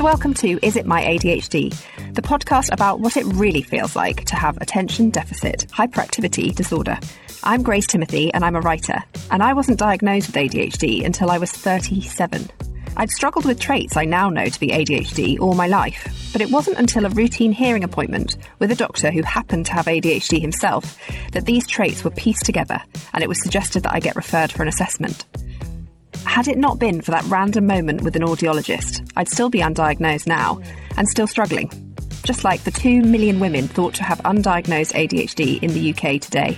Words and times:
And 0.00 0.06
welcome 0.06 0.32
to 0.32 0.58
Is 0.62 0.76
It 0.76 0.86
My 0.86 1.04
ADHD, 1.04 2.14
the 2.14 2.22
podcast 2.22 2.72
about 2.72 3.00
what 3.00 3.18
it 3.18 3.26
really 3.26 3.60
feels 3.60 3.94
like 3.94 4.24
to 4.24 4.34
have 4.34 4.56
attention 4.56 5.10
deficit 5.10 5.66
hyperactivity 5.72 6.54
disorder. 6.54 6.98
I'm 7.44 7.62
Grace 7.62 7.86
Timothy, 7.86 8.32
and 8.32 8.42
I'm 8.42 8.56
a 8.56 8.62
writer, 8.62 9.04
and 9.30 9.42
I 9.42 9.52
wasn't 9.52 9.78
diagnosed 9.78 10.28
with 10.28 10.36
ADHD 10.36 11.04
until 11.04 11.30
I 11.30 11.36
was 11.36 11.52
37. 11.52 12.48
I'd 12.96 13.10
struggled 13.10 13.44
with 13.44 13.60
traits 13.60 13.94
I 13.94 14.06
now 14.06 14.30
know 14.30 14.46
to 14.46 14.58
be 14.58 14.68
ADHD 14.68 15.38
all 15.38 15.52
my 15.52 15.66
life, 15.66 16.30
but 16.32 16.40
it 16.40 16.50
wasn't 16.50 16.78
until 16.78 17.04
a 17.04 17.10
routine 17.10 17.52
hearing 17.52 17.84
appointment 17.84 18.38
with 18.58 18.70
a 18.70 18.76
doctor 18.76 19.10
who 19.10 19.22
happened 19.22 19.66
to 19.66 19.74
have 19.74 19.84
ADHD 19.84 20.40
himself 20.40 20.98
that 21.32 21.44
these 21.44 21.66
traits 21.66 22.04
were 22.04 22.10
pieced 22.10 22.46
together 22.46 22.80
and 23.12 23.22
it 23.22 23.28
was 23.28 23.42
suggested 23.42 23.82
that 23.82 23.92
I 23.92 24.00
get 24.00 24.16
referred 24.16 24.50
for 24.50 24.62
an 24.62 24.68
assessment. 24.68 25.26
Had 26.24 26.48
it 26.48 26.58
not 26.58 26.78
been 26.78 27.00
for 27.00 27.10
that 27.10 27.24
random 27.24 27.66
moment 27.66 28.02
with 28.02 28.16
an 28.16 28.22
audiologist, 28.22 29.10
I'd 29.16 29.28
still 29.28 29.50
be 29.50 29.60
undiagnosed 29.60 30.26
now 30.26 30.60
and 30.96 31.08
still 31.08 31.26
struggling, 31.26 31.70
just 32.24 32.44
like 32.44 32.62
the 32.62 32.70
2 32.70 33.02
million 33.02 33.40
women 33.40 33.66
thought 33.68 33.94
to 33.94 34.04
have 34.04 34.18
undiagnosed 34.20 34.92
ADHD 34.94 35.62
in 35.62 35.72
the 35.72 35.90
UK 35.90 36.20
today. 36.20 36.56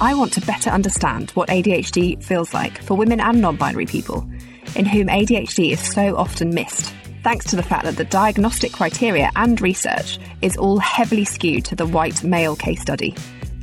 I 0.00 0.14
want 0.14 0.32
to 0.34 0.40
better 0.40 0.70
understand 0.70 1.30
what 1.32 1.48
ADHD 1.48 2.22
feels 2.22 2.54
like 2.54 2.82
for 2.82 2.96
women 2.96 3.20
and 3.20 3.40
non 3.40 3.56
binary 3.56 3.86
people, 3.86 4.28
in 4.74 4.86
whom 4.86 5.08
ADHD 5.08 5.72
is 5.72 5.80
so 5.80 6.16
often 6.16 6.54
missed, 6.54 6.92
thanks 7.22 7.44
to 7.46 7.56
the 7.56 7.62
fact 7.62 7.84
that 7.84 7.96
the 7.96 8.04
diagnostic 8.04 8.72
criteria 8.72 9.30
and 9.36 9.60
research 9.60 10.18
is 10.42 10.56
all 10.56 10.78
heavily 10.78 11.24
skewed 11.24 11.64
to 11.66 11.76
the 11.76 11.86
white 11.86 12.24
male 12.24 12.56
case 12.56 12.80
study. 12.80 13.14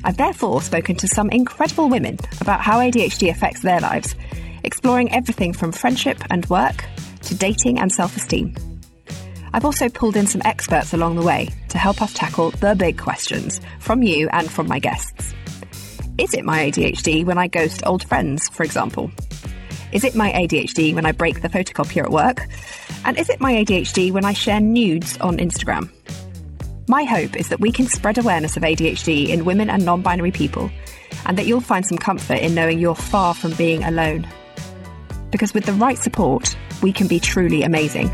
I've 0.04 0.18
therefore 0.18 0.62
spoken 0.62 0.96
to 0.98 1.08
some 1.08 1.30
incredible 1.32 1.90
women 1.90 2.18
about 2.40 2.62
how 2.62 2.80
ADHD 2.80 3.30
affects 3.30 3.62
their 3.62 3.80
lives, 3.80 4.16
exploring 4.64 5.14
everything 5.14 5.54
from 5.54 5.72
friendship 5.72 6.22
and 6.30 6.46
work 6.50 6.86
to 7.22 7.36
dating 7.36 7.80
and 7.80 7.92
self 7.92 8.16
esteem. 8.16 8.56
I've 9.54 9.66
also 9.66 9.90
pulled 9.90 10.16
in 10.16 10.28
some 10.28 10.42
experts 10.46 10.94
along 10.94 11.16
the 11.16 11.24
way 11.24 11.50
to 11.70 11.78
help 11.78 12.02
us 12.02 12.14
tackle 12.14 12.52
the 12.52 12.76
big 12.76 12.98
questions 12.98 13.62
from 13.80 14.04
you 14.04 14.30
and 14.32 14.52
from 14.52 14.68
my 14.68 14.80
guests. 14.80 15.34
Is 16.18 16.34
it 16.34 16.46
my 16.46 16.60
ADHD 16.70 17.26
when 17.26 17.38
I 17.38 17.48
ghost 17.48 17.84
old 17.86 18.04
friends, 18.08 18.50
for 18.50 18.64
example? 18.64 19.12
Is 19.92 20.04
it 20.04 20.16
my 20.16 20.32
ADHD 20.32 20.94
when 20.94 21.06
I 21.06 21.12
break 21.12 21.42
the 21.42 21.50
photocopier 21.50 22.04
at 22.04 22.12
work? 22.12 22.48
And 23.06 23.18
is 23.18 23.30
it 23.30 23.40
my 23.40 23.54
ADHD 23.54 24.12
when 24.12 24.26
I 24.26 24.34
share 24.34 24.60
nudes 24.60 25.18
on 25.20 25.38
Instagram? 25.38 25.90
My 26.90 27.04
hope 27.04 27.36
is 27.36 27.50
that 27.50 27.60
we 27.60 27.72
can 27.72 27.88
spread 27.88 28.18
awareness 28.18 28.58
of 28.58 28.64
ADHD 28.64 29.30
in 29.30 29.46
women 29.46 29.70
and 29.70 29.86
non 29.86 30.02
binary 30.02 30.32
people, 30.32 30.70
and 31.26 31.38
that 31.38 31.46
you'll 31.46 31.62
find 31.62 31.86
some 31.86 31.98
comfort 31.98 32.40
in 32.40 32.56
knowing 32.56 32.80
you're 32.80 32.96
far 32.96 33.34
from 33.34 33.54
being 33.54 33.84
alone. 33.84 34.28
Because 35.32 35.54
with 35.54 35.66
the 35.66 35.74
right 35.74 35.98
support, 35.98 36.56
we 36.82 36.94
can 36.94 37.08
be 37.08 37.20
truly 37.20 37.64
amazing. 37.64 38.10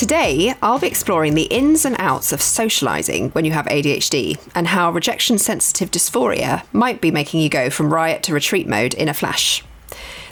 Today, 0.00 0.54
I'll 0.62 0.78
be 0.78 0.86
exploring 0.86 1.34
the 1.34 1.42
ins 1.42 1.84
and 1.84 1.94
outs 1.98 2.32
of 2.32 2.40
socialising 2.40 3.34
when 3.34 3.44
you 3.44 3.52
have 3.52 3.66
ADHD 3.66 4.40
and 4.54 4.66
how 4.66 4.90
rejection 4.90 5.36
sensitive 5.36 5.90
dysphoria 5.90 6.64
might 6.72 7.02
be 7.02 7.10
making 7.10 7.40
you 7.40 7.50
go 7.50 7.68
from 7.68 7.92
riot 7.92 8.22
to 8.22 8.32
retreat 8.32 8.66
mode 8.66 8.94
in 8.94 9.10
a 9.10 9.14
flash. 9.14 9.62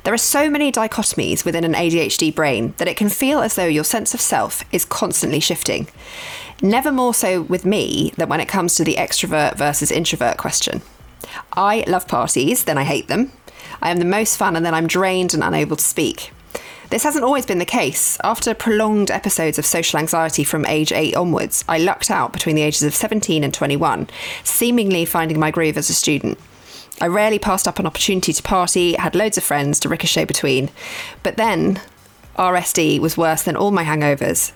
There 0.05 0.15
are 0.15 0.17
so 0.17 0.49
many 0.49 0.73
dichotomies 0.73 1.45
within 1.45 1.65
an 1.65 1.75
ADHD 1.75 2.35
brain 2.35 2.73
that 2.79 2.89
it 2.89 2.97
can 2.97 3.11
feel 3.11 3.41
as 3.41 3.57
though 3.57 3.67
your 3.67 3.85
sense 3.85 4.15
of 4.15 4.23
self 4.23 4.65
is 4.73 4.87
constantly 4.87 5.39
shifting. 5.39 5.87
Never 6.63 6.91
more 6.91 7.13
so 7.13 7.43
with 7.43 7.67
me 7.67 8.15
than 8.17 8.31
when 8.31 8.41
it 8.41 8.49
comes 8.49 8.75
to 8.77 8.85
the 8.85 8.95
extrovert 8.95 9.59
versus 9.59 9.91
introvert 9.91 10.39
question. 10.39 10.81
I 11.53 11.85
love 11.87 12.09
parties, 12.09 12.65
then 12.65 12.79
I 12.79 12.85
hate 12.85 13.09
them. 13.09 13.33
I 13.81 13.91
am 13.91 13.99
the 13.99 14.05
most 14.05 14.37
fun 14.37 14.57
and 14.57 14.65
then 14.65 14.75
I'm 14.75 14.87
drained 14.87 15.35
and 15.35 15.43
unable 15.43 15.77
to 15.77 15.85
speak. 15.85 16.33
This 16.91 17.03
hasn't 17.03 17.25
always 17.25 17.45
been 17.45 17.59
the 17.59 17.67
case. 17.67 18.17
After 18.25 18.55
prolonged 18.55 19.11
episodes 19.11 19.59
of 19.59 19.67
social 19.67 19.99
anxiety 19.99 20.43
from 20.43 20.65
age 20.65 20.91
8 20.91 21.15
onwards, 21.15 21.63
I 21.69 21.79
lucked 21.79 22.11
out 22.11 22.33
between 22.33 22.57
the 22.57 22.63
ages 22.63 22.83
of 22.83 22.95
17 22.95 23.45
and 23.45 23.53
21, 23.53 24.09
seemingly 24.43 25.05
finding 25.05 25.39
my 25.39 25.51
groove 25.51 25.77
as 25.77 25.91
a 25.91 25.95
student. 25.95 26.39
I 27.01 27.07
rarely 27.07 27.39
passed 27.39 27.69
up 27.69 27.79
an 27.79 27.87
opportunity 27.87 28.33
to 28.33 28.43
party, 28.43 28.95
had 28.95 29.15
loads 29.15 29.37
of 29.37 29.45
friends 29.45 29.79
to 29.81 29.89
ricochet 29.89 30.25
between. 30.25 30.71
But 31.23 31.37
then, 31.37 31.81
RSD 32.37 33.01
was 33.01 33.19
worse 33.19 33.43
than 33.43 33.55
all 33.55 33.71
my 33.71 33.85
hangovers, 33.85 34.53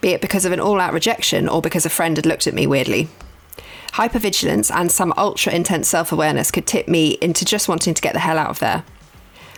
be 0.00 0.10
it 0.10 0.22
because 0.22 0.44
of 0.44 0.52
an 0.52 0.60
all 0.60 0.80
out 0.80 0.92
rejection 0.92 1.48
or 1.48 1.60
because 1.60 1.84
a 1.84 1.90
friend 1.90 2.16
had 2.16 2.26
looked 2.26 2.46
at 2.46 2.54
me 2.54 2.66
weirdly. 2.66 3.08
Hypervigilance 3.94 4.74
and 4.74 4.90
some 4.90 5.14
ultra 5.16 5.52
intense 5.52 5.86
self 5.86 6.10
awareness 6.10 6.50
could 6.50 6.66
tip 6.66 6.88
me 6.88 7.16
into 7.20 7.44
just 7.44 7.68
wanting 7.68 7.94
to 7.94 8.02
get 8.02 8.12
the 8.12 8.18
hell 8.18 8.38
out 8.38 8.50
of 8.50 8.58
there. 8.58 8.82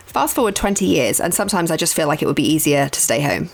Fast 0.05 0.35
forward 0.35 0.55
20 0.55 0.85
years, 0.85 1.19
and 1.19 1.33
sometimes 1.33 1.71
I 1.71 1.75
just 1.75 1.95
feel 1.95 2.07
like 2.07 2.21
it 2.21 2.27
would 2.27 2.35
be 2.35 2.47
easier 2.47 2.87
to 2.87 2.99
stay 2.99 3.21
home. 3.21 3.49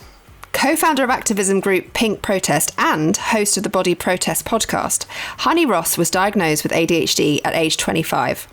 Co 0.51 0.75
founder 0.75 1.05
of 1.05 1.09
activism 1.09 1.61
group 1.61 1.93
Pink 1.93 2.21
Protest 2.21 2.73
and 2.77 3.15
host 3.15 3.55
of 3.55 3.63
the 3.63 3.69
Body 3.69 3.95
Protest 3.95 4.43
podcast, 4.43 5.05
Honey 5.39 5.65
Ross 5.65 5.97
was 5.97 6.11
diagnosed 6.11 6.63
with 6.63 6.73
ADHD 6.73 7.39
at 7.45 7.55
age 7.55 7.77
25. 7.77 8.45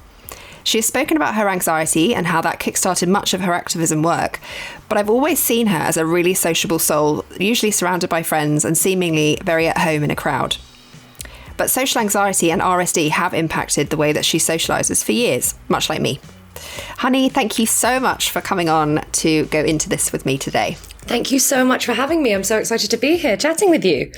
She 0.63 0.79
has 0.79 0.87
spoken 0.87 1.17
about 1.17 1.35
her 1.35 1.49
anxiety 1.49 2.15
and 2.15 2.29
how 2.29 2.41
that 2.43 2.61
kickstarted 2.61 3.09
much 3.09 3.35
of 3.35 3.41
her 3.41 3.55
activism 3.55 4.05
work, 4.05 4.39
but 4.89 4.97
I've 4.97 5.11
always 5.11 5.41
seen 5.41 5.67
her 5.67 5.79
as 5.79 5.97
a 5.97 6.07
really 6.07 6.35
sociable 6.35 6.79
soul, 6.79 7.25
usually 7.41 7.73
surrounded 7.73 8.09
by 8.09 8.23
friends 8.23 8.65
and 8.65 8.79
seemingly 8.79 9.37
very 9.43 9.67
at 9.67 9.79
home 9.79 10.05
in 10.05 10.13
a 10.13 10.17
crowd. 10.17 10.59
But 11.61 11.69
social 11.69 12.01
anxiety 12.01 12.51
and 12.51 12.63
RSD 12.63 13.11
have 13.11 13.35
impacted 13.35 13.91
the 13.91 13.99
way 13.99 14.13
that 14.13 14.25
she 14.25 14.39
socialises 14.39 15.05
for 15.05 15.13
years, 15.13 15.57
much 15.69 15.91
like 15.91 16.01
me. 16.01 16.19
Honey, 16.97 17.29
thank 17.29 17.59
you 17.59 17.67
so 17.67 18.01
much 18.01 18.31
for 18.31 18.41
coming 18.41 18.71
on 18.71 19.05
to 19.13 19.45
go 19.45 19.61
into 19.61 19.87
this 19.91 20.11
with 20.11 20.25
me 20.25 20.39
today. 20.39 20.79
Thank 21.01 21.31
you 21.31 21.39
so 21.39 21.63
much 21.63 21.85
for 21.85 21.93
having 21.93 22.23
me. 22.23 22.33
I'm 22.33 22.45
so 22.45 22.57
excited 22.57 22.91
to 22.93 22.97
be 22.97 23.19
here 23.19 23.37
chatting 23.37 23.69
with 23.69 23.85
you. 23.85 24.11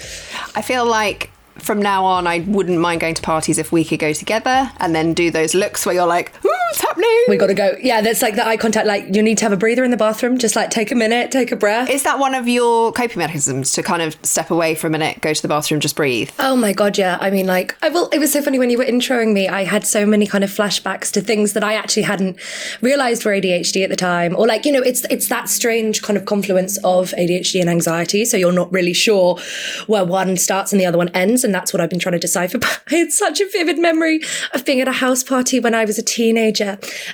I 0.54 0.62
feel 0.62 0.86
like 0.86 1.32
from 1.58 1.82
now 1.82 2.04
on, 2.04 2.28
I 2.28 2.44
wouldn't 2.46 2.78
mind 2.78 3.00
going 3.00 3.16
to 3.16 3.22
parties 3.22 3.58
if 3.58 3.72
we 3.72 3.84
could 3.84 3.98
go 3.98 4.12
together 4.12 4.70
and 4.78 4.94
then 4.94 5.12
do 5.12 5.32
those 5.32 5.52
looks 5.52 5.84
where 5.84 5.96
you're 5.96 6.06
like, 6.06 6.32
hmm, 6.44 6.61
who's 6.72 6.80
happening? 6.80 7.24
We 7.28 7.36
got 7.36 7.48
to 7.48 7.54
go. 7.54 7.76
Yeah, 7.80 8.00
that's 8.00 8.22
like 8.22 8.34
the 8.34 8.46
eye 8.46 8.56
contact. 8.56 8.86
Like 8.86 9.14
you 9.14 9.22
need 9.22 9.38
to 9.38 9.44
have 9.44 9.52
a 9.52 9.56
breather 9.56 9.84
in 9.84 9.90
the 9.90 9.96
bathroom. 9.96 10.38
Just 10.38 10.56
like 10.56 10.70
take 10.70 10.90
a 10.90 10.94
minute, 10.94 11.30
take 11.30 11.52
a 11.52 11.56
breath. 11.56 11.90
Is 11.90 12.02
that 12.02 12.18
one 12.18 12.34
of 12.34 12.48
your 12.48 12.92
coping 12.92 13.18
mechanisms 13.18 13.72
to 13.72 13.82
kind 13.82 14.02
of 14.02 14.16
step 14.22 14.50
away 14.50 14.74
for 14.74 14.86
a 14.86 14.90
minute, 14.90 15.20
go 15.20 15.32
to 15.32 15.42
the 15.42 15.48
bathroom, 15.48 15.80
just 15.80 15.96
breathe? 15.96 16.30
Oh 16.38 16.56
my 16.56 16.72
god, 16.72 16.98
yeah. 16.98 17.18
I 17.20 17.30
mean, 17.30 17.46
like, 17.46 17.76
I 17.82 17.88
will. 17.88 18.08
It 18.08 18.18
was 18.18 18.32
so 18.32 18.42
funny 18.42 18.58
when 18.58 18.70
you 18.70 18.78
were 18.78 18.84
introing 18.84 19.32
me. 19.32 19.48
I 19.48 19.64
had 19.64 19.86
so 19.86 20.06
many 20.06 20.26
kind 20.26 20.44
of 20.44 20.50
flashbacks 20.50 21.10
to 21.12 21.20
things 21.20 21.52
that 21.52 21.64
I 21.64 21.74
actually 21.74 22.02
hadn't 22.02 22.38
realized 22.80 23.24
were 23.24 23.32
ADHD 23.32 23.84
at 23.84 23.90
the 23.90 23.96
time, 23.96 24.36
or 24.36 24.46
like, 24.46 24.64
you 24.64 24.72
know, 24.72 24.82
it's 24.82 25.04
it's 25.10 25.28
that 25.28 25.48
strange 25.48 26.02
kind 26.02 26.16
of 26.16 26.24
confluence 26.24 26.78
of 26.78 27.10
ADHD 27.10 27.60
and 27.60 27.70
anxiety. 27.70 28.24
So 28.24 28.36
you're 28.36 28.52
not 28.52 28.72
really 28.72 28.92
sure 28.92 29.38
where 29.86 30.04
one 30.04 30.36
starts 30.36 30.72
and 30.72 30.80
the 30.80 30.86
other 30.86 30.98
one 30.98 31.08
ends, 31.10 31.44
and 31.44 31.54
that's 31.54 31.72
what 31.72 31.80
I've 31.80 31.90
been 31.90 31.98
trying 31.98 32.12
to 32.12 32.18
decipher. 32.18 32.58
But 32.62 32.82
I 32.90 32.96
had 32.96 33.12
such 33.12 33.40
a 33.40 33.48
vivid 33.48 33.78
memory 33.78 34.20
of 34.54 34.64
being 34.64 34.80
at 34.80 34.88
a 34.88 34.92
house 34.92 35.24
party 35.24 35.58
when 35.58 35.74
I 35.74 35.84
was 35.84 35.98
a 35.98 36.02
teenager, 36.02 36.61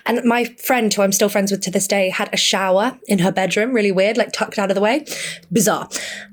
and 0.06 0.24
my 0.24 0.44
friend, 0.44 0.92
who 0.92 1.02
I'm 1.02 1.12
still 1.12 1.28
friends 1.28 1.50
with 1.50 1.60
to 1.62 1.70
this 1.70 1.86
day, 1.86 2.10
had 2.10 2.28
a 2.32 2.36
shower 2.36 2.98
in 3.06 3.20
her 3.20 3.32
bedroom, 3.32 3.72
really 3.72 3.92
weird, 3.92 4.16
like 4.16 4.32
tucked 4.32 4.58
out 4.58 4.70
of 4.70 4.74
the 4.74 4.80
way, 4.80 5.04
bizarre. 5.52 5.88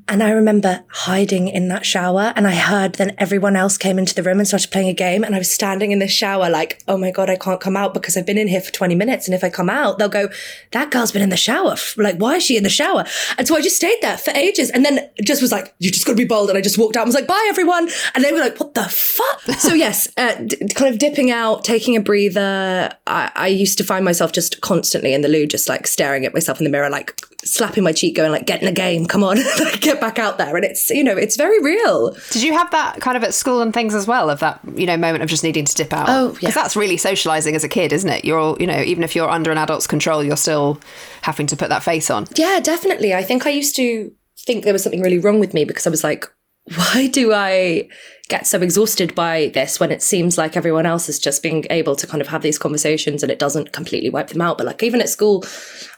And 0.07 0.21
I 0.21 0.29
remember 0.31 0.83
hiding 0.89 1.47
in 1.47 1.67
that 1.69 1.83
shower, 1.85 2.31
and 2.35 2.45
I 2.45 2.53
heard 2.53 2.95
then 2.95 3.15
everyone 3.17 3.55
else 3.55 3.75
came 3.75 3.97
into 3.97 4.13
the 4.13 4.21
room 4.21 4.37
and 4.37 4.47
started 4.47 4.71
playing 4.71 4.89
a 4.89 4.93
game, 4.93 5.23
and 5.23 5.33
I 5.33 5.39
was 5.39 5.49
standing 5.49 5.91
in 5.91 5.97
the 5.97 6.07
shower 6.07 6.47
like, 6.47 6.83
oh 6.87 6.95
my 6.97 7.09
god, 7.09 7.29
I 7.29 7.35
can't 7.35 7.59
come 7.59 7.75
out 7.75 7.95
because 7.95 8.15
I've 8.15 8.25
been 8.25 8.37
in 8.37 8.47
here 8.47 8.61
for 8.61 8.71
20 8.71 8.93
minutes, 8.93 9.27
and 9.27 9.33
if 9.33 9.43
I 9.43 9.49
come 9.49 9.69
out, 9.69 9.97
they'll 9.97 10.07
go, 10.07 10.29
that 10.71 10.91
girl's 10.91 11.11
been 11.11 11.23
in 11.23 11.29
the 11.29 11.37
shower. 11.37 11.75
Like, 11.97 12.17
why 12.17 12.35
is 12.35 12.43
she 12.43 12.55
in 12.55 12.63
the 12.63 12.69
shower? 12.69 13.05
And 13.39 13.47
so 13.47 13.55
I 13.55 13.61
just 13.61 13.77
stayed 13.77 13.97
there 14.01 14.17
for 14.17 14.29
ages, 14.31 14.69
and 14.69 14.85
then 14.85 15.09
just 15.23 15.41
was 15.41 15.51
like, 15.51 15.73
you 15.79 15.89
just 15.89 16.05
got 16.05 16.11
to 16.11 16.17
be 16.17 16.25
bold, 16.25 16.49
and 16.49 16.57
I 16.57 16.61
just 16.61 16.77
walked 16.77 16.95
out. 16.95 17.01
and 17.01 17.07
was 17.07 17.15
like, 17.15 17.27
bye 17.27 17.45
everyone, 17.49 17.89
and 18.13 18.23
they 18.23 18.31
were 18.31 18.39
like, 18.39 18.59
what 18.59 18.75
the 18.75 18.83
fuck? 18.83 19.41
so 19.57 19.73
yes, 19.73 20.07
uh, 20.17 20.35
d- 20.35 20.67
kind 20.75 20.93
of 20.93 20.99
dipping 20.99 21.31
out, 21.31 21.63
taking 21.63 21.95
a 21.95 22.01
breather. 22.01 22.95
I-, 23.07 23.31
I 23.35 23.47
used 23.47 23.79
to 23.79 23.83
find 23.83 24.05
myself 24.05 24.31
just 24.31 24.61
constantly 24.61 25.15
in 25.15 25.21
the 25.21 25.29
loo, 25.29 25.47
just 25.47 25.67
like 25.67 25.87
staring 25.87 26.25
at 26.25 26.33
myself 26.33 26.59
in 26.59 26.63
the 26.63 26.69
mirror, 26.69 26.91
like 26.91 27.19
slapping 27.45 27.83
my 27.83 27.91
cheek, 27.91 28.15
going 28.15 28.31
like, 28.31 28.45
get 28.45 28.59
in 28.61 28.65
the 28.65 28.71
game, 28.71 29.05
come 29.05 29.23
on, 29.23 29.37
like, 29.59 29.79
get 29.79 30.01
back 30.01 30.19
out 30.19 30.37
there. 30.37 30.55
And 30.55 30.65
it's, 30.65 30.89
you 30.89 31.03
know, 31.03 31.15
it's 31.15 31.37
very 31.37 31.61
real. 31.61 32.11
Did 32.31 32.43
you 32.43 32.53
have 32.53 32.71
that 32.71 32.99
kind 33.01 33.15
of 33.15 33.23
at 33.23 33.33
school 33.33 33.61
and 33.61 33.73
things 33.73 33.93
as 33.93 34.07
well, 34.07 34.29
of 34.29 34.39
that, 34.39 34.59
you 34.75 34.85
know, 34.85 34.97
moment 34.97 35.23
of 35.23 35.29
just 35.29 35.43
needing 35.43 35.65
to 35.65 35.75
dip 35.75 35.93
out? 35.93 36.09
Oh, 36.09 36.29
yeah. 36.29 36.39
Because 36.39 36.55
that's 36.55 36.75
really 36.75 36.97
socializing 36.97 37.55
as 37.55 37.63
a 37.63 37.69
kid, 37.69 37.93
isn't 37.93 38.09
it? 38.09 38.25
You're 38.25 38.39
all, 38.39 38.57
you 38.59 38.67
know, 38.67 38.81
even 38.81 39.03
if 39.03 39.15
you're 39.15 39.29
under 39.29 39.51
an 39.51 39.57
adult's 39.57 39.87
control, 39.87 40.23
you're 40.23 40.37
still 40.37 40.79
having 41.21 41.47
to 41.47 41.55
put 41.55 41.69
that 41.69 41.83
face 41.83 42.09
on. 42.09 42.27
Yeah, 42.35 42.59
definitely. 42.61 43.13
I 43.13 43.23
think 43.23 43.45
I 43.45 43.51
used 43.51 43.75
to 43.77 44.11
think 44.37 44.63
there 44.63 44.73
was 44.73 44.83
something 44.83 45.01
really 45.01 45.19
wrong 45.19 45.39
with 45.39 45.53
me 45.53 45.65
because 45.65 45.87
I 45.87 45.89
was 45.89 46.03
like, 46.03 46.29
why 46.73 47.07
do 47.07 47.31
I 47.33 47.87
get 48.27 48.47
so 48.47 48.59
exhausted 48.59 49.13
by 49.13 49.51
this 49.53 49.79
when 49.79 49.91
it 49.91 50.01
seems 50.01 50.37
like 50.37 50.57
everyone 50.57 50.87
else 50.87 51.07
is 51.07 51.19
just 51.19 51.43
being 51.43 51.65
able 51.69 51.95
to 51.95 52.07
kind 52.07 52.21
of 52.21 52.27
have 52.27 52.41
these 52.41 52.57
conversations 52.57 53.21
and 53.21 53.31
it 53.31 53.37
doesn't 53.37 53.71
completely 53.71 54.09
wipe 54.09 54.29
them 54.29 54.41
out? 54.41 54.57
But 54.57 54.65
like, 54.65 54.81
even 54.81 54.99
at 54.99 55.09
school, 55.09 55.45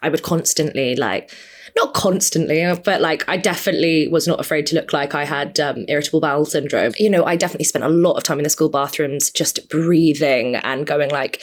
I 0.02 0.10
would 0.10 0.24
constantly 0.24 0.96
like, 0.96 1.32
not 1.78 1.94
constantly, 1.94 2.66
but 2.84 3.00
like 3.02 3.24
I 3.30 3.38
definitely 3.38 4.08
was 4.08 4.28
not 4.28 4.40
afraid 4.40 4.66
to 4.68 4.76
look 4.76 4.92
like 4.92 5.16
I 5.16 5.24
had 5.24 5.60
um, 5.60 5.86
irritable 5.88 6.20
bowel 6.20 6.44
syndrome. 6.44 6.94
You 6.98 7.10
know, 7.10 7.24
I 7.24 7.36
definitely 7.36 7.66
spent 7.66 7.86
a 7.86 7.90
lot 7.90 8.14
of 8.14 8.24
time 8.24 8.40
in 8.40 8.44
the 8.44 8.50
school 8.50 8.68
bathrooms 8.68 9.30
just 9.30 9.70
breathing 9.70 10.56
and 10.56 10.86
going 10.86 11.12
like, 11.12 11.40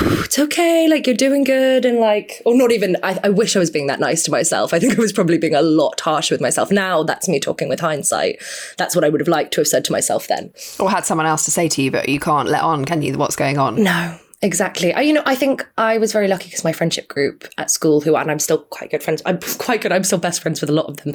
it's 0.00 0.38
okay, 0.38 0.88
like 0.88 1.06
you're 1.06 1.16
doing 1.16 1.44
good. 1.44 1.84
And 1.84 1.98
like, 1.98 2.40
or 2.46 2.56
not 2.56 2.72
even, 2.72 2.96
I, 3.02 3.18
I 3.24 3.28
wish 3.28 3.56
I 3.56 3.58
was 3.58 3.70
being 3.70 3.88
that 3.88 4.00
nice 4.00 4.22
to 4.22 4.30
myself. 4.30 4.72
I 4.72 4.78
think 4.78 4.96
I 4.96 5.00
was 5.00 5.12
probably 5.12 5.38
being 5.38 5.54
a 5.54 5.62
lot 5.62 6.00
harsher 6.00 6.34
with 6.34 6.40
myself. 6.40 6.70
Now 6.70 7.02
that's 7.02 7.28
me 7.28 7.40
talking 7.40 7.68
with 7.68 7.80
hindsight. 7.80 8.42
That's 8.78 8.94
what 8.94 9.04
I 9.04 9.08
would 9.08 9.20
have 9.20 9.28
liked 9.28 9.52
to 9.54 9.60
have 9.60 9.68
said 9.68 9.84
to 9.86 9.92
myself 9.92 10.28
then. 10.28 10.52
Or 10.78 10.90
had 10.90 11.04
someone 11.04 11.26
else 11.26 11.44
to 11.46 11.50
say 11.50 11.68
to 11.68 11.82
you, 11.82 11.90
but 11.90 12.08
you 12.08 12.20
can't 12.20 12.48
let 12.48 12.62
on, 12.62 12.84
can 12.84 13.02
you, 13.02 13.18
what's 13.18 13.36
going 13.36 13.58
on? 13.58 13.82
No, 13.82 14.18
Exactly. 14.42 14.92
I, 14.92 15.00
you 15.00 15.12
know, 15.12 15.22
I 15.24 15.34
think 15.34 15.66
I 15.78 15.98
was 15.98 16.12
very 16.12 16.28
lucky 16.28 16.44
because 16.48 16.64
my 16.64 16.72
friendship 16.72 17.08
group 17.08 17.48
at 17.56 17.70
school, 17.70 18.00
who 18.00 18.14
and 18.16 18.30
I'm 18.30 18.38
still 18.38 18.58
quite 18.58 18.90
good 18.90 19.02
friends. 19.02 19.22
I'm 19.24 19.38
quite 19.58 19.80
good. 19.80 19.92
I'm 19.92 20.04
still 20.04 20.18
best 20.18 20.42
friends 20.42 20.60
with 20.60 20.68
a 20.70 20.72
lot 20.72 20.86
of 20.86 20.98
them. 20.98 21.14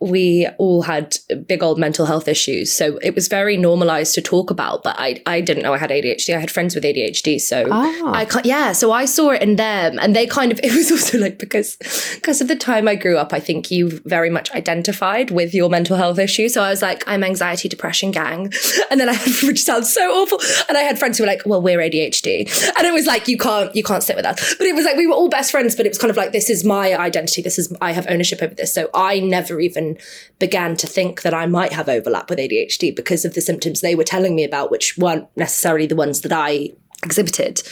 We 0.00 0.48
all 0.58 0.82
had 0.82 1.16
big 1.46 1.62
old 1.62 1.78
mental 1.78 2.06
health 2.06 2.26
issues, 2.26 2.72
so 2.72 2.98
it 3.02 3.14
was 3.14 3.28
very 3.28 3.56
normalized 3.56 4.14
to 4.14 4.22
talk 4.22 4.50
about. 4.50 4.82
But 4.82 4.96
I, 4.98 5.22
I 5.26 5.40
didn't 5.40 5.62
know 5.62 5.74
I 5.74 5.78
had 5.78 5.90
ADHD. 5.90 6.34
I 6.34 6.38
had 6.40 6.50
friends 6.50 6.74
with 6.74 6.84
ADHD, 6.84 7.40
so 7.40 7.68
Ah. 7.70 8.12
I 8.14 8.24
can't. 8.24 8.46
Yeah, 8.46 8.72
so 8.72 8.92
I 8.92 9.04
saw 9.04 9.30
it 9.30 9.42
in 9.42 9.56
them, 9.56 9.98
and 9.98 10.16
they 10.16 10.26
kind 10.26 10.52
of. 10.52 10.58
It 10.70 10.74
was 10.74 10.90
also 10.92 11.18
like 11.18 11.38
because 11.38 11.76
because 12.14 12.40
of 12.40 12.46
the 12.48 12.54
time 12.54 12.86
I 12.86 12.94
grew 12.94 13.16
up, 13.16 13.32
I 13.32 13.40
think 13.40 13.70
you 13.72 14.00
very 14.04 14.30
much 14.30 14.50
identified 14.52 15.30
with 15.32 15.52
your 15.52 15.68
mental 15.68 15.96
health 15.96 16.18
issue. 16.18 16.48
So 16.48 16.62
I 16.62 16.70
was 16.70 16.80
like, 16.80 17.02
I'm 17.08 17.24
anxiety, 17.24 17.68
depression, 17.68 18.12
gang, 18.12 18.52
and 18.90 19.00
then 19.00 19.08
I 19.08 19.14
had, 19.14 19.32
which 19.42 19.62
sounds 19.64 19.92
so 19.92 20.02
awful, 20.22 20.40
and 20.68 20.78
I 20.78 20.82
had 20.82 20.98
friends 20.98 21.18
who 21.18 21.24
were 21.24 21.28
like, 21.28 21.42
well, 21.44 21.60
we're 21.60 21.78
ADHD 21.80 22.69
and 22.76 22.86
it 22.86 22.92
was 22.92 23.06
like 23.06 23.28
you 23.28 23.38
can't 23.38 23.74
you 23.74 23.82
can't 23.82 24.02
sit 24.02 24.16
with 24.16 24.26
us. 24.26 24.54
But 24.56 24.66
it 24.66 24.74
was 24.74 24.84
like 24.84 24.96
we 24.96 25.06
were 25.06 25.14
all 25.14 25.28
best 25.28 25.50
friends 25.50 25.74
but 25.76 25.86
it 25.86 25.90
was 25.90 25.98
kind 25.98 26.10
of 26.10 26.16
like 26.16 26.32
this 26.32 26.50
is 26.50 26.64
my 26.64 26.96
identity. 26.96 27.42
This 27.42 27.58
is 27.58 27.74
i 27.80 27.92
have 27.92 28.06
ownership 28.08 28.42
over 28.42 28.54
this. 28.54 28.72
So 28.72 28.90
i 28.94 29.20
never 29.20 29.60
even 29.60 29.98
began 30.38 30.76
to 30.76 30.86
think 30.86 31.22
that 31.22 31.34
i 31.34 31.46
might 31.46 31.72
have 31.72 31.88
overlap 31.88 32.30
with 32.30 32.38
adhd 32.38 32.94
because 32.96 33.24
of 33.24 33.34
the 33.34 33.40
symptoms 33.40 33.80
they 33.80 33.94
were 33.94 34.04
telling 34.04 34.34
me 34.34 34.44
about 34.44 34.70
which 34.70 34.96
weren't 34.96 35.26
necessarily 35.36 35.86
the 35.86 35.96
ones 35.96 36.22
that 36.22 36.32
i 36.32 36.70
exhibited. 37.02 37.62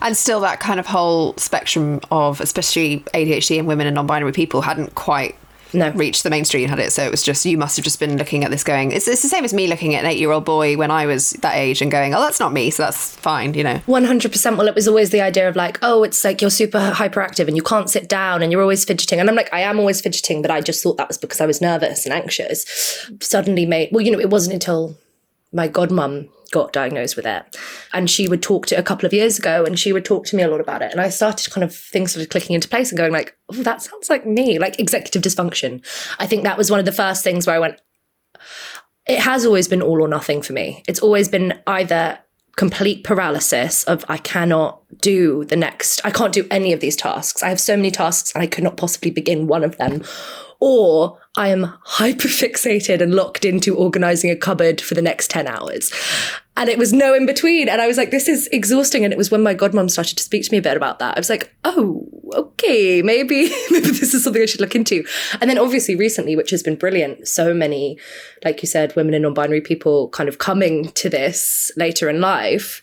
And 0.00 0.16
still, 0.16 0.40
that 0.40 0.60
kind 0.60 0.80
of 0.80 0.86
whole 0.86 1.34
spectrum 1.36 2.00
of, 2.10 2.40
especially 2.40 3.00
ADHD 3.14 3.58
and 3.58 3.66
women 3.68 3.86
and 3.86 3.94
non 3.94 4.06
binary 4.06 4.32
people, 4.32 4.60
hadn't 4.60 4.94
quite 4.94 5.36
No. 5.72 5.90
reached 5.90 6.22
the 6.22 6.30
mainstream, 6.30 6.64
and 6.64 6.70
had 6.70 6.78
it? 6.78 6.92
So 6.92 7.02
it 7.02 7.10
was 7.10 7.22
just, 7.22 7.44
you 7.44 7.58
must 7.58 7.76
have 7.76 7.84
just 7.84 8.00
been 8.00 8.16
looking 8.16 8.44
at 8.44 8.50
this 8.50 8.64
going, 8.64 8.92
it's, 8.92 9.08
it's 9.08 9.22
the 9.22 9.28
same 9.28 9.44
as 9.44 9.52
me 9.52 9.66
looking 9.66 9.94
at 9.94 10.04
an 10.04 10.10
eight 10.10 10.18
year 10.18 10.30
old 10.30 10.44
boy 10.44 10.76
when 10.76 10.90
I 10.90 11.06
was 11.06 11.30
that 11.42 11.56
age 11.56 11.82
and 11.82 11.90
going, 11.90 12.14
oh, 12.14 12.20
that's 12.20 12.40
not 12.40 12.52
me, 12.52 12.70
so 12.70 12.84
that's 12.84 13.14
fine, 13.16 13.54
you 13.54 13.64
know. 13.64 13.80
100% 13.86 14.56
well 14.56 14.68
it 14.68 14.74
was 14.74 14.86
always 14.86 15.10
the 15.10 15.20
idea 15.20 15.48
of 15.48 15.56
like 15.56 15.78
oh 15.82 16.02
it's 16.02 16.22
like 16.24 16.40
you're 16.40 16.50
super 16.50 16.78
hyperactive 16.78 17.48
and 17.48 17.56
you 17.56 17.62
can't 17.62 17.90
sit 17.90 18.08
down 18.08 18.42
and 18.42 18.52
you're 18.52 18.62
always 18.62 18.84
fidgeting 18.84 19.18
and 19.18 19.28
i'm 19.28 19.34
like 19.34 19.52
i 19.52 19.60
am 19.60 19.78
always 19.78 20.00
fidgeting 20.00 20.42
but 20.42 20.50
i 20.50 20.60
just 20.60 20.82
thought 20.82 20.96
that 20.96 21.08
was 21.08 21.18
because 21.18 21.40
i 21.40 21.46
was 21.46 21.60
nervous 21.60 22.04
and 22.04 22.14
anxious 22.14 23.08
suddenly 23.20 23.66
made 23.66 23.88
well 23.92 24.02
you 24.02 24.10
know 24.10 24.20
it 24.20 24.30
wasn't 24.30 24.52
until 24.52 24.96
my 25.52 25.68
godmum 25.68 26.28
got 26.52 26.72
diagnosed 26.72 27.16
with 27.16 27.26
it 27.26 27.56
and 27.92 28.10
she 28.10 28.28
would 28.28 28.42
talk 28.42 28.66
to 28.66 28.74
a 28.76 28.82
couple 28.82 29.06
of 29.06 29.12
years 29.12 29.38
ago 29.38 29.64
and 29.64 29.78
she 29.78 29.92
would 29.92 30.04
talk 30.04 30.24
to 30.24 30.36
me 30.36 30.42
a 30.42 30.48
lot 30.48 30.60
about 30.60 30.82
it 30.82 30.92
and 30.92 31.00
i 31.00 31.08
started 31.08 31.50
kind 31.52 31.64
of 31.64 31.74
things 31.74 32.12
started 32.12 32.30
clicking 32.30 32.54
into 32.54 32.68
place 32.68 32.90
and 32.90 32.98
going 32.98 33.12
like 33.12 33.36
oh 33.50 33.62
that 33.62 33.82
sounds 33.82 34.08
like 34.08 34.26
me 34.26 34.58
like 34.58 34.78
executive 34.78 35.22
dysfunction 35.22 35.84
i 36.18 36.26
think 36.26 36.44
that 36.44 36.58
was 36.58 36.70
one 36.70 36.80
of 36.80 36.86
the 36.86 36.92
first 36.92 37.24
things 37.24 37.46
where 37.46 37.56
i 37.56 37.58
went 37.58 37.80
it 39.06 39.20
has 39.20 39.46
always 39.46 39.68
been 39.68 39.82
all 39.82 40.02
or 40.02 40.08
nothing 40.08 40.42
for 40.42 40.52
me. 40.52 40.82
It's 40.88 41.00
always 41.00 41.28
been 41.28 41.60
either 41.66 42.18
complete 42.56 43.04
paralysis 43.04 43.84
of 43.84 44.04
I 44.08 44.16
cannot 44.16 44.80
do 45.00 45.44
the 45.44 45.56
next, 45.56 46.00
I 46.04 46.10
can't 46.10 46.32
do 46.32 46.46
any 46.50 46.72
of 46.72 46.80
these 46.80 46.96
tasks. 46.96 47.42
I 47.42 47.50
have 47.50 47.60
so 47.60 47.76
many 47.76 47.90
tasks 47.90 48.32
and 48.34 48.42
I 48.42 48.46
could 48.46 48.64
not 48.64 48.76
possibly 48.76 49.10
begin 49.10 49.46
one 49.46 49.62
of 49.62 49.76
them. 49.76 50.02
Or 50.60 51.18
I 51.36 51.48
am 51.48 51.74
hyper 51.84 52.28
fixated 52.28 53.00
and 53.00 53.14
locked 53.14 53.44
into 53.44 53.76
organizing 53.76 54.30
a 54.30 54.36
cupboard 54.36 54.80
for 54.80 54.94
the 54.94 55.02
next 55.02 55.30
10 55.30 55.46
hours. 55.46 55.92
And 56.58 56.70
it 56.70 56.78
was 56.78 56.92
no 56.92 57.12
in 57.12 57.26
between. 57.26 57.68
And 57.68 57.82
I 57.82 57.86
was 57.86 57.98
like, 57.98 58.10
this 58.10 58.28
is 58.28 58.48
exhausting. 58.50 59.04
And 59.04 59.12
it 59.12 59.18
was 59.18 59.30
when 59.30 59.42
my 59.42 59.54
godmom 59.54 59.90
started 59.90 60.16
to 60.16 60.24
speak 60.24 60.44
to 60.44 60.50
me 60.50 60.56
a 60.56 60.62
bit 60.62 60.76
about 60.76 60.98
that. 61.00 61.14
I 61.14 61.20
was 61.20 61.28
like, 61.28 61.54
oh, 61.64 62.08
okay, 62.32 63.02
maybe, 63.02 63.50
maybe 63.70 63.86
this 63.88 64.14
is 64.14 64.24
something 64.24 64.40
I 64.40 64.46
should 64.46 64.62
look 64.62 64.74
into. 64.74 65.04
And 65.40 65.50
then 65.50 65.58
obviously 65.58 65.94
recently, 65.96 66.34
which 66.34 66.50
has 66.50 66.62
been 66.62 66.76
brilliant, 66.76 67.28
so 67.28 67.52
many, 67.52 67.98
like 68.42 68.62
you 68.62 68.68
said, 68.68 68.96
women 68.96 69.12
and 69.12 69.22
non-binary 69.22 69.60
people 69.60 70.08
kind 70.08 70.30
of 70.30 70.38
coming 70.38 70.88
to 70.92 71.10
this 71.10 71.70
later 71.76 72.08
in 72.08 72.22
life. 72.22 72.82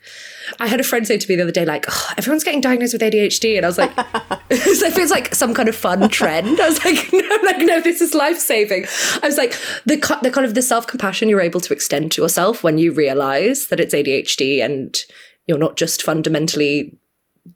I 0.60 0.68
had 0.68 0.80
a 0.80 0.84
friend 0.84 1.06
say 1.08 1.18
to 1.18 1.30
me 1.30 1.36
the 1.36 1.44
other 1.44 1.52
day, 1.52 1.66
like, 1.66 1.86
oh, 1.88 2.10
everyone's 2.18 2.44
getting 2.44 2.62
diagnosed 2.62 2.94
with 2.94 3.02
ADHD. 3.02 3.58
And 3.58 3.66
I 3.66 3.70
was 3.70 3.78
like, 3.78 3.92
it 4.50 4.94
feels 4.94 5.12
like 5.12 5.34
some 5.34 5.54
kind 5.54 5.70
of 5.70 5.76
fun 5.76 6.10
trend. 6.10 6.60
I 6.60 6.70
was 6.70 6.84
like, 6.84 7.10
no, 7.14 7.38
like, 7.44 7.60
no, 7.60 7.82
this 7.82 8.02
is 8.02 8.14
life 8.14 8.40
saving. 8.40 8.86
I 9.22 9.28
was 9.28 9.38
like, 9.38 9.52
the, 9.86 9.98
the 10.22 10.32
kind 10.32 10.46
of 10.46 10.56
the 10.56 10.62
self 10.62 10.88
compassion 10.88 11.30
you're 11.30 11.42
able 11.42 11.62
to 11.62 11.74
extend 11.74 12.12
to 12.14 12.22
yourself 12.22 12.64
when 12.64 12.78
you 12.78 12.94
realize 12.94 13.68
that 13.68 13.80
it's 13.80 13.94
ADHD 13.94 14.64
and 14.64 14.98
you're 15.48 15.58
not 15.58 15.78
just 15.78 16.04
fundamentally 16.04 16.98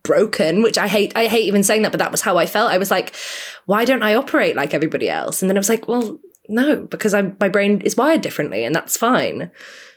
broken, 0.03 0.63
which 0.63 0.77
I 0.77 0.87
hate. 0.87 1.13
I 1.15 1.27
hate 1.27 1.45
even 1.45 1.63
saying 1.63 1.83
that, 1.83 1.91
but 1.91 1.99
that 1.99 2.11
was 2.11 2.21
how 2.21 2.37
I 2.37 2.45
felt. 2.45 2.71
I 2.71 2.77
was 2.77 2.91
like, 2.91 3.15
why 3.65 3.85
don't 3.85 4.03
I 4.03 4.15
operate 4.15 4.55
like 4.55 4.73
everybody 4.73 5.09
else? 5.09 5.41
And 5.41 5.49
then 5.49 5.57
I 5.57 5.59
was 5.59 5.69
like, 5.69 5.87
well, 5.87 6.19
no, 6.47 6.77
because 6.77 7.13
I'm, 7.13 7.35
my 7.39 7.49
brain 7.49 7.81
is 7.81 7.97
wired 7.97 8.21
differently 8.21 8.63
and 8.63 8.73
that's 8.75 8.97
fine. 8.97 9.51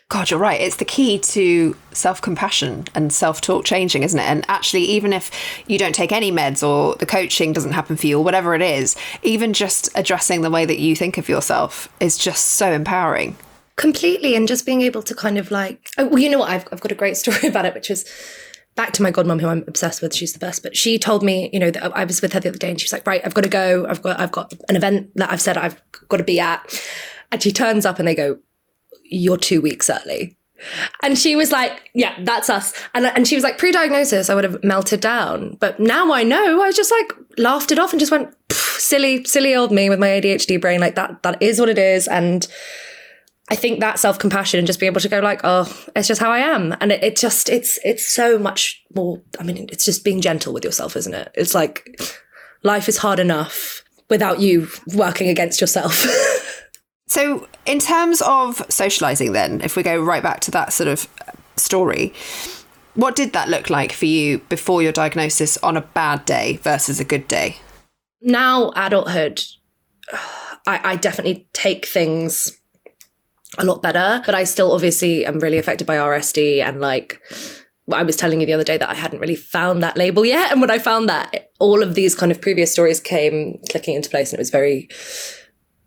God, 0.09 0.29
you're 0.29 0.41
right. 0.41 0.61
It's 0.61 0.77
the 0.77 0.85
key 0.85 1.21
to 1.21 1.77
self 1.93 2.21
compassion 2.21 2.87
and 2.97 3.13
self 3.13 3.41
talk 3.41 3.65
changing, 3.65 4.03
isn't 4.03 4.19
it? 4.19 4.25
And 4.25 4.45
actually, 4.49 4.83
even 4.83 5.13
if 5.13 5.31
you 5.69 5.79
don't 5.79 5.95
take 5.95 6.11
any 6.11 6.33
meds 6.33 6.67
or 6.67 6.97
the 6.97 7.07
coaching 7.07 7.53
doesn't 7.53 7.73
happen 7.73 7.97
for 7.97 8.09
you 8.09 8.19
or 8.19 8.25
whatever 8.25 8.55
it 8.57 8.61
is, 8.63 8.97
even 9.23 9.53
just 9.53 9.89
addressing 9.95 10.43
the 10.43 10.51
way 10.51 10.65
that 10.67 10.81
you 10.81 10.97
think 10.97 11.17
of 11.17 11.29
yourself 11.29 11.89
is 12.01 12.19
just 12.19 12.47
so 12.47 12.73
empowering. 12.73 13.37
completely 13.77 14.35
and 14.35 14.49
just 14.49 14.67
being 14.67 14.83
able 14.83 15.03
to 15.03 15.15
kind 15.15 15.39
of 15.39 15.51
like 15.51 15.89
oh, 15.97 16.07
well 16.07 16.19
you 16.19 16.29
know 16.29 16.39
what 16.41 16.51
I've, 16.51 16.67
I've 16.73 16.81
got 16.81 16.93
a 16.93 16.97
great 16.97 17.17
story 17.23 17.47
about 17.49 17.65
it 17.65 17.73
which 17.73 17.89
was 17.89 18.05
back 18.81 18.93
to 18.93 19.03
my 19.03 19.13
godmom 19.13 19.41
who 19.43 19.47
i'm 19.47 19.65
obsessed 19.69 20.01
with 20.01 20.15
she's 20.15 20.33
the 20.33 20.39
best 20.39 20.63
but 20.63 20.75
she 20.75 20.99
told 20.99 21.23
me 21.23 21.51
you 21.53 21.61
know 21.61 21.71
that 21.71 21.95
i 21.95 22.05
was 22.05 22.23
with 22.23 22.33
her 22.33 22.41
the 22.41 22.49
other 22.49 22.57
day 22.57 22.71
and 22.71 22.81
she's 22.81 22.95
like 22.95 23.07
right 23.07 23.21
i've 23.27 23.35
got 23.35 23.43
to 23.43 23.49
go 23.49 23.87
i've 23.91 24.01
got 24.01 24.19
i've 24.19 24.33
got 24.33 24.55
an 24.71 24.77
event 24.77 25.11
that 25.17 25.31
i've 25.31 25.41
said 25.41 25.59
i've 25.59 25.81
got 26.09 26.17
to 26.17 26.25
be 26.25 26.41
at 26.41 26.83
and 27.31 27.43
she 27.43 27.53
turns 27.53 27.85
up 27.85 27.99
and 27.99 28.09
they 28.09 28.15
go 28.15 28.39
you're 29.05 29.37
two 29.37 29.61
weeks 29.61 29.91
early 29.91 30.37
And 31.03 31.19
she 31.19 31.37
was 31.37 31.51
like, 31.51 31.91
yeah, 31.95 32.15
that's 32.23 32.51
us. 32.51 32.75
And, 32.95 33.07
and 33.07 33.27
she 33.27 33.35
was 33.35 33.45
like, 33.45 33.57
pre 33.57 33.73
diagnosis, 33.73 34.29
I 34.29 34.35
would 34.35 34.45
have 34.45 34.63
melted 34.63 35.01
down. 35.01 35.57
But 35.59 35.81
now 35.81 36.13
I 36.13 36.23
know, 36.23 36.61
I 36.61 36.71
just 36.73 36.91
like 36.91 37.13
laughed 37.39 37.73
it 37.73 37.79
off 37.79 37.93
and 37.93 38.01
just 38.01 38.13
went, 38.13 38.35
silly, 38.53 39.25
silly 39.25 39.55
old 39.55 39.73
me 39.73 39.89
with 39.89 39.99
my 39.99 40.09
ADHD 40.09 40.61
brain. 40.61 40.81
Like 40.81 40.97
that, 40.97 41.23
that 41.23 41.43
is 41.43 41.61
what 41.61 41.69
it 41.69 41.79
is. 41.79 42.07
And 42.09 42.47
I 43.51 43.57
think 43.57 43.81
that 43.81 43.99
self 43.99 44.19
compassion 44.19 44.59
and 44.59 44.67
just 44.67 44.79
being 44.79 44.93
able 44.93 45.01
to 45.01 45.09
go 45.09 45.19
like, 45.19 45.41
oh, 45.43 45.67
it's 45.97 46.09
just 46.09 46.21
how 46.21 46.31
I 46.31 46.39
am. 46.39 46.77
And 46.81 46.93
it, 46.93 47.03
it 47.03 47.17
just, 47.17 47.49
it's, 47.49 47.79
it's 47.85 48.09
so 48.09 48.39
much 48.39 48.83
more. 48.95 49.21
I 49.39 49.43
mean, 49.43 49.69
it's 49.71 49.85
just 49.85 50.05
being 50.05 50.21
gentle 50.21 50.53
with 50.53 50.65
yourself, 50.65 50.97
isn't 50.97 51.15
it? 51.15 51.33
It's 51.35 51.55
like 51.55 52.01
life 52.63 52.89
is 52.89 52.99
hard 52.99 53.19
enough 53.19 53.83
without 54.09 54.41
you 54.41 54.69
working 54.95 55.29
against 55.29 55.61
yourself. 55.61 56.07
So, 57.11 57.49
in 57.67 57.81
terms 57.81 58.23
of 58.23 58.65
socializing, 58.69 59.33
then, 59.33 59.63
if 59.63 59.75
we 59.75 59.83
go 59.83 60.01
right 60.01 60.23
back 60.23 60.39
to 60.43 60.53
that 60.53 60.73
sort 60.73 60.87
of 60.87 61.09
story, 61.57 62.15
what 62.95 63.17
did 63.17 63.33
that 63.33 63.49
look 63.49 63.69
like 63.69 63.91
for 63.91 64.07
you 64.07 64.39
before 64.49 64.81
your 64.81 64.93
diagnosis 64.93 65.59
on 65.59 65.77
a 65.77 65.81
bad 65.81 66.25
day 66.25 66.61
versus 66.63 67.01
a 67.01 67.05
good 67.05 67.27
day? 67.27 67.57
Now, 68.23 68.71
adulthood, 68.77 69.43
I, 70.13 70.93
I 70.93 70.97
definitely 70.97 71.49
take 71.53 71.85
things 71.85 72.60
a 73.59 73.65
lot 73.65 73.83
better, 73.83 74.23
but 74.25 74.35
I 74.35 74.45
still 74.45 74.73
obviously 74.73 75.27
am 75.27 75.39
really 75.39 75.59
affected 75.59 75.87
by 75.87 75.97
RSD 75.97 76.63
and 76.63 76.81
like. 76.81 77.21
I 77.93 78.05
was 78.05 78.15
telling 78.15 78.39
you 78.41 78.47
the 78.47 78.53
other 78.53 78.63
day 78.63 78.77
that 78.77 78.89
I 78.89 78.95
hadn't 78.95 79.19
really 79.19 79.35
found 79.35 79.83
that 79.83 79.97
label 79.97 80.25
yet. 80.25 80.53
And 80.53 80.61
when 80.61 80.71
I 80.71 80.79
found 80.79 81.09
that, 81.09 81.51
all 81.59 81.83
of 81.83 81.97
these 81.97 82.15
kind 82.15 82.31
of 82.31 82.41
previous 82.41 82.71
stories 82.71 83.01
came 83.01 83.59
clicking 83.69 83.97
into 83.97 84.09
place 84.09 84.31
and 84.31 84.39
it 84.39 84.41
was 84.41 84.51
very 84.51 84.89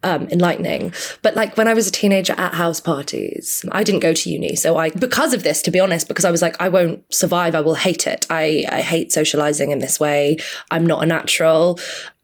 um, 0.03 0.27
enlightening. 0.29 0.93
But 1.21 1.35
like 1.35 1.57
when 1.57 1.67
I 1.67 1.73
was 1.73 1.87
a 1.87 1.91
teenager 1.91 2.33
at 2.37 2.53
house 2.53 2.79
parties, 2.79 3.65
I 3.71 3.83
didn't 3.83 4.01
go 4.01 4.13
to 4.13 4.29
uni. 4.29 4.55
So 4.55 4.77
I, 4.77 4.89
because 4.89 5.33
of 5.33 5.43
this, 5.43 5.61
to 5.63 5.71
be 5.71 5.79
honest, 5.79 6.07
because 6.07 6.25
I 6.25 6.31
was 6.31 6.41
like, 6.41 6.61
I 6.61 6.69
won't 6.69 7.01
survive. 7.13 7.55
I 7.55 7.61
will 7.61 7.75
hate 7.75 8.05
it. 8.05 8.27
I, 8.29 8.65
I 8.69 8.81
hate 8.81 9.11
socializing 9.11 9.71
in 9.71 9.79
this 9.79 9.99
way. 9.99 10.37
I'm 10.71 10.85
not 10.85 11.03
a 11.03 11.05
natural. 11.05 11.79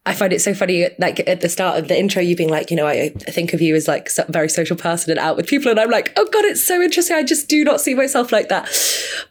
I 0.06 0.14
find 0.14 0.32
it 0.32 0.40
so 0.40 0.54
funny, 0.54 0.88
like 0.98 1.20
at 1.28 1.42
the 1.42 1.48
start 1.48 1.78
of 1.78 1.88
the 1.88 1.98
intro, 1.98 2.22
you 2.22 2.34
being 2.34 2.48
like, 2.48 2.70
you 2.70 2.76
know, 2.76 2.86
I, 2.86 3.10
think 3.10 3.52
of 3.52 3.60
you 3.60 3.74
as 3.74 3.86
like 3.86 4.08
a 4.16 4.32
very 4.32 4.48
social 4.48 4.76
person 4.76 5.10
and 5.10 5.20
out 5.20 5.36
with 5.36 5.46
people. 5.46 5.70
And 5.70 5.78
I'm 5.78 5.90
like, 5.90 6.10
oh 6.16 6.26
God, 6.32 6.46
it's 6.46 6.64
so 6.64 6.80
interesting. 6.80 7.16
I 7.16 7.22
just 7.22 7.48
do 7.50 7.64
not 7.64 7.82
see 7.82 7.94
myself 7.94 8.32
like 8.32 8.48
that. 8.48 8.66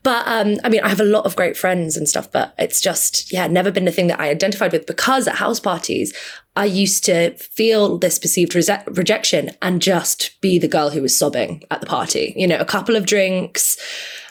But 0.04 0.28
um, 0.28 0.58
I 0.64 0.70
mean, 0.70 0.82
I 0.82 0.90
have 0.90 1.00
a 1.00 1.06
lot 1.06 1.26
of 1.26 1.36
great 1.36 1.58
friends 1.58 1.98
and 1.98 2.08
stuff, 2.08 2.32
but 2.32 2.54
it's 2.60 2.82
just, 2.82 3.34
yeah, 3.34 3.48
never 3.48 3.72
been 3.72 3.86
the 3.86 3.92
thing 3.92 4.08
that 4.08 4.20
I 4.20 4.30
identified 4.30 4.72
with 4.72 4.86
because 4.86 5.28
at 5.28 5.36
house 5.36 5.60
parties, 5.60 6.16
I 6.56 6.66
used 6.66 7.04
to 7.06 7.36
feel 7.38 7.98
this 7.98 8.20
perceived 8.20 8.54
re- 8.54 8.84
rejection 8.88 9.52
and 9.64 9.82
just 9.82 10.40
be 10.40 10.60
the 10.60 10.68
girl 10.68 10.92
who 10.92 11.02
was 11.02 11.18
sobbing 11.18 11.64
at 11.72 11.82
the 11.82 11.88
party. 11.88 12.34
You 12.38 12.48
know, 12.48 12.60
a 12.60 12.66
couple 12.66 12.96
of 12.96 13.08
drinks. 13.08 13.76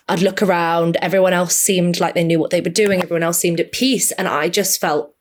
I'd 0.09 0.23
look 0.23 0.41
around. 0.41 0.97
Everyone 1.03 1.33
else 1.33 1.57
seemed 1.57 1.99
like 1.99 2.15
they 2.15 2.25
knew 2.25 2.39
what 2.39 2.51
they 2.51 2.61
were 2.61 2.71
doing. 2.71 3.03
Everyone 3.03 3.25
else 3.25 3.39
seemed 3.39 3.59
at 3.59 3.73
peace. 3.73 4.13
And 4.13 4.29
I 4.29 4.49
just 4.49 4.81
felt 4.81 5.15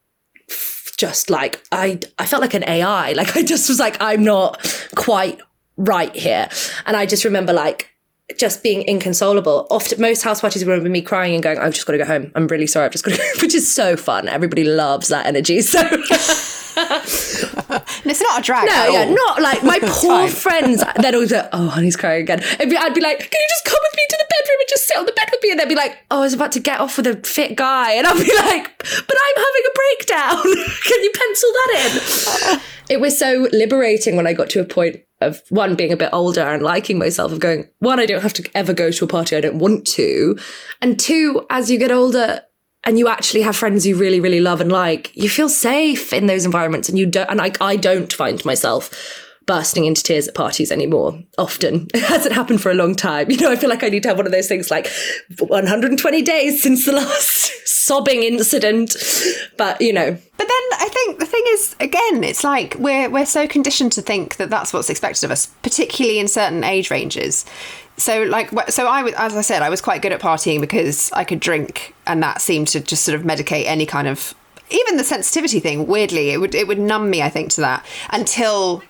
just 0.97 1.29
like 1.29 1.63
I 1.71 1.99
I 2.19 2.25
felt 2.25 2.41
like 2.41 2.53
an 2.53 2.63
AI. 2.67 3.13
Like 3.17 3.35
I 3.35 3.43
just 3.43 3.69
was 3.69 3.79
like 3.79 3.97
I'm 3.99 4.23
not 4.23 4.59
quite 4.95 5.39
right 5.77 6.13
here. 6.15 6.49
And 6.85 6.97
I 6.97 7.05
just 7.05 7.23
remember 7.23 7.53
like 7.53 7.89
just 8.37 8.61
being 8.61 8.81
inconsolable. 8.87 9.67
Often, 9.69 10.01
most 10.01 10.21
house 10.23 10.41
parties 10.41 10.65
were 10.65 10.79
me 10.81 11.01
crying 11.01 11.33
and 11.33 11.41
going, 11.41 11.57
"I've 11.57 11.73
just 11.73 11.87
got 11.87 11.93
to 11.93 11.99
go 11.99 12.05
home. 12.05 12.31
I'm 12.35 12.47
really 12.47 12.67
sorry. 12.67 12.85
I've 12.85 12.91
just 12.91 13.05
got 13.05 13.11
to," 13.11 13.17
go, 13.17 13.23
which 13.41 13.55
is 13.55 13.71
so 13.71 13.95
fun. 13.95 14.27
Everybody 14.27 14.63
loves 14.63 15.07
that 15.07 15.25
energy. 15.25 15.61
So. 15.67 16.63
And 16.77 18.05
it's 18.05 18.21
not 18.21 18.39
a 18.39 18.43
drag. 18.43 18.67
No, 18.67 18.87
yeah, 18.89 19.05
all. 19.05 19.13
not 19.15 19.41
like 19.41 19.63
my 19.63 19.79
poor 19.83 20.27
friends. 20.27 20.83
They'd 21.01 21.13
always 21.13 21.31
like, 21.31 21.49
"Oh, 21.51 21.67
honey's 21.67 21.95
crying 21.95 22.21
again." 22.23 22.39
Be, 22.39 22.77
I'd 22.77 22.93
be 22.93 23.01
like, 23.01 23.19
"Can 23.19 23.41
you 23.41 23.47
just 23.49 23.65
come 23.65 23.79
with 23.81 23.95
me 23.95 24.03
to 24.09 24.17
the 24.19 24.25
bedroom 24.29 24.59
and 24.59 24.69
just 24.69 24.87
sit 24.87 24.97
on 24.97 25.05
the 25.05 25.13
bed 25.13 25.27
with 25.31 25.41
me?" 25.43 25.51
And 25.51 25.59
they'd 25.59 25.69
be 25.69 25.75
like, 25.75 25.97
"Oh, 26.11 26.19
I 26.19 26.21
was 26.21 26.33
about 26.33 26.51
to 26.53 26.59
get 26.59 26.79
off 26.79 26.97
with 26.97 27.07
a 27.07 27.15
fit 27.17 27.55
guy," 27.55 27.93
and 27.93 28.05
I'd 28.05 28.13
be 28.15 28.35
like, 28.37 28.77
"But 28.77 29.17
I'm 29.17 29.43
having 29.43 29.63
a 29.65 29.73
breakdown. 29.75 30.43
Can 30.83 31.03
you 31.03 31.11
pencil 31.13 31.49
that 31.53 31.69
in?" 32.53 32.61
it 32.89 33.01
was 33.01 33.17
so 33.17 33.47
liberating 33.51 34.15
when 34.15 34.27
I 34.27 34.33
got 34.33 34.49
to 34.51 34.61
a 34.61 34.65
point 34.65 34.97
of 35.19 35.41
one 35.49 35.75
being 35.75 35.91
a 35.91 35.97
bit 35.97 36.09
older 36.13 36.41
and 36.41 36.61
liking 36.61 36.99
myself 36.99 37.31
of 37.31 37.39
going 37.39 37.67
one 37.79 37.99
i 37.99 38.05
don't 38.05 38.21
have 38.21 38.33
to 38.33 38.47
ever 38.53 38.71
go 38.71 38.91
to 38.91 39.03
a 39.03 39.07
party 39.07 39.35
i 39.35 39.41
don't 39.41 39.57
want 39.57 39.85
to 39.85 40.37
and 40.79 40.99
two 40.99 41.43
as 41.49 41.71
you 41.71 41.79
get 41.79 41.91
older 41.91 42.39
and 42.87 42.97
you 42.97 43.09
actually 43.09 43.41
have 43.41 43.55
friends 43.55 43.85
you 43.85 43.95
really 43.95 44.19
really 44.19 44.39
love 44.39 44.61
and 44.61 44.71
like 44.71 45.15
you 45.15 45.29
feel 45.29 45.49
safe 45.49 46.13
in 46.13 46.25
those 46.25 46.45
environments 46.45 46.89
and 46.89 46.97
you 46.97 47.05
don't 47.05 47.29
and 47.29 47.41
I, 47.41 47.51
I 47.61 47.75
don't 47.75 48.11
find 48.11 48.43
myself 48.45 48.89
bursting 49.45 49.85
into 49.85 50.03
tears 50.03 50.27
at 50.27 50.35
parties 50.35 50.71
anymore 50.71 51.21
often. 51.37 51.87
It 51.93 52.03
hasn't 52.03 52.35
happened 52.35 52.61
for 52.61 52.69
a 52.71 52.73
long 52.73 52.95
time. 52.95 53.29
You 53.31 53.37
know 53.37 53.51
i 53.51 53.55
feel 53.55 53.69
like 53.69 53.83
i 53.83 53.89
need 53.89 54.03
to 54.03 54.09
have 54.09 54.17
one 54.17 54.25
of 54.25 54.31
those 54.31 54.47
things 54.47 54.71
like 54.71 54.87
120 55.37 56.21
days 56.21 56.63
since 56.63 56.85
the 56.85 56.93
last 56.93 57.67
sobbing 57.67 58.23
incident. 58.23 58.95
But 59.57 59.81
you 59.81 59.93
know. 59.93 60.17
But 60.37 60.47
then 60.47 60.79
i 60.79 60.89
think 60.91 61.19
the 61.19 61.25
thing 61.25 61.43
is 61.47 61.75
again 61.79 62.23
it's 62.23 62.43
like 62.43 62.75
we're 62.79 63.09
we're 63.09 63.25
so 63.25 63.47
conditioned 63.47 63.91
to 63.93 64.01
think 64.01 64.37
that 64.37 64.49
that's 64.49 64.71
what's 64.71 64.89
expected 64.89 65.25
of 65.25 65.31
us 65.31 65.47
particularly 65.61 66.19
in 66.19 66.27
certain 66.27 66.63
age 66.63 66.89
ranges 66.89 67.45
so 67.97 68.23
like 68.23 68.49
so 68.69 68.87
i 68.87 69.03
was 69.03 69.13
as 69.15 69.35
i 69.35 69.41
said 69.41 69.61
i 69.61 69.69
was 69.69 69.81
quite 69.81 70.01
good 70.01 70.11
at 70.11 70.21
partying 70.21 70.61
because 70.61 71.11
i 71.13 71.23
could 71.23 71.39
drink 71.39 71.95
and 72.05 72.21
that 72.21 72.41
seemed 72.41 72.67
to 72.67 72.79
just 72.79 73.03
sort 73.03 73.19
of 73.19 73.25
medicate 73.25 73.65
any 73.65 73.85
kind 73.85 74.07
of 74.07 74.33
even 74.69 74.97
the 74.97 75.03
sensitivity 75.03 75.59
thing 75.59 75.87
weirdly 75.87 76.29
it 76.29 76.39
would 76.39 76.53
it 76.53 76.67
would 76.67 76.79
numb 76.79 77.09
me 77.09 77.21
i 77.21 77.29
think 77.29 77.49
to 77.49 77.61
that 77.61 77.85
until 78.11 78.83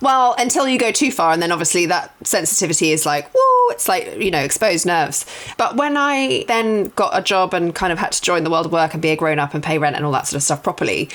well, 0.00 0.34
until 0.38 0.68
you 0.68 0.78
go 0.78 0.92
too 0.92 1.10
far, 1.10 1.32
and 1.32 1.42
then 1.42 1.52
obviously 1.52 1.86
that 1.86 2.14
sensitivity 2.26 2.92
is 2.92 3.06
like, 3.06 3.30
whoa, 3.34 3.72
it's 3.72 3.88
like, 3.88 4.16
you 4.16 4.30
know, 4.30 4.40
exposed 4.40 4.86
nerves. 4.86 5.24
But 5.56 5.76
when 5.76 5.96
I 5.96 6.44
then 6.48 6.92
got 6.96 7.18
a 7.18 7.22
job 7.22 7.54
and 7.54 7.74
kind 7.74 7.92
of 7.92 7.98
had 7.98 8.12
to 8.12 8.22
join 8.22 8.44
the 8.44 8.50
world 8.50 8.66
of 8.66 8.72
work 8.72 8.92
and 8.92 9.02
be 9.02 9.10
a 9.10 9.16
grown 9.16 9.38
up 9.38 9.54
and 9.54 9.62
pay 9.62 9.78
rent 9.78 9.96
and 9.96 10.04
all 10.04 10.12
that 10.12 10.26
sort 10.26 10.36
of 10.36 10.42
stuff 10.42 10.62
properly, 10.62 11.08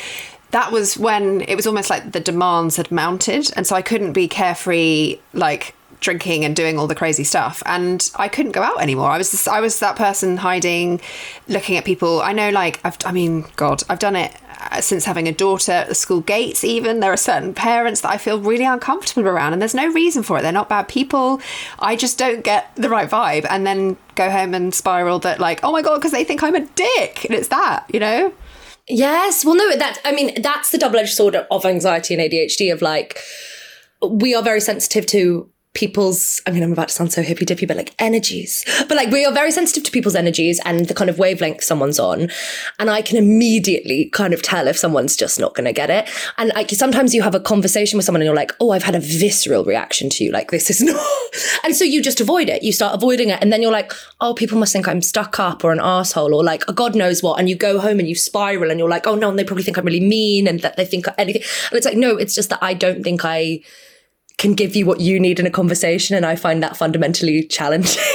that 0.52 0.72
was 0.72 0.98
when 0.98 1.42
it 1.42 1.56
was 1.56 1.68
almost 1.68 1.90
like 1.90 2.12
the 2.12 2.20
demands 2.20 2.78
had 2.78 2.92
mounted. 2.92 3.52
And 3.56 3.68
so 3.68 3.76
I 3.76 3.82
couldn't 3.82 4.14
be 4.14 4.28
carefree, 4.28 5.20
like, 5.34 5.76
drinking 6.02 6.44
and 6.44 6.56
doing 6.56 6.78
all 6.78 6.88
the 6.88 6.96
crazy 6.96 7.24
stuff 7.24 7.64
and 7.66 8.12
I 8.16 8.28
couldn't 8.28 8.52
go 8.52 8.62
out 8.62 8.82
anymore. 8.82 9.10
I 9.10 9.18
was 9.18 9.32
just, 9.32 9.48
I 9.48 9.62
was 9.62 9.80
that 9.80 9.96
person 9.96 10.38
hiding 10.38 11.00
looking 11.48 11.78
at 11.78 11.86
people. 11.86 12.22
I 12.22 12.34
know 12.34 12.50
like 12.50 12.82
I've 12.84 12.98
I 13.06 13.12
mean 13.12 13.46
god, 13.56 13.84
I've 13.88 14.00
done 14.00 14.16
it 14.16 14.36
uh, 14.70 14.82
since 14.82 15.06
having 15.06 15.28
a 15.28 15.32
daughter 15.32 15.72
at 15.72 15.88
the 15.88 15.96
school 15.96 16.22
gates, 16.22 16.64
even 16.64 17.00
there 17.00 17.12
are 17.12 17.18
certain 17.18 17.54
parents 17.54 18.02
that 18.02 18.12
I 18.12 18.18
feel 18.18 18.40
really 18.40 18.66
uncomfortable 18.66 19.28
around, 19.28 19.54
and 19.54 19.62
there's 19.62 19.74
no 19.74 19.92
reason 19.92 20.22
for 20.22 20.38
it. 20.38 20.44
They're 20.44 20.52
not 20.52 20.70
bad 20.70 20.88
people. 20.88 21.42
I 21.80 21.96
just 21.96 22.20
don't 22.20 22.44
get 22.44 22.76
the 22.76 22.90
right 22.90 23.10
vibe, 23.10 23.48
and 23.50 23.66
then 23.66 23.98
go 24.14 24.30
home 24.30 24.54
and 24.54 24.74
spiral 24.74 25.18
that 25.20 25.40
like, 25.40 25.62
oh 25.64 25.72
my 25.72 25.82
god, 25.82 25.96
because 25.96 26.12
they 26.12 26.24
think 26.24 26.44
I'm 26.44 26.54
a 26.54 26.66
dick, 26.66 27.26
and 27.26 27.34
it's 27.34 27.48
that, 27.48 27.86
you 27.92 28.00
know. 28.00 28.34
Yes, 28.88 29.44
well, 29.44 29.56
no, 29.56 29.76
that 29.78 30.00
I 30.06 30.12
mean 30.12 30.42
that's 30.42 30.70
the 30.70 30.78
double 30.78 31.00
edged 31.00 31.14
sword 31.14 31.36
of 31.36 31.66
anxiety 31.66 32.14
and 32.14 32.22
ADHD 32.22 32.72
of 32.72 32.82
like 32.82 33.18
we 34.08 34.36
are 34.36 34.44
very 34.44 34.62
sensitive 34.62 35.06
to 35.08 35.50
people's 35.74 36.42
i 36.46 36.52
mean 36.52 36.64
i'm 36.64 36.74
about 36.74 36.90
to 36.90 36.94
sound 36.94 37.14
so 37.14 37.22
hippy 37.22 37.46
dippy 37.46 37.66
but 37.66 37.78
like 37.78 37.96
energies. 38.00 38.66
But 38.88 38.98
like 38.98 39.10
we 39.10 39.26
are 39.26 39.32
very 39.32 39.52
sensitive 39.52 39.84
to 39.84 39.92
people's 39.92 40.16
energies 40.16 40.60
and 40.66 40.88
the 40.88 40.94
kind 40.94 41.10
of 41.10 41.18
wavelength 41.18 41.64
someone's 41.64 42.00
on. 42.00 42.30
And 42.80 42.90
i 42.90 43.02
can 43.02 43.18
immediately 43.18 44.10
kind 44.10 44.34
of 44.34 44.42
tell 44.42 44.68
if 44.68 44.78
someone's 44.78 45.16
just 45.16 45.40
not 45.40 45.56
going 45.56 45.66
to 45.66 45.74
get 45.74 45.90
it. 45.90 46.10
And 46.38 46.52
like 46.56 46.70
sometimes 46.72 47.14
you 47.14 47.22
have 47.22 47.36
a 47.36 47.40
conversation 47.40 47.98
with 47.98 48.06
someone 48.06 48.22
and 48.22 48.26
you're 48.26 48.36
like 48.36 48.52
oh 48.60 48.72
i've 48.72 48.84
had 48.84 48.96
a 48.96 49.00
visceral 49.00 49.64
reaction 49.64 50.10
to 50.10 50.24
you. 50.24 50.32
Like 50.32 50.52
this 50.52 50.70
is 50.70 50.82
not 50.92 51.02
and 51.64 51.76
so 51.76 51.84
you 51.84 52.02
just 52.02 52.20
avoid 52.20 52.50
it. 52.50 52.64
You 52.64 52.74
start 52.74 52.96
avoiding 52.96 53.30
it. 53.30 53.40
And 53.42 53.54
then 53.54 53.62
you're 53.62 53.72
like 53.72 53.94
oh 54.20 54.34
people 54.34 54.58
must 54.58 54.74
think 54.74 54.88
i'm 54.88 55.02
stuck 55.02 55.40
up 55.40 55.64
or 55.64 55.72
an 55.72 55.80
asshole 55.82 56.34
or 56.34 56.44
like 56.44 56.64
oh, 56.68 56.74
god 56.74 56.96
knows 56.96 57.24
what. 57.24 57.40
And 57.40 57.50
you 57.50 57.56
go 57.56 57.80
home 57.80 58.00
and 58.00 58.10
you 58.10 58.16
spiral 58.16 58.72
and 58.72 58.80
you're 58.80 58.90
like 58.90 59.08
oh 59.08 59.16
no 59.16 59.30
and 59.30 59.40
they 59.40 59.44
probably 59.44 59.64
think 59.64 59.78
i'm 59.78 59.86
really 59.86 60.00
mean 60.02 60.48
and 60.48 60.60
that 60.62 60.76
they 60.76 60.86
think 60.86 61.06
anything. 61.18 61.44
And 61.70 61.78
it's 61.78 61.86
like 61.86 61.98
no 61.98 62.18
it's 62.18 62.36
just 62.36 62.50
that 62.50 62.60
i 62.62 62.74
don't 62.74 63.04
think 63.04 63.24
i 63.24 63.62
can 64.42 64.56
give 64.56 64.76
you 64.76 64.86
what 64.88 65.00
you 65.00 65.20
need 65.20 65.40
in 65.40 65.46
a 65.46 65.52
conversation. 65.52 66.18
And 66.18 66.26
I 66.26 66.36
find 66.36 66.62
that 66.64 66.76
fundamentally 66.76 67.44
challenging. 67.44 68.02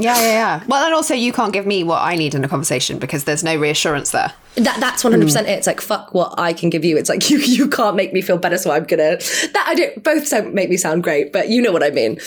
Yeah, 0.00 0.18
yeah, 0.18 0.32
yeah. 0.32 0.64
Well, 0.66 0.82
and 0.82 0.94
also 0.94 1.12
you 1.12 1.30
can't 1.30 1.52
give 1.52 1.66
me 1.66 1.84
what 1.84 2.00
I 2.00 2.16
need 2.16 2.34
in 2.34 2.42
a 2.42 2.48
conversation 2.48 2.98
because 2.98 3.24
there's 3.24 3.44
no 3.44 3.54
reassurance 3.56 4.12
there. 4.12 4.32
That 4.56 4.80
that's 4.80 5.04
one 5.04 5.12
hundred 5.12 5.26
percent 5.26 5.48
it. 5.48 5.52
It's 5.52 5.66
like 5.66 5.80
fuck 5.80 6.12
what 6.12 6.34
I 6.38 6.52
can 6.52 6.70
give 6.70 6.84
you. 6.84 6.96
It's 6.96 7.08
like 7.08 7.30
you 7.30 7.38
you 7.38 7.68
can't 7.68 7.96
make 7.96 8.12
me 8.12 8.20
feel 8.20 8.38
better, 8.38 8.58
so 8.58 8.70
I'm 8.70 8.84
gonna. 8.84 9.16
That 9.16 9.64
I 9.68 9.74
don't. 9.74 10.02
Both 10.02 10.28
don't 10.30 10.54
make 10.54 10.68
me 10.68 10.76
sound 10.76 11.02
great, 11.02 11.32
but 11.32 11.48
you 11.48 11.62
know 11.62 11.72
what 11.72 11.82
I 11.82 11.90
mean. 11.90 12.18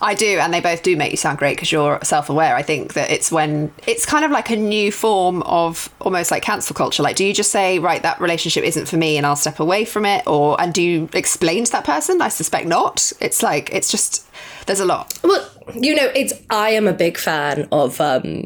I 0.00 0.14
do, 0.14 0.38
and 0.38 0.52
they 0.52 0.60
both 0.60 0.82
do 0.82 0.96
make 0.96 1.10
you 1.10 1.16
sound 1.16 1.38
great 1.38 1.56
because 1.56 1.72
you're 1.72 1.98
self-aware. 2.02 2.54
I 2.54 2.62
think 2.62 2.92
that 2.94 3.10
it's 3.10 3.32
when 3.32 3.72
it's 3.86 4.04
kind 4.04 4.24
of 4.24 4.30
like 4.30 4.50
a 4.50 4.56
new 4.56 4.92
form 4.92 5.42
of 5.42 5.88
almost 6.00 6.30
like 6.30 6.42
cancel 6.42 6.74
culture. 6.74 7.02
Like, 7.02 7.16
do 7.16 7.24
you 7.24 7.32
just 7.32 7.50
say, 7.50 7.78
right, 7.78 8.02
that 8.02 8.20
relationship 8.20 8.62
isn't 8.64 8.86
for 8.86 8.98
me, 8.98 9.16
and 9.16 9.24
I'll 9.24 9.36
step 9.36 9.58
away 9.58 9.84
from 9.86 10.04
it, 10.04 10.26
or 10.26 10.60
and 10.60 10.74
do 10.74 10.82
you 10.82 11.08
explain 11.14 11.64
to 11.64 11.72
that 11.72 11.84
person? 11.84 12.20
I 12.20 12.28
suspect 12.28 12.66
not. 12.66 13.12
It's 13.20 13.42
like 13.42 13.72
it's 13.72 13.90
just 13.90 14.26
there's 14.66 14.80
a 14.80 14.84
lot. 14.84 15.18
Well, 15.22 15.48
you 15.74 15.94
know, 15.94 16.10
it's 16.14 16.34
I 16.50 16.70
am 16.70 16.86
a 16.86 16.92
big 16.92 17.16
fan 17.16 17.66
of 17.72 18.00
um, 18.00 18.44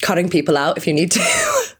cutting 0.00 0.30
people 0.30 0.56
out 0.56 0.78
if 0.78 0.86
you 0.86 0.94
need 0.94 1.10
to. 1.12 1.20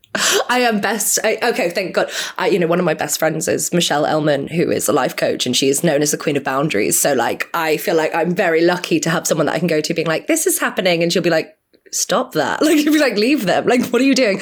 I 0.49 0.61
am 0.61 0.81
best. 0.81 1.19
I, 1.25 1.39
okay, 1.43 1.71
thank 1.71 1.95
God. 1.95 2.11
I, 2.39 2.49
you 2.49 2.59
know, 2.59 2.67
one 2.67 2.79
of 2.79 2.85
my 2.85 2.95
best 2.95 3.19
friends 3.19 3.49
is 3.49 3.73
Michelle 3.73 4.07
Elman, 4.07 4.49
who 4.49 4.71
is 4.71 4.89
a 4.89 4.93
life 4.93 5.17
coach, 5.17 5.47
and 5.47 5.57
she 5.57 5.69
is 5.69 5.85
known 5.85 6.03
as 6.03 6.11
the 6.11 6.19
queen 6.19 6.37
of 6.37 6.45
boundaries. 6.45 6.99
So, 6.99 7.15
like, 7.15 7.49
I 7.55 7.77
feel 7.77 7.95
like 7.97 8.15
I'm 8.15 8.35
very 8.35 8.63
lucky 8.63 9.01
to 9.01 9.11
have 9.11 9.27
someone 9.27 9.47
that 9.47 9.55
I 9.55 9.59
can 9.59 9.69
go 9.69 9.81
to, 9.81 9.95
being 9.95 10.07
like, 10.07 10.27
"This 10.27 10.47
is 10.47 10.59
happening," 10.59 11.03
and 11.03 11.13
she'll 11.13 11.23
be 11.23 11.31
like, 11.31 11.57
"Stop 11.93 12.33
that!" 12.33 12.61
Like, 12.67 12.85
you'll 12.85 12.95
be 12.95 13.01
like, 13.01 13.17
"Leave 13.17 13.47
them!" 13.47 13.67
Like, 13.67 13.87
what 13.87 14.01
are 14.01 14.05
you 14.07 14.15
doing? 14.15 14.41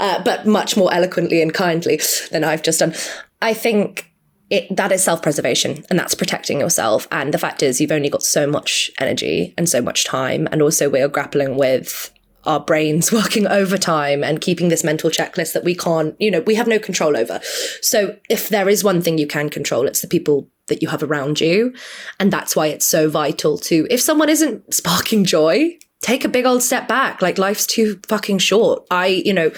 Uh, 0.00 0.22
but 0.22 0.46
much 0.46 0.76
more 0.76 0.92
eloquently 0.92 1.42
and 1.42 1.52
kindly 1.52 2.00
than 2.30 2.44
I've 2.44 2.62
just 2.62 2.80
done. 2.80 2.94
I 3.40 3.54
think 3.54 4.12
it, 4.50 4.74
that 4.76 4.92
is 4.92 5.02
self-preservation 5.02 5.84
and 5.90 5.98
that's 5.98 6.14
protecting 6.14 6.60
yourself 6.60 7.08
and 7.10 7.34
the 7.34 7.38
fact 7.38 7.62
is 7.62 7.80
you've 7.80 7.90
only 7.90 8.08
got 8.08 8.22
so 8.22 8.46
much 8.46 8.90
energy 9.00 9.52
and 9.58 9.68
so 9.68 9.82
much 9.82 10.04
time 10.04 10.46
and 10.52 10.62
also 10.62 10.88
we're 10.88 11.08
grappling 11.08 11.56
with 11.56 12.12
our 12.46 12.60
brains 12.60 13.12
working 13.20 13.46
overtime 13.46 14.24
and 14.24 14.40
keeping 14.40 14.68
this 14.68 14.84
mental 14.84 15.10
checklist 15.10 15.52
that 15.52 15.64
we 15.64 15.74
can't 15.74 16.14
you 16.18 16.30
know 16.30 16.40
we 16.40 16.54
have 16.54 16.66
no 16.66 16.78
control 16.78 17.16
over. 17.16 17.40
So 17.82 18.16
if 18.28 18.48
there 18.48 18.68
is 18.68 18.84
one 18.84 19.02
thing 19.02 19.18
you 19.18 19.26
can 19.26 19.48
control 19.48 19.86
it's 19.86 20.00
the 20.00 20.08
people 20.08 20.48
that 20.68 20.82
you 20.82 20.88
have 20.88 21.02
around 21.02 21.40
you. 21.40 21.72
And 22.18 22.32
that's 22.32 22.56
why 22.56 22.66
it's 22.66 22.86
so 22.86 23.08
vital 23.08 23.58
to 23.58 23.86
if 23.90 24.00
someone 24.00 24.28
isn't 24.28 24.74
sparking 24.74 25.24
joy 25.24 25.78
take 26.02 26.24
a 26.24 26.28
big 26.28 26.44
old 26.44 26.62
step 26.62 26.86
back. 26.86 27.22
Like 27.22 27.38
life's 27.38 27.66
too 27.66 28.00
fucking 28.08 28.38
short. 28.38 28.86
I 28.90 29.06
you 29.06 29.32
know 29.32 29.50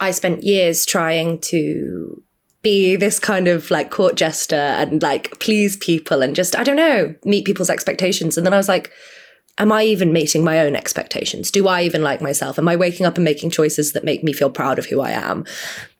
i 0.00 0.12
spent 0.12 0.44
years 0.44 0.86
trying 0.86 1.40
to 1.40 2.22
be 2.62 2.96
this 2.96 3.18
kind 3.18 3.48
of 3.48 3.70
like 3.70 3.90
court 3.90 4.16
jester 4.16 4.56
and 4.56 5.02
like 5.02 5.38
please 5.38 5.76
people 5.76 6.22
and 6.22 6.34
just, 6.34 6.56
I 6.56 6.64
don't 6.64 6.76
know, 6.76 7.14
meet 7.24 7.44
people's 7.44 7.70
expectations. 7.70 8.36
And 8.36 8.44
then 8.44 8.52
I 8.52 8.56
was 8.56 8.68
like, 8.68 8.90
am 9.58 9.72
I 9.72 9.84
even 9.84 10.12
meeting 10.12 10.44
my 10.44 10.60
own 10.60 10.76
expectations? 10.76 11.50
Do 11.50 11.68
I 11.68 11.82
even 11.82 12.02
like 12.02 12.20
myself? 12.20 12.58
Am 12.58 12.68
I 12.68 12.76
waking 12.76 13.06
up 13.06 13.16
and 13.16 13.24
making 13.24 13.50
choices 13.50 13.92
that 13.92 14.04
make 14.04 14.22
me 14.22 14.32
feel 14.32 14.50
proud 14.50 14.78
of 14.78 14.86
who 14.86 15.00
I 15.00 15.10
am? 15.10 15.44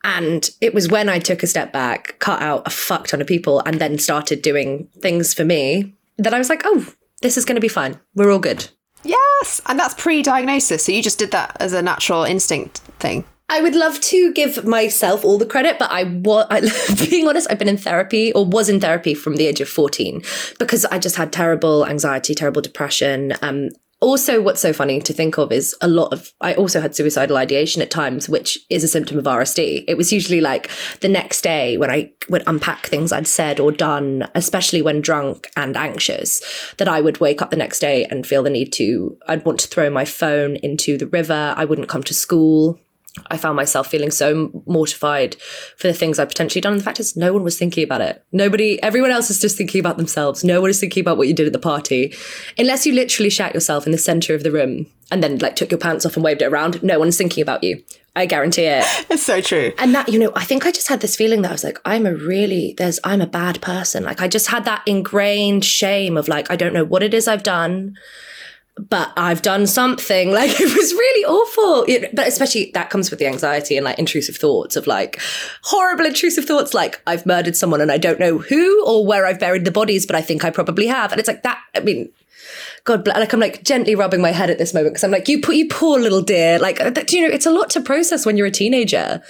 And 0.05 0.49
it 0.61 0.75
was 0.75 0.89
when 0.89 1.09
I 1.09 1.19
took 1.19 1.43
a 1.43 1.47
step 1.47 1.73
back, 1.73 2.19
cut 2.19 2.41
out 2.41 2.67
a 2.67 2.71
fuck 2.71 3.09
ton 3.09 3.21
of 3.21 3.27
people, 3.27 3.61
and 3.67 3.81
then 3.81 3.99
started 3.99 4.43
doing 4.43 4.89
things 5.01 5.35
for 5.35 5.45
me 5.45 5.95
that 6.19 6.35
I 6.35 6.39
was 6.39 6.49
like, 6.49 6.63
oh, 6.65 6.87
this 7.21 7.37
is 7.37 7.45
going 7.45 7.57
to 7.57 7.61
be 7.61 7.69
fine. 7.69 7.99
We're 8.15 8.33
all 8.33 8.39
good. 8.39 8.69
Yes. 9.03 9.61
And 9.67 9.79
that's 9.79 9.95
pre 9.95 10.23
diagnosis. 10.23 10.85
So 10.85 10.93
you 10.93 11.03
just 11.03 11.19
did 11.19 11.31
that 11.33 11.57
as 11.61 11.73
a 11.73 11.83
natural 11.83 12.25
instinct 12.25 12.79
thing. 13.01 13.25
I 13.51 13.63
would 13.63 13.75
love 13.75 13.99
to 14.01 14.33
give 14.35 14.65
myself 14.67 15.25
all 15.25 15.39
the 15.39 15.47
credit, 15.47 15.79
but 15.79 15.91
I 15.91 16.05
was, 16.05 17.09
being 17.09 17.27
honest, 17.27 17.47
I've 17.51 17.59
been 17.59 17.69
in 17.69 17.79
therapy 17.79 18.33
or 18.33 18.45
was 18.45 18.69
in 18.69 18.81
therapy 18.81 19.15
from 19.15 19.37
the 19.37 19.47
age 19.47 19.61
of 19.61 19.69
14 19.69 20.23
because 20.59 20.85
I 20.87 20.99
just 20.99 21.17
had 21.17 21.33
terrible 21.33 21.87
anxiety, 21.87 22.35
terrible 22.35 22.61
depression. 22.61 23.33
Um, 23.41 23.71
also, 24.01 24.41
what's 24.41 24.61
so 24.61 24.73
funny 24.73 25.01
to 25.01 25.13
think 25.13 25.39
of 25.39 25.51
is 25.51 25.75
a 25.81 25.89
lot 25.89 26.13
of, 26.13 26.33
I 26.41 26.55
also 26.55 26.81
had 26.81 26.95
suicidal 26.95 27.37
ideation 27.37 27.83
at 27.83 27.91
times, 27.91 28.29
which 28.29 28.59
is 28.71 28.85
a 28.85 28.89
symptom 28.89 29.19
of 29.19 29.25
RSD. 29.25 29.85
It 29.89 29.97
was 29.97 30.13
usually 30.13 30.41
like 30.41 30.71
the 31.01 31.09
next 31.09 31.41
day 31.41 31.77
when 31.79 31.91
I 31.91 32.13
would 32.29 32.45
unpack 32.47 32.87
things 32.87 33.13
I'd 33.13 33.27
said 33.27 33.59
or 33.59 33.73
done, 33.73 34.29
especially 34.37 34.83
when 34.83 35.01
drunk 35.01 35.51
and 35.57 35.77
anxious, 35.77 36.43
that 36.77 36.87
I 36.87 37.01
would 37.01 37.19
wake 37.19 37.43
up 37.43 37.51
the 37.51 37.57
next 37.57 37.81
day 37.81 38.05
and 38.05 38.25
feel 38.25 38.45
the 38.45 38.51
need 38.51 38.73
to, 38.75 39.19
I'd 39.27 39.45
want 39.45 39.59
to 39.61 39.69
throw 39.69 39.91
my 39.91 40.05
phone 40.05 40.57
into 40.57 40.97
the 40.97 41.09
river. 41.09 41.55
I 41.57 41.65
wouldn't 41.65 41.89
come 41.89 42.05
to 42.05 42.15
school 42.15 42.79
I 43.27 43.37
found 43.37 43.57
myself 43.57 43.89
feeling 43.89 44.11
so 44.11 44.51
mortified 44.67 45.37
for 45.77 45.87
the 45.87 45.93
things 45.93 46.19
I'd 46.19 46.29
potentially 46.29 46.61
done. 46.61 46.73
And 46.73 46.81
the 46.81 46.85
fact 46.85 47.01
is, 47.01 47.17
no 47.17 47.33
one 47.33 47.43
was 47.43 47.59
thinking 47.59 47.85
about 47.85 48.01
it. 48.01 48.25
Nobody, 48.33 48.83
everyone 48.83 49.11
else 49.11 49.31
is 49.31 49.41
just 49.41 49.57
thinking 49.57 49.81
about 49.81 49.97
themselves. 49.97 50.45
No 50.45 50.61
one 50.61 50.71
is 50.71 50.81
thinking 50.81 51.01
about 51.01 51.19
what 51.19 51.29
you 51.29 51.35
did 51.35 51.47
at 51.47 51.53
the 51.53 51.59
party. 51.59 52.15
Unless 52.59 52.87
you 52.87 52.93
literally 52.93 53.31
shat 53.31 53.55
yourself 53.55 53.87
in 53.87 53.93
the 53.93 53.99
center 53.99 54.35
of 54.35 54.43
the 54.43 54.53
room 54.53 54.87
and 55.11 55.23
then 55.23 55.39
like 55.39 55.57
took 55.57 55.71
your 55.71 55.79
pants 55.79 56.05
off 56.05 56.17
and 56.17 56.25
waved 56.25 56.43
it 56.43 56.47
around, 56.47 56.83
no 56.83 56.99
one's 56.99 57.17
thinking 57.17 57.43
about 57.43 57.65
you. 57.65 57.83
I 58.17 58.27
guarantee 58.27 58.65
it. 58.65 58.85
It's 59.11 59.23
so 59.23 59.41
true. 59.41 59.73
And 59.79 59.95
that, 59.95 60.09
you 60.09 60.19
know, 60.19 60.33
I 60.35 60.45
think 60.45 60.67
I 60.67 60.73
just 60.73 60.89
had 60.89 61.01
this 61.01 61.17
feeling 61.17 61.43
that 61.43 61.51
I 61.51 61.53
was 61.53 61.65
like, 61.65 61.79
I'm 61.85 62.07
a 62.07 62.15
really, 62.15 62.75
there's, 62.77 63.01
I'm 63.05 63.21
a 63.21 63.27
bad 63.27 63.61
person. 63.63 64.05
Like, 64.05 64.21
I 64.21 64.29
just 64.29 64.49
had 64.49 64.65
that 64.65 64.83
ingrained 64.87 65.65
shame 65.65 66.17
of 66.17 66.29
like, 66.29 66.51
I 66.51 66.57
don't 66.57 66.73
know 66.73 66.85
what 66.85 67.03
it 67.03 67.15
is 67.15 67.29
I've 67.29 67.43
done 67.43 67.97
but 68.79 69.13
I've 69.17 69.43
done 69.43 69.67
something. 69.67 70.33
Like 70.39 70.61
it 70.61 70.77
was 70.77 70.93
really 70.93 71.25
awful. 71.25 71.85
It, 71.89 72.15
but 72.15 72.29
especially 72.29 72.71
that 72.75 72.91
comes 72.91 73.11
with 73.11 73.19
the 73.19 73.27
anxiety 73.27 73.77
and 73.77 73.85
like 73.85 73.99
intrusive 73.99 74.37
thoughts 74.37 74.77
of 74.77 74.87
like 74.87 75.19
horrible 75.63 76.07
intrusive 76.07 76.45
thoughts 76.45 76.75
like 76.75 77.01
I've 77.09 77.27
murdered 77.27 77.57
someone 77.57 77.81
and 77.81 77.91
I 77.91 77.99
don't 77.99 78.21
know 78.21 78.39
who 78.39 78.87
or 78.87 79.05
where 79.05 79.27
I've 79.27 79.41
buried 79.41 79.65
the 79.65 79.73
bodies, 79.73 80.07
but 80.07 80.15
I 80.15 80.23
think 80.23 80.45
I 80.45 80.51
probably 80.51 80.87
have. 80.87 81.11
And 81.11 81.19
it's 81.19 81.27
like 81.27 81.43
that. 81.43 81.61
I 81.75 81.81
mean, 81.81 82.09
God, 82.85 83.07
like 83.09 83.33
I'm 83.33 83.41
like 83.41 83.65
gently 83.65 83.97
rubbing 83.97 84.21
my 84.21 84.31
head 84.31 84.51
at 84.51 84.59
this 84.59 84.73
moment 84.75 84.95
because 84.95 85.05
I'm 85.05 85.11
like, 85.11 85.29
you 85.29 85.41
put 85.41 85.57
you 85.57 85.67
poor 85.67 85.99
little 85.99 86.23
dear. 86.23 86.59
Like, 86.61 86.81
uh, 86.81 86.93
you 87.11 87.27
know, 87.27 87.35
it's 87.35 87.47
a 87.47 87.51
lot 87.51 87.71
to 87.71 87.81
process 87.81 88.25
when 88.25 88.37
you're 88.37 88.47
a 88.47 88.53
teenager 88.53 89.23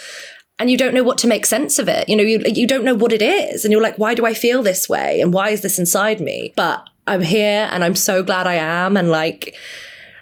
and 0.59 0.71
you 0.71 0.77
don't 0.77 0.95
know 0.95 1.05
what 1.05 1.19
to 1.19 1.27
make 1.27 1.47
sense 1.47 1.79
of 1.79 1.89
it. 1.89 2.09
You 2.09 2.17
know, 2.17 2.23
you 2.23 2.43
you 2.47 2.67
don't 2.67 2.85
know 2.85 2.95
what 2.95 3.13
it 3.13 3.23
is, 3.23 3.65
and 3.65 3.73
you're 3.73 3.83
like, 3.83 3.99
why 3.99 4.15
do 4.15 4.27
I 4.27 4.35
feel 4.35 4.63
this 4.63 4.89
way, 4.89 5.21
and 5.21 5.33
why 5.33 5.51
is 5.51 5.63
this 5.63 5.79
inside 5.79 6.21
me? 6.21 6.53
But 6.57 6.89
I'm 7.09 7.23
here 7.23 7.69
and 7.73 7.83
I'm 7.83 7.95
so 7.95 8.23
glad 8.23 8.47
I 8.47 8.55
am. 8.55 8.97
And 8.97 9.11
like, 9.11 9.55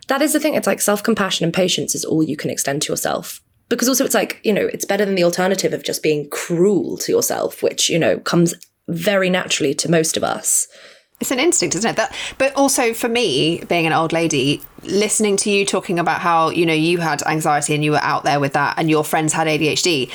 that 0.08 0.22
is 0.22 0.32
the 0.32 0.40
thing. 0.40 0.54
It's 0.54 0.66
like 0.66 0.80
self 0.80 1.02
compassion 1.02 1.44
and 1.44 1.52
patience 1.52 1.94
is 1.94 2.04
all 2.04 2.22
you 2.22 2.36
can 2.36 2.50
extend 2.50 2.82
to 2.82 2.92
yourself. 2.92 3.40
Because 3.68 3.88
also, 3.88 4.04
it's 4.04 4.14
like, 4.14 4.40
you 4.44 4.52
know, 4.52 4.66
it's 4.66 4.84
better 4.84 5.04
than 5.04 5.16
the 5.16 5.24
alternative 5.24 5.72
of 5.72 5.82
just 5.82 6.02
being 6.02 6.28
cruel 6.30 6.96
to 6.98 7.10
yourself, 7.10 7.64
which, 7.64 7.90
you 7.90 7.98
know, 7.98 8.18
comes 8.20 8.54
very 8.88 9.28
naturally 9.28 9.74
to 9.74 9.90
most 9.90 10.16
of 10.16 10.22
us. 10.22 10.68
It's 11.18 11.30
an 11.30 11.40
instinct, 11.40 11.74
isn't 11.74 11.90
it? 11.90 11.96
That, 11.96 12.14
but 12.38 12.54
also 12.54 12.92
for 12.92 13.08
me, 13.08 13.64
being 13.68 13.86
an 13.86 13.92
old 13.92 14.12
lady, 14.12 14.62
listening 14.82 15.36
to 15.38 15.50
you 15.50 15.64
talking 15.64 15.98
about 15.98 16.20
how 16.20 16.50
you 16.50 16.66
know 16.66 16.74
you 16.74 16.98
had 16.98 17.22
anxiety 17.26 17.74
and 17.74 17.82
you 17.82 17.92
were 17.92 18.02
out 18.02 18.24
there 18.24 18.38
with 18.38 18.52
that, 18.52 18.74
and 18.76 18.90
your 18.90 19.02
friends 19.02 19.32
had 19.32 19.46
ADHD, 19.46 20.10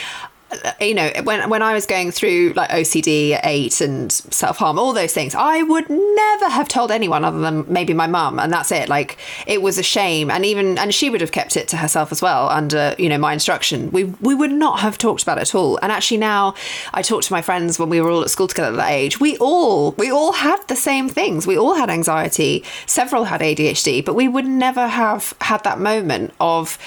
you 0.79 0.93
know, 0.93 1.11
when 1.23 1.49
when 1.49 1.61
I 1.61 1.73
was 1.73 1.85
going 1.85 2.11
through 2.11 2.53
like 2.55 2.69
OCD 2.69 3.39
eight 3.43 3.81
and 3.81 4.11
self 4.11 4.57
harm, 4.57 4.77
all 4.77 4.93
those 4.93 5.13
things, 5.13 5.35
I 5.35 5.63
would 5.63 5.89
never 5.89 6.49
have 6.49 6.67
told 6.67 6.91
anyone 6.91 7.23
other 7.23 7.39
than 7.39 7.65
maybe 7.71 7.93
my 7.93 8.07
mum, 8.07 8.39
and 8.39 8.51
that's 8.51 8.71
it. 8.71 8.89
Like 8.89 9.17
it 9.47 9.61
was 9.61 9.77
a 9.77 9.83
shame, 9.83 10.29
and 10.29 10.45
even 10.45 10.77
and 10.77 10.93
she 10.93 11.09
would 11.09 11.21
have 11.21 11.31
kept 11.31 11.55
it 11.55 11.67
to 11.69 11.77
herself 11.77 12.11
as 12.11 12.21
well 12.21 12.49
under 12.49 12.95
you 12.97 13.09
know 13.09 13.17
my 13.17 13.33
instruction. 13.33 13.91
We 13.91 14.05
we 14.05 14.35
would 14.35 14.51
not 14.51 14.79
have 14.79 14.97
talked 14.97 15.23
about 15.23 15.37
it 15.37 15.41
at 15.41 15.55
all. 15.55 15.77
And 15.81 15.91
actually 15.91 16.17
now, 16.17 16.55
I 16.93 17.01
talk 17.01 17.23
to 17.23 17.33
my 17.33 17.41
friends 17.41 17.79
when 17.79 17.89
we 17.89 18.01
were 18.01 18.09
all 18.09 18.21
at 18.21 18.29
school 18.29 18.47
together 18.47 18.71
at 18.71 18.77
that 18.77 18.91
age. 18.91 19.19
We 19.19 19.37
all 19.37 19.91
we 19.91 20.11
all 20.11 20.33
had 20.33 20.67
the 20.67 20.75
same 20.75 21.09
things. 21.09 21.47
We 21.47 21.57
all 21.57 21.75
had 21.75 21.89
anxiety. 21.89 22.63
Several 22.85 23.25
had 23.25 23.41
ADHD, 23.41 24.03
but 24.03 24.15
we 24.15 24.27
would 24.27 24.45
never 24.45 24.87
have 24.87 25.33
had 25.41 25.63
that 25.63 25.79
moment 25.79 26.33
of 26.39 26.77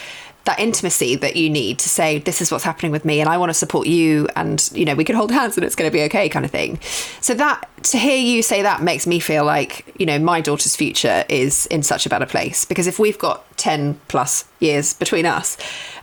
that 0.44 0.58
intimacy 0.60 1.16
that 1.16 1.36
you 1.36 1.48
need 1.48 1.78
to 1.78 1.88
say 1.88 2.18
this 2.18 2.42
is 2.42 2.52
what's 2.52 2.64
happening 2.64 2.92
with 2.92 3.04
me 3.04 3.20
and 3.20 3.28
I 3.28 3.38
want 3.38 3.50
to 3.50 3.54
support 3.54 3.86
you 3.86 4.28
and 4.36 4.68
you 4.74 4.84
know 4.84 4.94
we 4.94 5.04
can 5.04 5.16
hold 5.16 5.30
hands 5.30 5.56
and 5.56 5.64
it's 5.64 5.74
going 5.74 5.90
to 5.90 5.92
be 5.92 6.02
okay 6.04 6.28
kind 6.28 6.44
of 6.44 6.50
thing. 6.50 6.78
So 7.20 7.34
that 7.34 7.68
to 7.84 7.98
hear 7.98 8.16
you 8.16 8.42
say 8.42 8.62
that 8.62 8.82
makes 8.82 9.06
me 9.06 9.20
feel 9.20 9.44
like 9.44 9.94
you 9.98 10.04
know 10.04 10.18
my 10.18 10.40
daughter's 10.40 10.76
future 10.76 11.24
is 11.28 11.66
in 11.66 11.82
such 11.82 12.04
a 12.04 12.08
better 12.10 12.26
place. 12.26 12.64
Because 12.64 12.86
if 12.86 12.98
we've 12.98 13.18
got 13.18 13.44
10 13.56 13.98
plus 14.08 14.44
years 14.60 14.92
between 14.92 15.24
us 15.24 15.56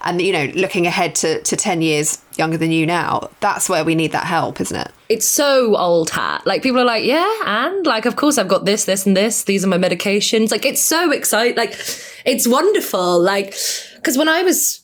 and 0.03 0.21
you 0.21 0.33
know 0.33 0.45
looking 0.55 0.87
ahead 0.87 1.13
to, 1.15 1.41
to 1.43 1.55
10 1.55 1.81
years 1.81 2.17
younger 2.37 2.57
than 2.57 2.71
you 2.71 2.85
now 2.85 3.29
that's 3.41 3.67
where 3.69 3.83
we 3.83 3.93
need 3.93 4.11
that 4.13 4.25
help 4.25 4.59
isn't 4.59 4.77
it? 4.77 4.91
It's 5.07 5.27
so 5.27 5.75
old 5.77 6.09
hat. 6.09 6.47
Like 6.47 6.63
people 6.63 6.79
are 6.81 6.85
like 6.85 7.03
yeah 7.03 7.41
and? 7.45 7.85
Like 7.85 8.05
of 8.05 8.15
course 8.15 8.39
i've 8.39 8.47
got 8.47 8.65
this 8.65 8.85
this 8.85 9.05
and 9.05 9.15
this. 9.15 9.43
These 9.43 9.63
are 9.63 9.67
my 9.67 9.77
medications. 9.77 10.49
Like 10.49 10.65
it's 10.65 10.81
so 10.81 11.11
exciting 11.11 11.57
like 11.57 11.77
it's 12.25 12.47
wonderful. 12.47 13.21
Like 13.21 13.55
because 14.01 14.17
when 14.17 14.29
I 14.29 14.41
was 14.41 14.83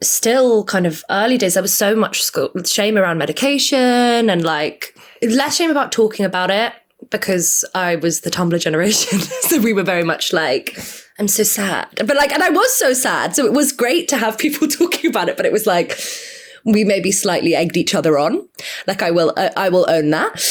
still 0.00 0.64
kind 0.64 0.84
of 0.84 1.04
early 1.10 1.38
days, 1.38 1.54
there 1.54 1.62
was 1.62 1.74
so 1.74 1.94
much 1.94 2.30
shame 2.66 2.98
around 2.98 3.18
medication 3.18 4.28
and 4.28 4.42
like 4.42 4.98
less 5.22 5.56
shame 5.56 5.70
about 5.70 5.92
talking 5.92 6.24
about 6.24 6.50
it 6.50 6.72
because 7.10 7.64
I 7.74 7.96
was 7.96 8.22
the 8.22 8.30
Tumblr 8.30 8.58
generation. 8.60 9.20
so 9.42 9.60
we 9.60 9.72
were 9.72 9.84
very 9.84 10.02
much 10.02 10.32
like, 10.32 10.76
I'm 11.20 11.28
so 11.28 11.44
sad. 11.44 11.86
But 11.96 12.16
like, 12.16 12.32
and 12.32 12.42
I 12.42 12.50
was 12.50 12.76
so 12.76 12.92
sad. 12.92 13.36
So 13.36 13.46
it 13.46 13.52
was 13.52 13.72
great 13.72 14.08
to 14.08 14.16
have 14.16 14.38
people 14.38 14.66
talking 14.68 15.08
about 15.08 15.28
it, 15.28 15.36
but 15.36 15.46
it 15.46 15.52
was 15.52 15.66
like, 15.66 15.98
we 16.64 16.82
maybe 16.82 17.12
slightly 17.12 17.54
egged 17.54 17.76
each 17.76 17.94
other 17.94 18.18
on. 18.18 18.48
Like 18.88 19.02
I 19.02 19.12
will, 19.12 19.32
I, 19.36 19.50
I 19.56 19.68
will 19.68 19.86
own 19.88 20.10
that. 20.10 20.44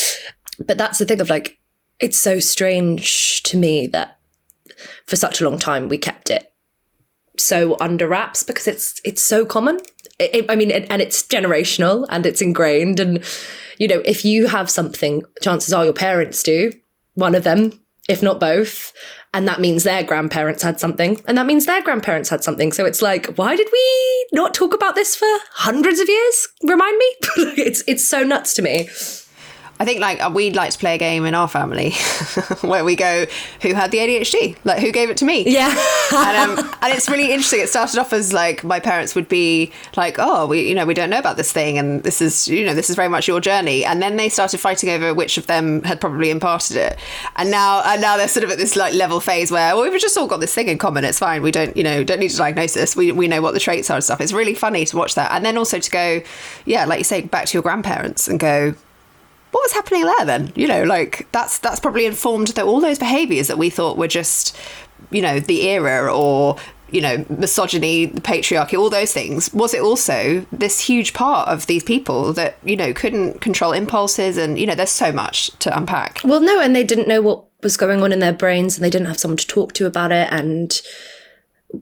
But 0.65 0.77
that's 0.77 0.97
the 0.97 1.05
thing 1.05 1.19
of 1.19 1.29
like, 1.29 1.59
it's 1.99 2.17
so 2.17 2.39
strange 2.39 3.43
to 3.43 3.57
me 3.57 3.87
that 3.87 4.17
for 5.05 5.17
such 5.17 5.41
a 5.41 5.49
long 5.49 5.59
time 5.59 5.89
we 5.89 5.97
kept 5.97 6.29
it 6.29 6.53
so 7.37 7.77
under 7.79 8.07
wraps 8.07 8.43
because 8.43 8.67
it's 8.67 9.01
it's 9.03 9.21
so 9.21 9.45
common. 9.45 9.79
It, 10.19 10.45
I 10.49 10.55
mean, 10.55 10.71
and 10.71 11.01
it's 11.01 11.23
generational 11.23 12.05
and 12.09 12.25
it's 12.25 12.41
ingrained. 12.41 12.99
And 12.99 13.23
you 13.77 13.87
know, 13.87 14.01
if 14.05 14.25
you 14.25 14.47
have 14.47 14.69
something, 14.69 15.23
chances 15.41 15.73
are 15.73 15.85
your 15.85 15.93
parents 15.93 16.41
do. 16.43 16.71
One 17.13 17.35
of 17.35 17.43
them, 17.43 17.79
if 18.09 18.21
not 18.23 18.39
both, 18.39 18.93
and 19.33 19.47
that 19.47 19.59
means 19.59 19.83
their 19.83 20.03
grandparents 20.03 20.63
had 20.63 20.79
something, 20.79 21.21
and 21.27 21.37
that 21.37 21.45
means 21.45 21.65
their 21.65 21.81
grandparents 21.81 22.29
had 22.29 22.43
something. 22.43 22.71
So 22.71 22.85
it's 22.85 23.01
like, 23.01 23.35
why 23.35 23.55
did 23.55 23.67
we 23.71 24.27
not 24.31 24.53
talk 24.53 24.73
about 24.73 24.95
this 24.95 25.15
for 25.15 25.27
hundreds 25.51 25.99
of 25.99 26.09
years? 26.09 26.47
Remind 26.63 26.97
me. 26.97 27.15
it's 27.57 27.83
it's 27.87 28.07
so 28.07 28.23
nuts 28.23 28.53
to 28.55 28.61
me. 28.61 28.89
I 29.79 29.85
think 29.85 30.01
like 30.01 30.23
uh, 30.23 30.31
we'd 30.33 30.55
like 30.55 30.71
to 30.71 30.77
play 30.77 30.95
a 30.95 30.97
game 30.97 31.25
in 31.25 31.35
our 31.35 31.47
family 31.47 31.91
where 32.61 32.83
we 32.83 32.95
go, 32.95 33.25
who 33.61 33.73
had 33.73 33.91
the 33.91 33.99
ADHD? 33.99 34.57
Like 34.63 34.79
who 34.79 34.91
gave 34.91 35.09
it 35.09 35.17
to 35.17 35.25
me? 35.25 35.43
Yeah. 35.47 35.69
and, 36.13 36.59
um, 36.59 36.75
and 36.81 36.93
it's 36.93 37.07
really 37.09 37.31
interesting. 37.31 37.59
It 37.59 37.69
started 37.69 37.99
off 37.99 38.11
as 38.11 38.33
like 38.33 38.63
my 38.63 38.79
parents 38.79 39.13
would 39.13 39.29
be 39.29 39.71
like, 39.95 40.15
oh, 40.17 40.47
we, 40.47 40.67
you 40.67 40.73
know, 40.73 40.85
we 40.85 40.93
don't 40.93 41.09
know 41.09 41.19
about 41.19 41.37
this 41.37 41.51
thing, 41.51 41.77
and 41.77 42.03
this 42.03 42.21
is, 42.21 42.47
you 42.47 42.65
know, 42.65 42.73
this 42.73 42.89
is 42.89 42.95
very 42.95 43.09
much 43.09 43.27
your 43.27 43.39
journey. 43.39 43.85
And 43.85 44.01
then 44.01 44.17
they 44.17 44.29
started 44.29 44.59
fighting 44.59 44.89
over 44.89 45.13
which 45.13 45.37
of 45.37 45.45
them 45.47 45.83
had 45.83 46.01
probably 46.01 46.31
imparted 46.31 46.77
it. 46.77 46.97
And 47.35 47.51
now, 47.51 47.83
and 47.85 48.01
now 48.01 48.17
they're 48.17 48.27
sort 48.27 48.43
of 48.43 48.49
at 48.49 48.57
this 48.57 48.75
like 48.75 48.93
level 48.95 49.19
phase 49.19 49.51
where, 49.51 49.75
well, 49.75 49.89
we've 49.89 50.01
just 50.01 50.17
all 50.17 50.27
got 50.27 50.39
this 50.39 50.53
thing 50.53 50.69
in 50.69 50.77
common. 50.77 51.05
It's 51.05 51.19
fine. 51.19 51.43
We 51.43 51.51
don't, 51.51 51.75
you 51.77 51.83
know, 51.83 52.03
don't 52.03 52.19
need 52.19 52.29
to 52.29 52.37
diagnose 52.37 52.73
this. 52.73 52.95
We 52.95 53.11
we 53.11 53.27
know 53.27 53.41
what 53.41 53.53
the 53.53 53.59
traits 53.59 53.89
are 53.91 53.95
and 53.95 54.03
stuff. 54.03 54.21
It's 54.21 54.33
really 54.33 54.55
funny 54.55 54.85
to 54.85 54.97
watch 54.97 55.15
that, 55.15 55.31
and 55.31 55.45
then 55.45 55.57
also 55.57 55.79
to 55.79 55.91
go, 55.91 56.21
yeah, 56.65 56.85
like 56.85 56.97
you 56.97 57.03
say, 57.03 57.21
back 57.21 57.45
to 57.47 57.53
your 57.53 57.63
grandparents 57.63 58.27
and 58.27 58.39
go 58.39 58.73
what 59.51 59.61
was 59.61 59.71
happening 59.73 60.03
there 60.03 60.25
then? 60.25 60.51
You 60.55 60.67
know, 60.67 60.83
like 60.83 61.27
that's 61.31 61.59
that's 61.59 61.79
probably 61.79 62.05
informed 62.05 62.49
that 62.49 62.65
all 62.65 62.81
those 62.81 62.99
behaviours 62.99 63.47
that 63.47 63.57
we 63.57 63.69
thought 63.69 63.97
were 63.97 64.07
just, 64.07 64.55
you 65.09 65.21
know, 65.21 65.39
the 65.39 65.67
era 65.67 66.13
or 66.13 66.57
you 66.89 67.01
know, 67.01 67.25
misogyny, 67.29 68.05
the 68.05 68.21
patriarchy, 68.21 68.79
all 68.79 68.89
those 68.89 69.11
things. 69.11 69.53
Was 69.53 69.73
it 69.73 69.81
also 69.81 70.45
this 70.53 70.79
huge 70.79 71.13
part 71.13 71.49
of 71.49 71.67
these 71.67 71.83
people 71.83 72.31
that 72.33 72.57
you 72.63 72.75
know 72.75 72.93
couldn't 72.93 73.41
control 73.41 73.73
impulses 73.73 74.37
and 74.37 74.57
you 74.57 74.65
know, 74.65 74.75
there's 74.75 74.89
so 74.89 75.11
much 75.11 75.47
to 75.59 75.75
unpack. 75.75 76.21
Well, 76.23 76.39
no, 76.39 76.61
and 76.61 76.75
they 76.75 76.83
didn't 76.83 77.07
know 77.07 77.21
what 77.21 77.43
was 77.63 77.77
going 77.77 78.03
on 78.03 78.11
in 78.11 78.19
their 78.19 78.33
brains, 78.33 78.77
and 78.77 78.85
they 78.85 78.89
didn't 78.89 79.07
have 79.07 79.19
someone 79.19 79.37
to 79.37 79.47
talk 79.47 79.73
to 79.73 79.85
about 79.85 80.11
it, 80.11 80.27
and 80.31 80.79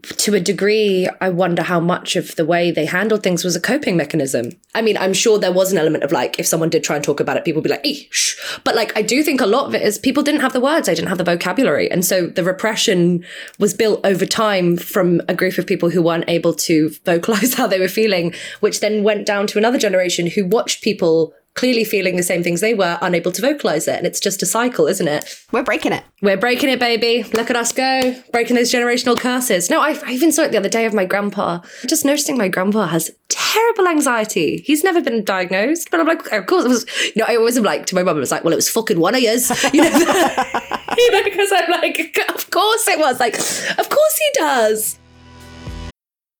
to 0.02 0.34
a 0.34 0.39
degree, 0.39 1.08
I 1.21 1.30
wonder 1.30 1.62
how 1.62 1.80
much 1.80 2.15
of 2.15 2.36
the 2.36 2.45
way 2.45 2.71
they 2.71 2.86
handled 2.86 3.21
things 3.21 3.43
was 3.43 3.56
a 3.56 3.62
coping 3.62 3.95
mechanism. 3.95 4.54
I 4.74 4.82
mean, 4.82 4.98
I'm 4.98 5.13
sure 5.13 5.38
there 5.38 5.52
was 5.52 5.71
an 5.71 5.78
element 5.78 6.04
of 6.04 6.12
like, 6.12 6.39
if 6.39 6.48
someone 6.48 6.69
did 6.69 6.84
try 6.84 6.95
and 6.95 7.06
talk 7.06 7.19
about 7.19 7.38
it, 7.38 7.45
people 7.45 7.62
would 7.62 7.69
be 7.69 7.76
like, 7.76 7.86
shh. 8.10 8.36
But 8.63 8.76
like, 8.76 8.98
I 8.98 9.04
do 9.04 9.21
think 9.21 9.41
a 9.41 9.45
lot 9.45 9.67
of 9.67 9.76
it 9.76 9.84
is 9.84 10.00
people 10.00 10.24
didn't 10.24 10.41
have 10.41 10.54
the 10.54 10.60
words, 10.60 10.88
they 10.88 10.95
didn't 10.95 11.10
have 11.10 11.19
the 11.19 11.24
vocabulary. 11.24 11.89
And 11.89 12.04
so 12.04 12.26
the 12.26 12.43
repression 12.43 13.24
was 13.60 13.76
built 13.76 14.02
over 14.04 14.26
time 14.26 14.76
from 14.76 15.21
a 15.30 15.36
group 15.36 15.60
of 15.60 15.67
people 15.67 15.91
who 15.91 16.02
weren't 16.02 16.30
able 16.30 16.54
to 16.54 16.89
vocalize 17.06 17.54
how 17.56 17.67
they 17.67 17.80
were 17.80 17.88
feeling, 17.88 18.34
which 18.62 18.80
then 18.80 19.04
went 19.04 19.28
down 19.28 19.45
to 19.48 19.60
another 19.60 19.78
generation 19.78 20.26
who 20.26 20.45
watched 20.45 20.84
people 20.84 21.34
clearly 21.56 21.86
feeling 21.86 22.18
the 22.18 22.24
same 22.24 22.44
things 22.44 22.62
they 22.62 22.74
were, 22.74 23.00
unable 23.02 23.32
to 23.32 23.41
vocalize 23.41 23.88
it. 23.88 23.96
And 23.96 24.06
it's 24.06 24.20
just 24.20 24.44
a 24.44 24.46
cycle, 24.46 24.88
isn't 24.88 25.08
it? 25.08 25.41
We're 25.52 25.63
breaking 25.63 25.94
it. 25.94 26.04
We're 26.22 26.38
breaking 26.38 26.70
it, 26.70 26.80
baby. 26.80 27.24
Look 27.34 27.50
at 27.50 27.56
us 27.56 27.72
go, 27.72 28.15
breaking 28.32 28.58
those 28.58 28.72
generational 28.72 29.18
curses. 29.18 29.70
No, 29.70 29.82
I, 29.82 29.98
I 30.06 30.12
even 30.12 30.32
saw 30.32 30.44
it 30.44 30.52
the 30.52 30.58
other 30.58 30.70
day 30.70 30.86
of 30.86 30.94
my 30.94 31.06
grandpa. 31.06 31.62
Just 31.88 32.04
noticing 32.06 32.38
my 32.38 32.50
grandpa 32.50 32.88
has 32.88 33.10
terrible 33.30 33.88
anxiety. 33.88 34.63
He's 34.65 34.84
never 34.84 35.02
been 35.02 35.24
diagnosed, 35.24 35.91
but 35.91 36.00
I'm 36.00 36.08
like, 36.08 36.30
of 36.32 36.46
course 36.46 36.65
it 36.65 36.70
was. 36.70 36.86
You 37.15 37.22
know, 37.22 37.26
I 37.28 37.38
always 37.38 37.58
am 37.58 37.63
like 37.63 37.86
to 37.88 37.96
my 37.96 38.04
mum. 38.04 38.18
It 38.18 38.20
was 38.20 38.32
like, 38.32 38.44
well, 38.44 38.54
it 38.54 38.58
was 38.58 38.70
fucking 38.70 39.00
one 39.00 39.15
of 39.15 39.22
yours. 39.22 39.52
You 39.74 39.82
know, 39.82 39.89
you 40.98 41.12
know, 41.12 41.24
because 41.24 41.52
I'm 41.52 41.70
like, 41.72 42.18
of 42.30 42.50
course 42.52 42.88
it 42.88 43.00
was. 43.00 43.20
Like, 43.20 43.36
of 43.36 43.89
course 43.89 44.18
he 44.18 44.30
does. 44.34 45.00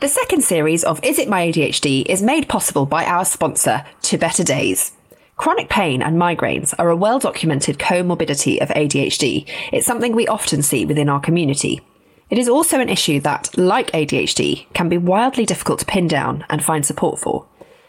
The 0.00 0.08
second 0.08 0.42
series 0.42 0.82
of 0.82 0.98
Is 1.04 1.18
It 1.18 1.28
My 1.28 1.46
ADHD 1.48 2.06
is 2.06 2.22
made 2.22 2.48
possible 2.48 2.86
by 2.86 3.04
our 3.04 3.26
sponsor, 3.26 3.84
To 4.00 4.16
Better 4.16 4.42
Days. 4.42 4.92
Chronic 5.36 5.68
pain 5.68 6.00
and 6.00 6.16
migraines 6.16 6.72
are 6.78 6.88
a 6.88 6.96
well 6.96 7.18
documented 7.18 7.78
comorbidity 7.78 8.62
of 8.62 8.70
ADHD. 8.70 9.46
It's 9.70 9.86
something 9.86 10.16
we 10.16 10.26
often 10.26 10.62
see 10.62 10.86
within 10.86 11.10
our 11.10 11.20
community. 11.20 11.82
It 12.30 12.38
is 12.38 12.48
also 12.48 12.80
an 12.80 12.88
issue 12.88 13.20
that, 13.20 13.50
like 13.58 13.92
ADHD, 13.92 14.72
can 14.72 14.88
be 14.88 14.96
wildly 14.96 15.44
difficult 15.44 15.80
to 15.80 15.84
pin 15.84 16.08
down 16.08 16.46
and 16.48 16.64
find 16.64 16.86
support 16.86 17.18
for. 17.18 17.44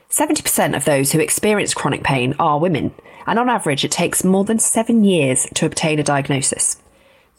70% 0.09 0.75
of 0.75 0.83
those 0.83 1.13
who 1.13 1.19
experience 1.21 1.73
chronic 1.73 2.03
pain 2.03 2.35
are 2.37 2.59
women, 2.59 2.93
and 3.25 3.39
on 3.39 3.47
average, 3.47 3.85
it 3.85 3.91
takes 3.91 4.25
more 4.25 4.43
than 4.43 4.59
seven 4.59 5.05
years 5.05 5.47
to 5.53 5.65
obtain 5.65 5.97
a 5.97 6.03
diagnosis. 6.03 6.75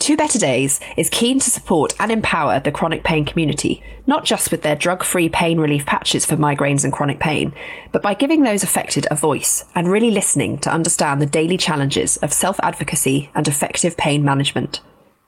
Two 0.02 0.16
Better 0.16 0.36
Days 0.36 0.80
is 0.96 1.08
keen 1.08 1.38
to 1.38 1.48
support 1.48 1.94
and 2.00 2.10
empower 2.10 2.58
the 2.58 2.72
chronic 2.72 3.04
pain 3.04 3.24
community, 3.24 3.84
not 4.04 4.24
just 4.24 4.50
with 4.50 4.62
their 4.62 4.74
drug 4.74 5.04
free 5.04 5.28
pain 5.28 5.60
relief 5.60 5.86
patches 5.86 6.26
for 6.26 6.36
migraines 6.36 6.82
and 6.82 6.92
chronic 6.92 7.20
pain, 7.20 7.54
but 7.92 8.02
by 8.02 8.12
giving 8.12 8.42
those 8.42 8.64
affected 8.64 9.06
a 9.12 9.14
voice 9.14 9.64
and 9.76 9.86
really 9.88 10.10
listening 10.10 10.58
to 10.58 10.72
understand 10.72 11.22
the 11.22 11.26
daily 11.26 11.56
challenges 11.56 12.16
of 12.16 12.32
self 12.32 12.58
advocacy 12.64 13.30
and 13.36 13.46
effective 13.46 13.96
pain 13.96 14.24
management. 14.24 14.80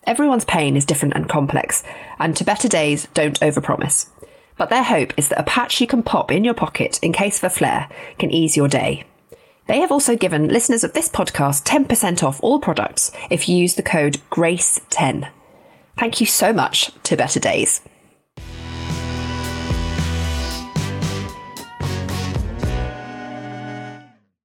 Everyone's 0.08 0.44
pain 0.44 0.76
is 0.76 0.84
different 0.84 1.14
and 1.14 1.28
complex, 1.28 1.84
and 2.18 2.36
To 2.36 2.42
Better 2.42 2.66
Days 2.66 3.06
don't 3.14 3.38
overpromise. 3.38 4.08
But 4.58 4.70
their 4.70 4.82
hope 4.82 5.12
is 5.16 5.28
that 5.28 5.38
a 5.38 5.44
patch 5.44 5.80
you 5.80 5.86
can 5.86 6.02
pop 6.02 6.32
in 6.32 6.42
your 6.42 6.52
pocket 6.52 6.98
in 7.00 7.12
case 7.12 7.38
of 7.38 7.44
a 7.44 7.50
flare 7.50 7.88
can 8.18 8.32
ease 8.32 8.56
your 8.56 8.66
day. 8.66 9.04
They 9.66 9.80
have 9.80 9.90
also 9.90 10.14
given 10.14 10.48
listeners 10.48 10.84
of 10.84 10.92
this 10.92 11.08
podcast 11.08 11.64
10% 11.64 12.22
off 12.22 12.38
all 12.42 12.58
products 12.58 13.10
if 13.30 13.48
you 13.48 13.56
use 13.56 13.74
the 13.74 13.82
code 13.82 14.18
GRACE10. 14.30 15.30
Thank 15.98 16.20
you 16.20 16.26
so 16.26 16.52
much 16.52 16.90
to 17.04 17.16
Better 17.16 17.40
Days. 17.40 17.80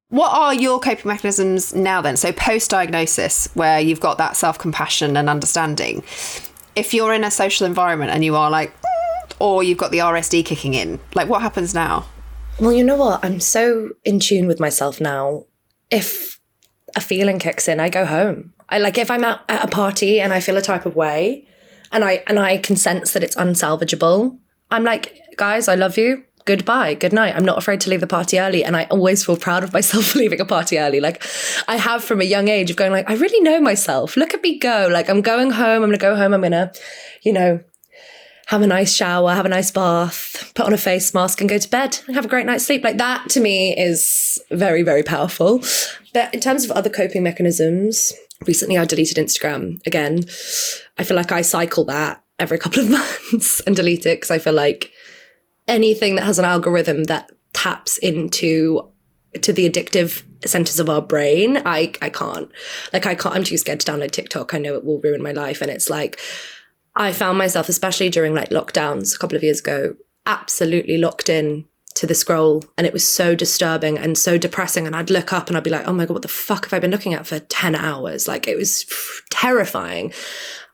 What 0.07 0.31
are 0.33 0.53
your 0.53 0.79
coping 0.79 1.07
mechanisms 1.09 1.75
now 1.75 2.01
then? 2.01 2.17
So 2.17 2.31
post 2.31 2.71
diagnosis, 2.71 3.49
where 3.53 3.79
you've 3.79 3.99
got 3.99 4.17
that 4.17 4.37
self 4.37 4.57
compassion 4.57 5.17
and 5.17 5.29
understanding. 5.29 6.01
If 6.75 6.93
you're 6.93 7.13
in 7.13 7.23
a 7.23 7.31
social 7.31 7.67
environment 7.67 8.11
and 8.11 8.23
you 8.23 8.35
are 8.35 8.49
like, 8.49 8.73
"Mm," 8.81 9.33
or 9.39 9.63
you've 9.63 9.77
got 9.77 9.91
the 9.91 9.99
RSD 9.99 10.43
kicking 10.43 10.73
in, 10.73 10.99
like 11.13 11.29
what 11.29 11.41
happens 11.41 11.75
now? 11.75 12.05
Well, 12.59 12.73
you 12.73 12.83
know 12.83 12.97
what? 12.97 13.23
I'm 13.23 13.39
so 13.39 13.91
in 14.03 14.19
tune 14.19 14.45
with 14.45 14.59
myself 14.59 14.99
now. 14.99 15.45
If 15.89 16.41
a 16.93 16.99
feeling 16.99 17.39
kicks 17.39 17.69
in, 17.69 17.79
I 17.79 17.87
go 17.87 18.05
home. 18.05 18.53
I 18.67 18.79
like 18.79 18.97
if 18.97 19.09
I'm 19.09 19.23
at, 19.23 19.41
at 19.47 19.63
a 19.63 19.67
party 19.67 20.19
and 20.19 20.33
I 20.33 20.41
feel 20.41 20.57
a 20.57 20.61
type 20.61 20.85
of 20.85 20.93
way 20.93 21.47
and 21.93 22.03
I 22.03 22.21
and 22.27 22.37
I 22.37 22.57
can 22.57 22.75
sense 22.75 23.13
that 23.13 23.23
it's 23.23 23.35
unsalvageable, 23.35 24.37
I'm 24.69 24.83
like, 24.83 25.17
guys, 25.37 25.69
I 25.69 25.75
love 25.75 25.97
you. 25.97 26.25
Goodbye, 26.43 26.95
good 26.95 27.13
night. 27.13 27.33
I'm 27.35 27.45
not 27.45 27.57
afraid 27.57 27.79
to 27.81 27.89
leave 27.89 28.01
the 28.01 28.07
party 28.07 28.39
early, 28.39 28.63
and 28.63 28.75
I 28.75 28.85
always 28.85 29.23
feel 29.23 29.37
proud 29.37 29.63
of 29.63 29.71
myself 29.71 30.07
for 30.07 30.19
leaving 30.19 30.41
a 30.41 30.45
party 30.45 30.79
early. 30.79 30.99
Like 30.99 31.23
I 31.69 31.77
have 31.77 32.03
from 32.03 32.19
a 32.19 32.25
young 32.25 32.49
age 32.49 32.69
of 32.69 32.75
going 32.75 32.91
like, 32.91 33.09
I 33.09 33.13
really 33.13 33.39
know 33.39 33.61
myself. 33.61 34.17
Look 34.17 34.33
at 34.33 34.43
me 34.43 34.59
go. 34.59 34.89
Like 34.91 35.09
I'm 35.09 35.21
going 35.21 35.51
home. 35.51 35.81
I'm 35.83 35.89
gonna 35.89 35.97
go 35.97 36.15
home. 36.17 36.33
I'm 36.33 36.41
gonna, 36.41 36.73
you 37.21 37.31
know, 37.31 37.61
have 38.49 38.63
a 38.63 38.67
nice 38.67 38.95
shower, 38.95 39.35
have 39.35 39.45
a 39.45 39.49
nice 39.49 39.69
bath, 39.69 40.51
put 40.55 40.65
on 40.65 40.73
a 40.73 40.77
face 40.77 41.13
mask 41.13 41.39
and 41.39 41.47
go 41.47 41.59
to 41.59 41.69
bed 41.69 41.99
and 42.07 42.15
have 42.15 42.25
a 42.25 42.27
great 42.27 42.47
night's 42.47 42.65
sleep. 42.65 42.83
Like 42.83 42.97
that 42.97 43.29
to 43.29 43.39
me 43.39 43.77
is 43.77 44.41
very, 44.49 44.81
very 44.81 45.03
powerful. 45.03 45.61
But 46.15 46.33
in 46.33 46.39
terms 46.39 46.65
of 46.65 46.71
other 46.71 46.89
coping 46.89 47.21
mechanisms, 47.21 48.11
recently 48.47 48.75
I 48.75 48.85
deleted 48.85 49.17
Instagram 49.17 49.85
again. 49.85 50.23
I 50.97 51.03
feel 51.03 51.15
like 51.15 51.31
I 51.31 51.43
cycle 51.43 51.85
that 51.85 52.23
every 52.39 52.57
couple 52.57 52.79
of 52.81 52.89
months 53.31 53.59
and 53.67 53.75
delete 53.75 54.07
it 54.07 54.17
because 54.17 54.31
I 54.31 54.39
feel 54.39 54.53
like 54.53 54.91
anything 55.67 56.15
that 56.15 56.23
has 56.23 56.39
an 56.39 56.45
algorithm 56.45 57.03
that 57.03 57.31
taps 57.53 57.99
into 57.99 58.81
to 59.43 59.53
the 59.53 59.69
addictive 59.69 60.23
centers 60.43 60.79
of 60.79 60.89
our 60.89 61.03
brain, 61.03 61.61
I 61.67 61.93
I 62.01 62.09
can't. 62.09 62.51
Like 62.93 63.05
I 63.05 63.13
can't 63.13 63.35
I'm 63.35 63.43
too 63.43 63.59
scared 63.59 63.81
to 63.81 63.91
download 63.91 64.09
TikTok. 64.09 64.55
I 64.55 64.57
know 64.57 64.73
it 64.73 64.83
will 64.83 64.99
ruin 65.01 65.21
my 65.21 65.33
life. 65.33 65.61
And 65.61 65.69
it's 65.69 65.87
like 65.87 66.19
I 66.99 67.13
found 67.13 67.37
myself, 67.37 67.69
especially 67.69 68.09
during 68.09 68.35
like 68.35 68.49
lockdowns 68.49 69.15
a 69.15 69.17
couple 69.17 69.37
of 69.37 69.43
years 69.43 69.61
ago, 69.61 69.95
absolutely 70.25 70.97
locked 70.97 71.29
in 71.29 71.65
to 71.95 72.05
the 72.05 72.13
scroll. 72.13 72.61
And 72.77 72.85
it 72.85 72.91
was 72.91 73.07
so 73.07 73.35
disturbing 73.35 73.97
and 73.97 74.17
so 74.17 74.37
depressing. 74.37 74.85
And 74.85 74.95
I'd 74.95 75.09
look 75.09 75.31
up 75.31 75.47
and 75.47 75.55
I'd 75.55 75.63
be 75.63 75.69
like, 75.69 75.87
oh 75.87 75.93
my 75.93 76.05
God, 76.05 76.13
what 76.13 76.21
the 76.23 76.27
fuck 76.27 76.65
have 76.65 76.73
I 76.73 76.79
been 76.79 76.91
looking 76.91 77.13
at 77.13 77.25
for 77.25 77.39
10 77.39 77.73
hours? 77.73 78.27
Like 78.27 78.49
it 78.49 78.57
was 78.57 78.85
terrifying. 79.31 80.11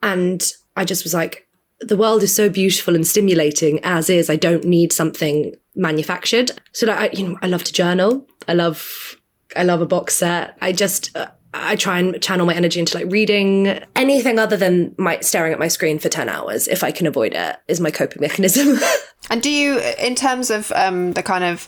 And 0.02 0.52
I 0.76 0.84
just 0.84 1.04
was 1.04 1.14
like, 1.14 1.48
the 1.80 1.98
world 1.98 2.24
is 2.24 2.36
so 2.36 2.50
beautiful 2.50 2.96
and 2.96 3.06
stimulating 3.06 3.80
as 3.84 4.10
is. 4.10 4.30
I 4.30 4.36
don't 4.36 4.66
need 4.66 4.92
something 4.92 5.54
manufactured. 5.76 6.52
So 6.74 6.88
like, 6.88 6.98
I, 6.98 7.16
you 7.16 7.28
know, 7.28 7.38
I 7.44 7.48
love 7.48 7.64
to 7.66 7.74
journal. 7.74 8.26
I 8.48 8.54
love, 8.54 9.16
I 9.56 9.64
love 9.64 9.82
a 9.82 9.86
box 9.86 10.16
set. 10.16 10.58
I 10.60 10.72
just, 10.72 11.16
uh, 11.16 11.28
I 11.58 11.76
try 11.76 12.00
and 12.00 12.22
channel 12.22 12.46
my 12.46 12.54
energy 12.54 12.80
into 12.80 12.98
like 12.98 13.12
reading 13.12 13.68
anything 13.96 14.40
other 14.40 14.58
than 14.58 14.94
my 14.98 15.20
staring 15.22 15.54
at 15.54 15.60
my 15.60 15.68
screen 15.68 16.00
for 16.00 16.10
10 16.10 16.28
hours 16.30 16.68
if 16.68 16.84
I 16.84 16.92
can 16.92 17.08
avoid 17.08 17.34
it 17.34 17.58
is 17.68 17.80
my 17.80 17.92
coping 17.92 18.22
mechanism. 18.22 18.78
and 19.30 19.42
do 19.42 19.50
you 19.50 19.80
in 20.00 20.16
terms 20.16 20.50
of 20.50 20.72
um, 20.74 21.14
the 21.14 21.24
kind 21.24 21.44
of 21.44 21.68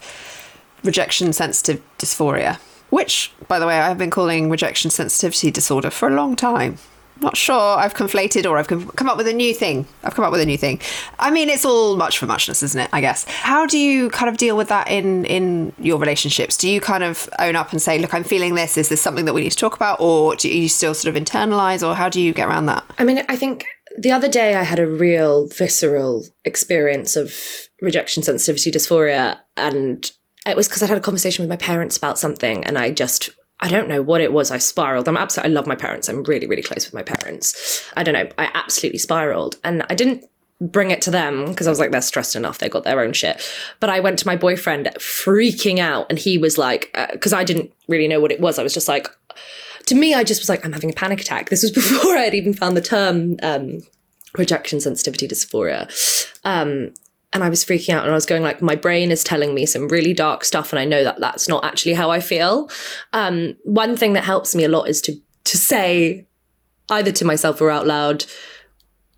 rejection 0.84 1.34
sensitive 1.34 1.82
dysphoria, 1.98 2.58
which 2.90 3.32
by 3.48 3.60
the 3.60 3.68
way 3.68 3.80
I've 3.80 3.98
been 3.98 4.10
calling 4.10 4.50
rejection 4.50 4.92
sensitivity 4.92 5.52
disorder 5.52 5.90
for 5.90 6.08
a 6.08 6.16
long 6.16 6.36
time 6.36 6.78
not 7.22 7.38
sure 7.38 7.78
I've 7.78 7.94
conflated 7.94 8.50
or 8.50 8.58
I've 8.58 8.68
come 8.68 9.10
up 9.10 9.18
with 9.18 9.28
a 9.28 9.34
new 9.34 9.54
thing. 9.54 9.88
I've 10.04 10.16
come 10.16 10.26
up 10.26 10.32
with 10.32 10.42
a 10.42 10.46
new 10.46 10.58
thing. 10.58 10.80
I 11.20 11.32
mean, 11.32 11.50
it's 11.50 11.66
all 11.66 11.96
much 11.96 12.18
for 12.18 12.26
muchness, 12.26 12.64
isn't 12.64 12.80
it? 12.80 12.90
I 12.94 13.02
guess. 13.02 13.26
How 13.26 13.66
do 13.66 13.78
you 13.78 14.10
kind 14.10 14.30
of 14.30 14.38
deal 14.38 14.58
with 14.58 14.70
that 14.70 14.90
in 14.90 15.26
in 15.26 15.74
your 15.80 15.98
relationships? 15.98 16.58
Do 16.58 16.70
you 16.70 16.82
kind 16.82 17.04
of 17.04 17.30
own 17.40 17.56
up 17.56 17.72
and 17.72 17.82
say, 17.82 18.00
"Look, 18.00 18.14
I'm 18.14 18.24
feeling 18.24 18.56
this. 18.56 18.78
Is 18.78 18.90
this 18.90 19.02
something 19.02 19.26
that 19.26 19.34
we 19.34 19.42
need 19.42 19.52
to 19.52 19.58
talk 19.58 19.76
about?" 19.76 20.00
Or 20.00 20.36
do 20.36 20.50
you 20.50 20.70
still 20.70 20.94
sort 20.94 21.16
of 21.16 21.22
internalize, 21.22 21.88
or 21.88 21.96
how 21.96 22.10
do 22.10 22.22
you 22.22 22.34
get 22.34 22.48
around 22.48 22.68
that? 22.68 22.84
I 22.98 23.04
mean, 23.04 23.24
I 23.30 23.36
think 23.36 23.66
the 23.98 24.12
other 24.12 24.28
day 24.28 24.56
I 24.56 24.64
had 24.64 24.80
a 24.80 24.88
real 24.88 25.48
visceral 25.48 26.26
experience 26.46 27.16
of 27.16 27.34
rejection 27.82 28.24
sensitivity 28.24 28.72
dysphoria, 28.72 29.38
and 29.56 30.12
it 30.46 30.56
was 30.56 30.68
because 30.68 30.84
I 30.84 30.88
had 30.88 30.98
a 30.98 31.02
conversation 31.02 31.44
with 31.44 31.50
my 31.50 31.58
parents 31.58 31.98
about 31.98 32.20
something, 32.20 32.64
and 32.64 32.78
I 32.78 32.92
just 32.92 33.30
I 33.60 33.70
don't 33.70 33.88
know 33.88 34.02
what 34.02 34.22
it 34.22 34.32
was. 34.32 34.52
I 34.52 34.60
spiraled. 34.60 35.08
I'm 35.08 35.18
absolutely, 35.18 35.52
I 35.52 35.56
love 35.56 35.68
my 35.68 35.76
parents. 35.76 36.08
I'm 36.08 36.24
really, 36.24 36.46
really 36.46 36.62
close 36.62 36.86
with 36.86 36.94
my 36.94 37.04
parents. 37.04 37.84
I 37.96 38.04
don't 38.04 38.14
know. 38.14 38.30
I 38.38 38.52
absolutely 38.54 39.00
spiraled. 39.00 39.58
And 39.64 39.84
I 39.90 39.96
didn't 39.96 40.26
bring 40.62 40.92
it 40.92 41.02
to 41.04 41.12
them 41.12 41.46
because 41.48 41.66
I 41.68 41.70
was 41.70 41.80
like, 41.80 41.92
they're 41.92 42.02
stressed 42.02 42.36
enough. 42.36 42.60
They 42.60 42.70
got 42.70 42.84
their 42.84 43.02
own 43.02 43.14
shit. 43.14 43.42
But 43.80 43.90
I 43.90 44.00
went 44.00 44.20
to 44.20 44.28
my 44.28 44.36
boyfriend 44.36 44.88
freaking 44.98 45.80
out. 45.80 46.06
And 46.10 46.20
he 46.20 46.38
was 46.38 46.58
like, 46.58 46.96
because 47.12 47.34
uh, 47.34 47.38
I 47.38 47.44
didn't 47.44 47.74
really 47.88 48.08
know 48.08 48.20
what 48.20 48.32
it 48.32 48.40
was. 48.40 48.60
I 48.60 48.64
was 48.64 48.74
just 48.74 48.88
like, 48.88 49.10
to 49.88 49.96
me, 49.96 50.14
I 50.14 50.24
just 50.24 50.42
was 50.42 50.50
like, 50.50 50.64
I'm 50.64 50.74
having 50.74 50.92
a 50.92 50.94
panic 50.94 51.22
attack. 51.22 51.50
This 51.50 51.64
was 51.64 51.72
before 51.74 52.16
I 52.16 52.22
had 52.22 52.36
even 52.36 52.54
found 52.54 52.78
the 52.78 52.82
term 52.82 53.38
um, 53.42 53.80
rejection 54.38 54.80
sensitivity 54.80 55.28
dysphoria. 55.28 55.90
Um, 56.44 56.94
and 57.38 57.44
I 57.44 57.50
was 57.50 57.64
freaking 57.64 57.94
out 57.94 58.04
and 58.04 58.12
I 58.12 58.16
was 58.16 58.26
going 58.26 58.42
like, 58.42 58.64
my 58.64 58.76
brain 58.76 59.12
is 59.12 59.24
telling 59.24 59.54
me 59.54 59.68
some 59.68 59.88
really 59.88 60.12
dark 60.12 60.44
stuff, 60.44 60.74
and 60.74 60.80
I 60.80 60.86
know 60.86 61.04
that 61.04 61.20
that's 61.20 61.48
not 61.48 61.64
actually 61.64 61.94
how 61.94 62.10
I 62.10 62.20
feel. 62.20 62.70
Um, 63.14 63.56
one 63.64 63.96
thing 63.96 64.14
that 64.14 64.24
helps 64.24 64.56
me 64.56 64.64
a 64.64 64.70
lot 64.70 64.90
is 64.90 65.02
to 65.02 65.14
to 65.46 65.58
say, 65.58 66.26
either 66.90 67.12
to 67.12 67.26
myself 67.26 67.62
or 67.62 67.70
out 67.70 67.86
loud, 67.86 68.26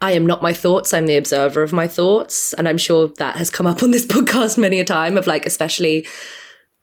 I 0.02 0.12
am 0.12 0.26
not 0.26 0.44
my 0.44 0.54
thoughts. 0.54 0.94
I'm 0.94 1.08
the 1.08 1.16
observer 1.16 1.64
of 1.64 1.72
my 1.72 1.88
thoughts, 1.88 2.54
and 2.54 2.68
I'm 2.68 2.78
sure 2.78 3.08
that 3.08 3.38
has 3.38 3.50
come 3.50 3.66
up 3.66 3.82
on 3.82 3.92
this 3.92 4.06
podcast 4.16 4.58
many 4.58 4.82
a 4.82 4.86
time. 4.86 5.18
Of 5.18 5.26
like, 5.26 5.46
especially 5.46 6.06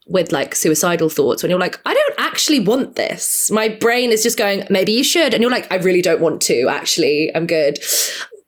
with 0.07 0.33
like 0.33 0.55
suicidal 0.55 1.11
thoughts 1.11 1.42
when 1.42 1.51
you're 1.51 1.61
like, 1.61 1.81
I 1.85 1.92
don't 1.92 2.14
actually 2.18 2.61
want 2.61 2.94
this. 2.94 3.51
My 3.51 3.68
brain 3.68 4.11
is 4.11 4.22
just 4.22 4.38
going, 4.38 4.64
maybe 4.70 4.92
you 4.92 5.03
should. 5.03 5.35
And 5.35 5.42
you're 5.42 5.51
like, 5.51 5.70
I 5.70 5.77
really 5.77 6.01
don't 6.01 6.20
want 6.20 6.40
to, 6.42 6.68
actually. 6.68 7.35
I'm 7.35 7.46
good. 7.46 7.81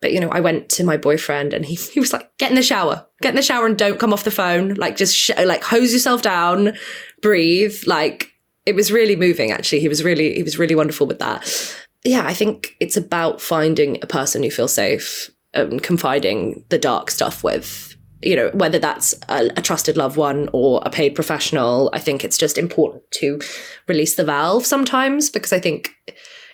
But 0.00 0.12
you 0.12 0.20
know, 0.20 0.28
I 0.30 0.40
went 0.40 0.68
to 0.70 0.84
my 0.84 0.96
boyfriend 0.96 1.52
and 1.52 1.64
he, 1.64 1.74
he 1.92 2.00
was 2.00 2.12
like, 2.12 2.30
get 2.38 2.50
in 2.50 2.56
the 2.56 2.62
shower, 2.62 3.06
get 3.20 3.30
in 3.30 3.37
the 3.37 3.42
shower 3.42 3.66
and 3.66 3.76
don't 3.76 3.98
come 3.98 4.12
off 4.12 4.24
the 4.24 4.30
phone. 4.30 4.74
Like 4.74 4.96
just 4.96 5.16
sh- 5.16 5.30
like 5.44 5.62
hose 5.62 5.92
yourself 5.92 6.22
down, 6.22 6.74
breathe. 7.20 7.76
Like 7.87 8.32
it 8.66 8.74
was 8.74 8.92
really 8.92 9.16
moving. 9.16 9.50
Actually, 9.50 9.80
he 9.80 9.88
was 9.88 10.04
really, 10.04 10.34
he 10.34 10.42
was 10.42 10.58
really 10.58 10.74
wonderful 10.74 11.06
with 11.06 11.18
that. 11.18 11.76
Yeah. 12.04 12.26
I 12.26 12.34
think 12.34 12.76
it's 12.80 12.96
about 12.96 13.40
finding 13.40 13.98
a 14.02 14.06
person 14.06 14.42
you 14.42 14.50
feel 14.50 14.68
safe 14.68 15.30
and 15.54 15.82
confiding 15.82 16.64
the 16.68 16.78
dark 16.78 17.11
stuff 17.11 17.42
with 17.42 17.96
you 18.22 18.34
know, 18.34 18.50
whether 18.52 18.78
that's 18.78 19.14
a, 19.28 19.48
a, 19.56 19.62
trusted 19.62 19.96
loved 19.96 20.16
one 20.16 20.48
or 20.52 20.82
a 20.84 20.90
paid 20.90 21.14
professional, 21.14 21.88
I 21.92 22.00
think 22.00 22.24
it's 22.24 22.37
just 22.37 22.58
important 22.58 23.08
to 23.12 23.40
release 23.87 24.16
the 24.16 24.24
valve 24.24 24.66
sometimes 24.66 25.30
because 25.30 25.52
I 25.52 25.61
think 25.61 25.94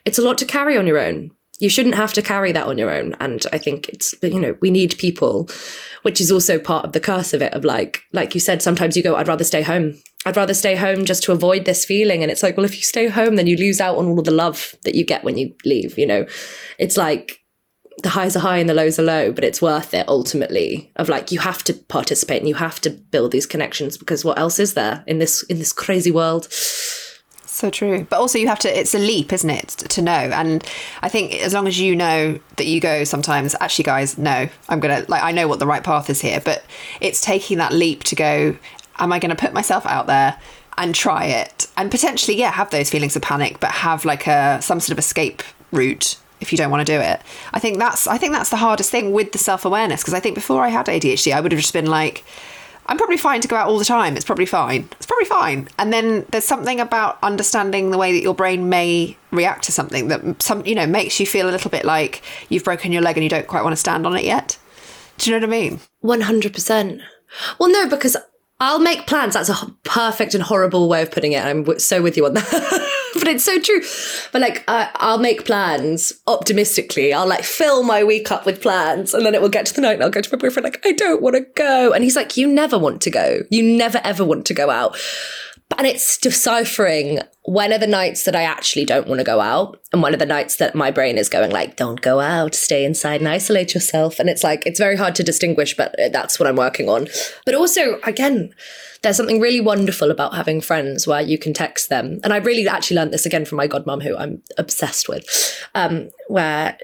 it's 0.05 0.19
a 0.19 0.23
lot 0.23 0.37
to 0.39 0.45
carry 0.45 0.77
on 0.77 0.87
your 0.87 0.99
own 0.99 1.31
you 1.65 1.71
shouldn't 1.71 1.95
have 1.95 2.13
to 2.13 2.21
carry 2.21 2.53
that 2.53 2.67
on 2.67 2.77
your 2.77 2.91
own. 2.91 3.17
And 3.21 3.43
I 3.51 3.57
think 3.57 3.89
it's, 3.89 4.15
you 4.23 4.39
know, 4.39 4.55
we 4.61 4.71
need 4.71 4.99
people, 4.99 5.49
which 6.03 6.21
is 6.21 6.31
also 6.31 6.59
part 6.59 6.85
of 6.85 6.93
the 6.93 7.01
curse 7.01 7.33
of 7.33 7.41
it 7.41 7.55
of 7.55 7.65
like, 7.65 8.03
like 8.13 8.35
you 8.35 8.41
said, 8.41 8.61
sometimes 8.61 8.99
you 8.99 9.03
go, 9.03 9.17
I'd 9.17 9.29
rather 9.29 9.45
stay 9.45 9.63
home. 9.63 9.95
I'd 10.27 10.37
rather 10.37 10.53
stay 10.53 10.77
home 10.77 11.07
just 11.07 11.23
to 11.23 11.33
avoid 11.33 11.65
this 11.65 11.87
feeling. 11.87 12.23
And 12.23 12.31
it's 12.31 12.43
like, 12.43 12.59
well, 12.59 12.67
if 12.67 12.77
you 12.77 12.83
stay 12.83 13.09
home, 13.09 13.37
then 13.37 13.47
you 13.47 13.57
lose 13.57 13.81
out 13.81 13.97
on 13.97 14.07
all 14.07 14.19
of 14.19 14.27
the 14.27 14.31
love 14.31 14.75
that 14.85 14.95
you 14.95 15.07
get 15.07 15.25
when 15.25 15.39
you 15.39 15.55
leave, 15.65 15.97
you 15.97 16.07
know? 16.07 16.27
It's 16.79 16.99
like, 16.99 17.41
the 18.03 18.11
highs 18.11 18.37
are 18.37 18.41
high 18.41 18.59
and 18.59 18.69
the 18.69 18.75
lows 18.75 18.99
are 18.99 19.05
low, 19.05 19.33
but 19.33 19.45
it's 19.45 19.63
worth 19.63 19.95
it 19.95 20.07
ultimately. 20.07 20.93
Of 20.97 21.09
like 21.09 21.33
you 21.33 21.39
have 21.39 21.65
to 21.65 21.73
participate 21.73 22.41
and 22.41 22.49
you 22.49 22.57
have 22.57 22.79
to 22.83 22.91
build 22.91 23.33
these 23.33 23.47
connections 23.47 23.97
because 23.97 24.23
what 24.23 24.39
else 24.39 24.59
is 24.59 24.75
there 24.75 25.03
in 25.07 25.19
this 25.19 25.43
in 25.45 25.61
this 25.61 25.73
crazy 25.73 26.11
world? 26.11 26.49
So 27.55 27.71
true. 27.71 28.05
But 28.11 28.19
also, 28.19 28.37
you 28.37 28.49
have 28.49 28.59
to, 28.61 28.79
it's 28.79 28.95
a 28.95 28.99
leap, 28.99 29.33
isn't 29.33 29.49
it, 29.49 29.69
to 29.69 30.03
know? 30.03 30.13
And 30.13 30.65
I 31.03 31.09
think 31.09 31.35
as 31.35 31.55
long 31.55 31.69
as 31.69 31.79
you 31.79 31.95
know 31.95 32.41
that 32.57 32.67
you 32.67 32.81
go 32.81 33.05
sometimes, 33.05 33.55
actually, 33.61 33.85
guys, 33.85 34.19
no, 34.19 34.49
I'm 34.69 34.81
going 34.81 35.05
to, 35.05 35.09
like, 35.09 35.23
I 35.23 35.31
know 35.31 35.47
what 35.47 35.61
the 35.61 35.67
right 35.67 35.85
path 35.85 36.11
is 36.11 36.21
here, 36.21 36.41
but 36.45 36.65
it's 37.01 37.21
taking 37.21 37.59
that 37.59 37.73
leap 37.73 38.03
to 38.05 38.17
go, 38.17 38.57
am 38.99 39.13
I 39.13 39.21
going 39.21 39.31
to 39.31 39.37
put 39.37 39.53
myself 39.53 39.87
out 39.87 40.09
there? 40.09 40.37
and 40.77 40.93
try 40.93 41.27
it 41.27 41.69
and 41.77 41.89
potentially 41.89 42.37
yeah 42.37 42.51
have 42.51 42.69
those 42.71 42.91
feelings 42.91 43.15
of 43.15 43.23
panic 43.23 43.61
but 43.61 43.71
have 43.71 44.05
like 44.05 44.27
a 44.27 44.61
some 44.61 44.81
sort 44.81 44.91
of 44.91 44.99
escape 44.99 45.41
route 45.71 46.17
if 46.41 46.51
you 46.51 46.59
don't 46.59 46.69
want 46.69 46.85
to 46.85 46.93
do 46.93 46.99
it 47.01 47.23
i 47.53 47.61
think 47.61 47.79
that's 47.79 48.09
i 48.09 48.19
think 48.19 48.33
that's 48.33 48.51
the 48.51 48.57
hardest 48.57 48.91
thing 48.91 49.13
with 49.13 49.31
the 49.31 49.39
self-awareness 49.39 50.01
because 50.01 50.15
i 50.15 50.19
think 50.19 50.35
before 50.35 50.65
i 50.65 50.69
had 50.71 50.87
adhd 50.87 51.33
i 51.33 51.41
would 51.41 51.53
have 51.53 51.61
just 51.61 51.73
been 51.73 51.87
like 51.87 52.25
I'm 52.87 52.99
probably 52.99 53.17
fine 53.17 53.41
to 53.41 53.49
go 53.49 53.57
out 53.57 53.69
all 53.69 53.79
the 53.79 53.85
time. 53.85 54.17
It's 54.17 54.25
probably 54.25 54.47
fine. 54.47 54.89
It's 54.93 55.07
probably 55.07 55.25
fine. 55.25 55.69
And 55.79 55.93
then 55.93 56.27
there's 56.31 56.45
something 56.45 56.81
about 56.81 57.19
understanding 57.23 57.91
the 57.91 57.99
way 57.99 58.13
that 58.13 58.23
your 58.23 58.35
brain 58.35 58.69
may 58.69 59.17
react 59.31 59.65
to 59.65 59.73
something 59.73 60.09
that 60.09 60.43
some 60.43 60.65
you 60.67 60.75
know 60.75 60.87
makes 60.87 61.19
you 61.19 61.27
feel 61.27 61.49
a 61.49 61.53
little 61.53 61.71
bit 61.71 61.85
like 61.85 62.23
you've 62.49 62.65
broken 62.65 62.93
your 62.93 63.03
leg 63.03 63.17
and 63.17 63.25
you 63.25 63.31
don't 63.31 63.47
quite 63.47 63.65
want 63.65 63.73
to 63.73 63.81
stand 63.81 64.07
on 64.07 64.17
it 64.17 64.25
yet. 64.25 64.59
Do 65.19 65.31
you 65.31 65.39
know 65.39 65.47
what 65.47 65.55
I 65.55 65.61
mean? 65.61 65.81
One 66.01 66.21
hundred 66.23 66.53
percent. 66.53 67.01
Well, 67.59 67.71
no, 67.71 67.89
because 67.89 68.17
I'll 68.61 68.79
make 68.79 69.07
plans. 69.07 69.35
That's 69.35 69.49
a 69.49 69.75
perfect 69.83 70.35
and 70.35 70.43
horrible 70.43 70.89
way 70.89 71.03
of 71.03 71.11
putting 71.11 71.33
it. 71.33 71.45
I'm 71.45 71.79
so 71.79 72.03
with 72.03 72.17
you 72.17 72.27
on 72.27 72.35
that. 72.35 72.91
but 73.19 73.29
it's 73.29 73.45
so 73.45 73.59
true. 73.61 73.81
But 74.33 74.43
like, 74.43 74.65
I, 74.69 74.91
I'll 74.97 75.19
make 75.19 75.45
plans 75.45 76.13
optimistically. 76.27 77.13
I'll 77.13 77.27
like 77.27 77.45
fill 77.45 77.83
my 77.83 78.03
week 78.03 78.31
up 78.31 78.45
with 78.45 78.61
plans, 78.61 79.15
and 79.15 79.25
then 79.25 79.35
it 79.35 79.43
will 79.43 79.49
get 79.49 79.67
to 79.67 79.75
the 79.75 79.81
night, 79.81 79.95
and 79.95 80.03
I'll 80.03 80.11
go 80.11 80.21
to 80.21 80.37
my 80.37 80.39
boyfriend 80.39 80.65
like, 80.65 80.85
I 80.85 80.93
don't 80.93 81.23
want 81.23 81.37
to 81.37 81.43
go, 81.55 81.93
and 81.93 82.03
he's 82.03 82.17
like, 82.17 82.37
You 82.37 82.49
never 82.49 82.79
want 82.79 83.01
to 83.03 83.11
go. 83.11 83.41
You 83.51 83.77
never 83.77 84.01
ever 84.05 84.25
want 84.25 84.47
to 84.47 84.55
go 84.55 84.71
out. 84.71 84.97
And 85.79 85.87
it's 85.87 86.19
deciphering 86.19 87.21
when 87.43 87.73
are 87.73 87.79
the 87.79 87.87
nights 87.87 88.25
that 88.25 88.37
I 88.37 88.43
actually 88.43 88.85
don't 88.85 89.09
want 89.09 89.19
to 89.21 89.25
go 89.25 89.41
out, 89.41 89.81
and 89.93 90.03
when 90.03 90.15
are 90.15 90.19
the 90.19 90.27
nights 90.27 90.57
that 90.57 90.75
my 90.75 90.91
brain 90.91 91.19
is 91.19 91.29
going 91.29 91.51
like, 91.51 91.77
"Don't 91.77 92.01
go 92.01 92.21
out, 92.21 92.55
stay 92.55 92.85
inside 92.85 93.21
and 93.21 93.29
isolate 93.29 93.75
yourself." 93.75 94.19
And 94.19 94.29
it's 94.29 94.45
like 94.45 94.67
it's 94.67 94.79
very 94.79 94.97
hard 94.97 95.15
to 95.17 95.23
distinguish, 95.23 95.77
but 95.77 95.99
uh, 95.99 96.09
that's 96.11 96.39
what 96.39 96.47
I'm 96.47 96.57
working 96.57 96.89
on. 96.89 97.09
But 97.45 97.55
also, 97.55 97.99
again, 98.03 98.55
there's 99.05 99.17
something 99.17 99.41
really 99.41 99.61
wonderful 99.61 100.11
about 100.11 100.35
having 100.35 100.61
friends 100.61 101.07
where 101.07 101.21
you 101.21 101.39
can 101.39 101.53
text 101.53 101.89
them. 101.89 102.21
And 102.25 102.33
I 102.33 102.39
really 102.39 102.67
actually 102.67 102.97
learned 102.97 103.13
this 103.13 103.27
again 103.27 103.45
from 103.45 103.57
my 103.57 103.69
godmum, 103.69 104.03
who 104.03 104.17
I'm 104.17 104.43
obsessed 104.59 105.09
with, 105.09 105.27
um, 105.75 106.11
where 106.29 106.77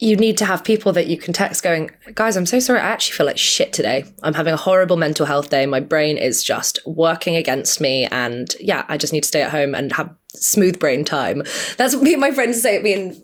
you 0.00 0.16
need 0.16 0.38
to 0.38 0.46
have 0.46 0.64
people 0.64 0.94
that 0.94 1.08
you 1.08 1.18
can 1.18 1.34
text 1.34 1.62
going, 1.62 1.90
guys, 2.14 2.36
I'm 2.36 2.46
so 2.46 2.58
sorry. 2.58 2.80
I 2.80 2.88
actually 2.88 3.18
feel 3.18 3.26
like 3.26 3.36
shit 3.36 3.74
today. 3.74 4.04
I'm 4.22 4.32
having 4.32 4.54
a 4.54 4.56
horrible 4.56 4.96
mental 4.96 5.26
health 5.26 5.50
day. 5.50 5.66
My 5.66 5.80
brain 5.80 6.16
is 6.16 6.42
just 6.42 6.78
working 6.86 7.36
against 7.36 7.82
me. 7.82 8.06
And 8.06 8.52
yeah, 8.58 8.86
I 8.88 8.96
just 8.96 9.12
need 9.12 9.24
to 9.24 9.28
stay 9.28 9.42
at 9.42 9.50
home 9.50 9.74
and 9.74 9.92
have 9.92 10.14
smooth 10.28 10.78
brain 10.78 11.04
time. 11.04 11.42
That's 11.76 11.94
what 11.94 12.02
me 12.02 12.14
and 12.14 12.20
my 12.20 12.30
friends 12.30 12.62
say. 12.62 12.78
I 12.78 12.82
mean, 12.82 13.22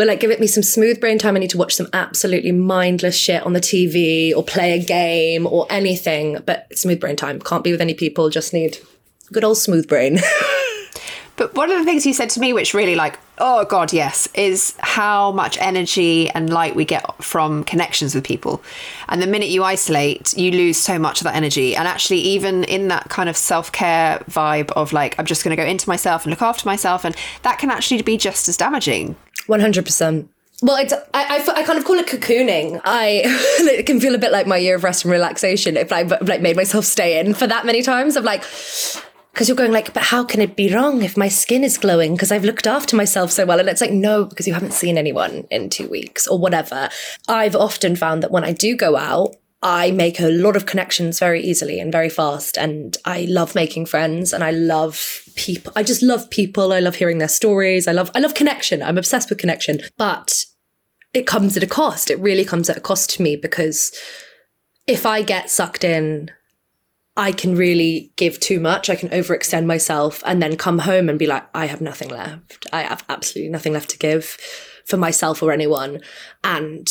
We're 0.00 0.06
like, 0.06 0.20
give 0.20 0.30
it 0.30 0.40
me 0.40 0.46
some 0.46 0.62
smooth 0.62 0.98
brain 0.98 1.18
time. 1.18 1.36
I 1.36 1.40
need 1.40 1.50
to 1.50 1.58
watch 1.58 1.74
some 1.74 1.88
absolutely 1.92 2.52
mindless 2.52 3.14
shit 3.14 3.42
on 3.42 3.52
the 3.52 3.60
TV 3.60 4.34
or 4.34 4.42
play 4.42 4.72
a 4.72 4.82
game 4.82 5.46
or 5.46 5.66
anything. 5.68 6.38
But 6.46 6.74
smooth 6.74 6.98
brain 6.98 7.16
time. 7.16 7.38
Can't 7.38 7.62
be 7.62 7.70
with 7.70 7.82
any 7.82 7.92
people. 7.92 8.30
Just 8.30 8.54
need 8.54 8.78
good 9.30 9.44
old 9.44 9.58
smooth 9.58 9.86
brain. 9.86 10.18
But 11.40 11.54
one 11.54 11.70
of 11.70 11.78
the 11.78 11.86
things 11.86 12.04
you 12.04 12.12
said 12.12 12.28
to 12.30 12.40
me, 12.40 12.52
which 12.52 12.74
really 12.74 12.96
like, 12.96 13.18
oh 13.38 13.64
God, 13.64 13.94
yes, 13.94 14.28
is 14.34 14.76
how 14.80 15.32
much 15.32 15.56
energy 15.58 16.28
and 16.28 16.50
light 16.50 16.76
we 16.76 16.84
get 16.84 17.02
from 17.24 17.64
connections 17.64 18.14
with 18.14 18.24
people. 18.24 18.62
And 19.08 19.22
the 19.22 19.26
minute 19.26 19.48
you 19.48 19.64
isolate, 19.64 20.36
you 20.36 20.50
lose 20.50 20.76
so 20.76 20.98
much 20.98 21.22
of 21.22 21.24
that 21.24 21.34
energy. 21.34 21.74
And 21.74 21.88
actually, 21.88 22.18
even 22.18 22.64
in 22.64 22.88
that 22.88 23.08
kind 23.08 23.30
of 23.30 23.38
self 23.38 23.72
care 23.72 24.18
vibe 24.28 24.70
of 24.72 24.92
like, 24.92 25.18
I'm 25.18 25.24
just 25.24 25.42
going 25.42 25.56
to 25.56 25.62
go 25.62 25.66
into 25.66 25.88
myself 25.88 26.26
and 26.26 26.30
look 26.30 26.42
after 26.42 26.68
myself, 26.68 27.06
and 27.06 27.16
that 27.40 27.58
can 27.58 27.70
actually 27.70 28.02
be 28.02 28.18
just 28.18 28.46
as 28.46 28.58
damaging. 28.58 29.16
100%. 29.50 30.28
Well, 30.62 30.76
it's, 30.76 30.92
I, 30.92 30.98
I, 31.14 31.60
I 31.60 31.62
kind 31.62 31.78
of 31.78 31.84
call 31.84 31.96
it 31.96 32.06
cocooning. 32.06 32.80
I 32.84 33.22
it 33.24 33.86
can 33.86 33.98
feel 33.98 34.14
a 34.14 34.18
bit 34.18 34.30
like 34.30 34.46
my 34.46 34.56
year 34.56 34.76
of 34.76 34.84
rest 34.84 35.04
and 35.04 35.12
relaxation 35.12 35.76
if 35.76 35.92
I've 35.92 36.10
like 36.26 36.40
made 36.42 36.56
myself 36.56 36.84
stay 36.84 37.18
in 37.18 37.34
for 37.34 37.46
that 37.46 37.64
many 37.64 37.82
times. 37.82 38.16
Of 38.16 38.24
like, 38.24 38.42
because 39.32 39.48
you're 39.48 39.56
going 39.56 39.72
like, 39.72 39.94
but 39.94 40.02
how 40.02 40.22
can 40.22 40.40
it 40.40 40.56
be 40.56 40.72
wrong 40.72 41.02
if 41.02 41.16
my 41.16 41.28
skin 41.28 41.64
is 41.64 41.78
glowing 41.78 42.12
because 42.14 42.30
I've 42.30 42.44
looked 42.44 42.66
after 42.66 42.94
myself 42.94 43.30
so 43.30 43.46
well? 43.46 43.58
And 43.58 43.68
it's 43.68 43.80
like, 43.80 43.92
no, 43.92 44.26
because 44.26 44.46
you 44.46 44.52
haven't 44.52 44.74
seen 44.74 44.98
anyone 44.98 45.46
in 45.50 45.70
two 45.70 45.88
weeks 45.88 46.26
or 46.26 46.38
whatever. 46.38 46.90
I've 47.26 47.56
often 47.56 47.96
found 47.96 48.22
that 48.22 48.30
when 48.30 48.44
I 48.44 48.52
do 48.52 48.76
go 48.76 48.96
out, 48.96 49.36
I 49.62 49.90
make 49.90 50.20
a 50.20 50.30
lot 50.30 50.56
of 50.56 50.64
connections 50.64 51.18
very 51.18 51.42
easily 51.42 51.80
and 51.80 51.92
very 51.92 52.08
fast. 52.08 52.56
And 52.56 52.96
I 53.04 53.26
love 53.28 53.54
making 53.54 53.86
friends 53.86 54.32
and 54.32 54.42
I 54.42 54.50
love 54.52 55.22
people. 55.36 55.72
I 55.76 55.82
just 55.82 56.02
love 56.02 56.30
people. 56.30 56.72
I 56.72 56.80
love 56.80 56.94
hearing 56.94 57.18
their 57.18 57.28
stories. 57.28 57.86
I 57.86 57.92
love, 57.92 58.10
I 58.14 58.20
love 58.20 58.34
connection. 58.34 58.82
I'm 58.82 58.98
obsessed 58.98 59.28
with 59.28 59.38
connection, 59.38 59.80
but 59.98 60.46
it 61.12 61.26
comes 61.26 61.56
at 61.56 61.62
a 61.62 61.66
cost. 61.66 62.10
It 62.10 62.18
really 62.20 62.44
comes 62.44 62.70
at 62.70 62.78
a 62.78 62.80
cost 62.80 63.10
to 63.10 63.22
me 63.22 63.36
because 63.36 63.92
if 64.86 65.04
I 65.04 65.22
get 65.22 65.50
sucked 65.50 65.84
in 65.84 66.30
I 67.16 67.32
can 67.32 67.54
really 67.54 68.12
give 68.16 68.40
too 68.40 68.60
much. 68.60 68.88
I 68.88 68.96
can 68.96 69.08
overextend 69.10 69.66
myself 69.66 70.22
and 70.24 70.42
then 70.42 70.56
come 70.56 70.78
home 70.78 71.08
and 71.08 71.18
be 71.18 71.26
like, 71.26 71.44
I 71.54 71.66
have 71.66 71.82
nothing 71.82 72.08
left. 72.08 72.66
I 72.72 72.82
have 72.82 73.04
absolutely 73.10 73.50
nothing 73.50 73.72
left 73.72 73.90
to 73.90 73.98
give 73.98 74.38
for 74.86 74.96
myself 74.96 75.42
or 75.42 75.52
anyone. 75.52 76.00
And 76.44 76.88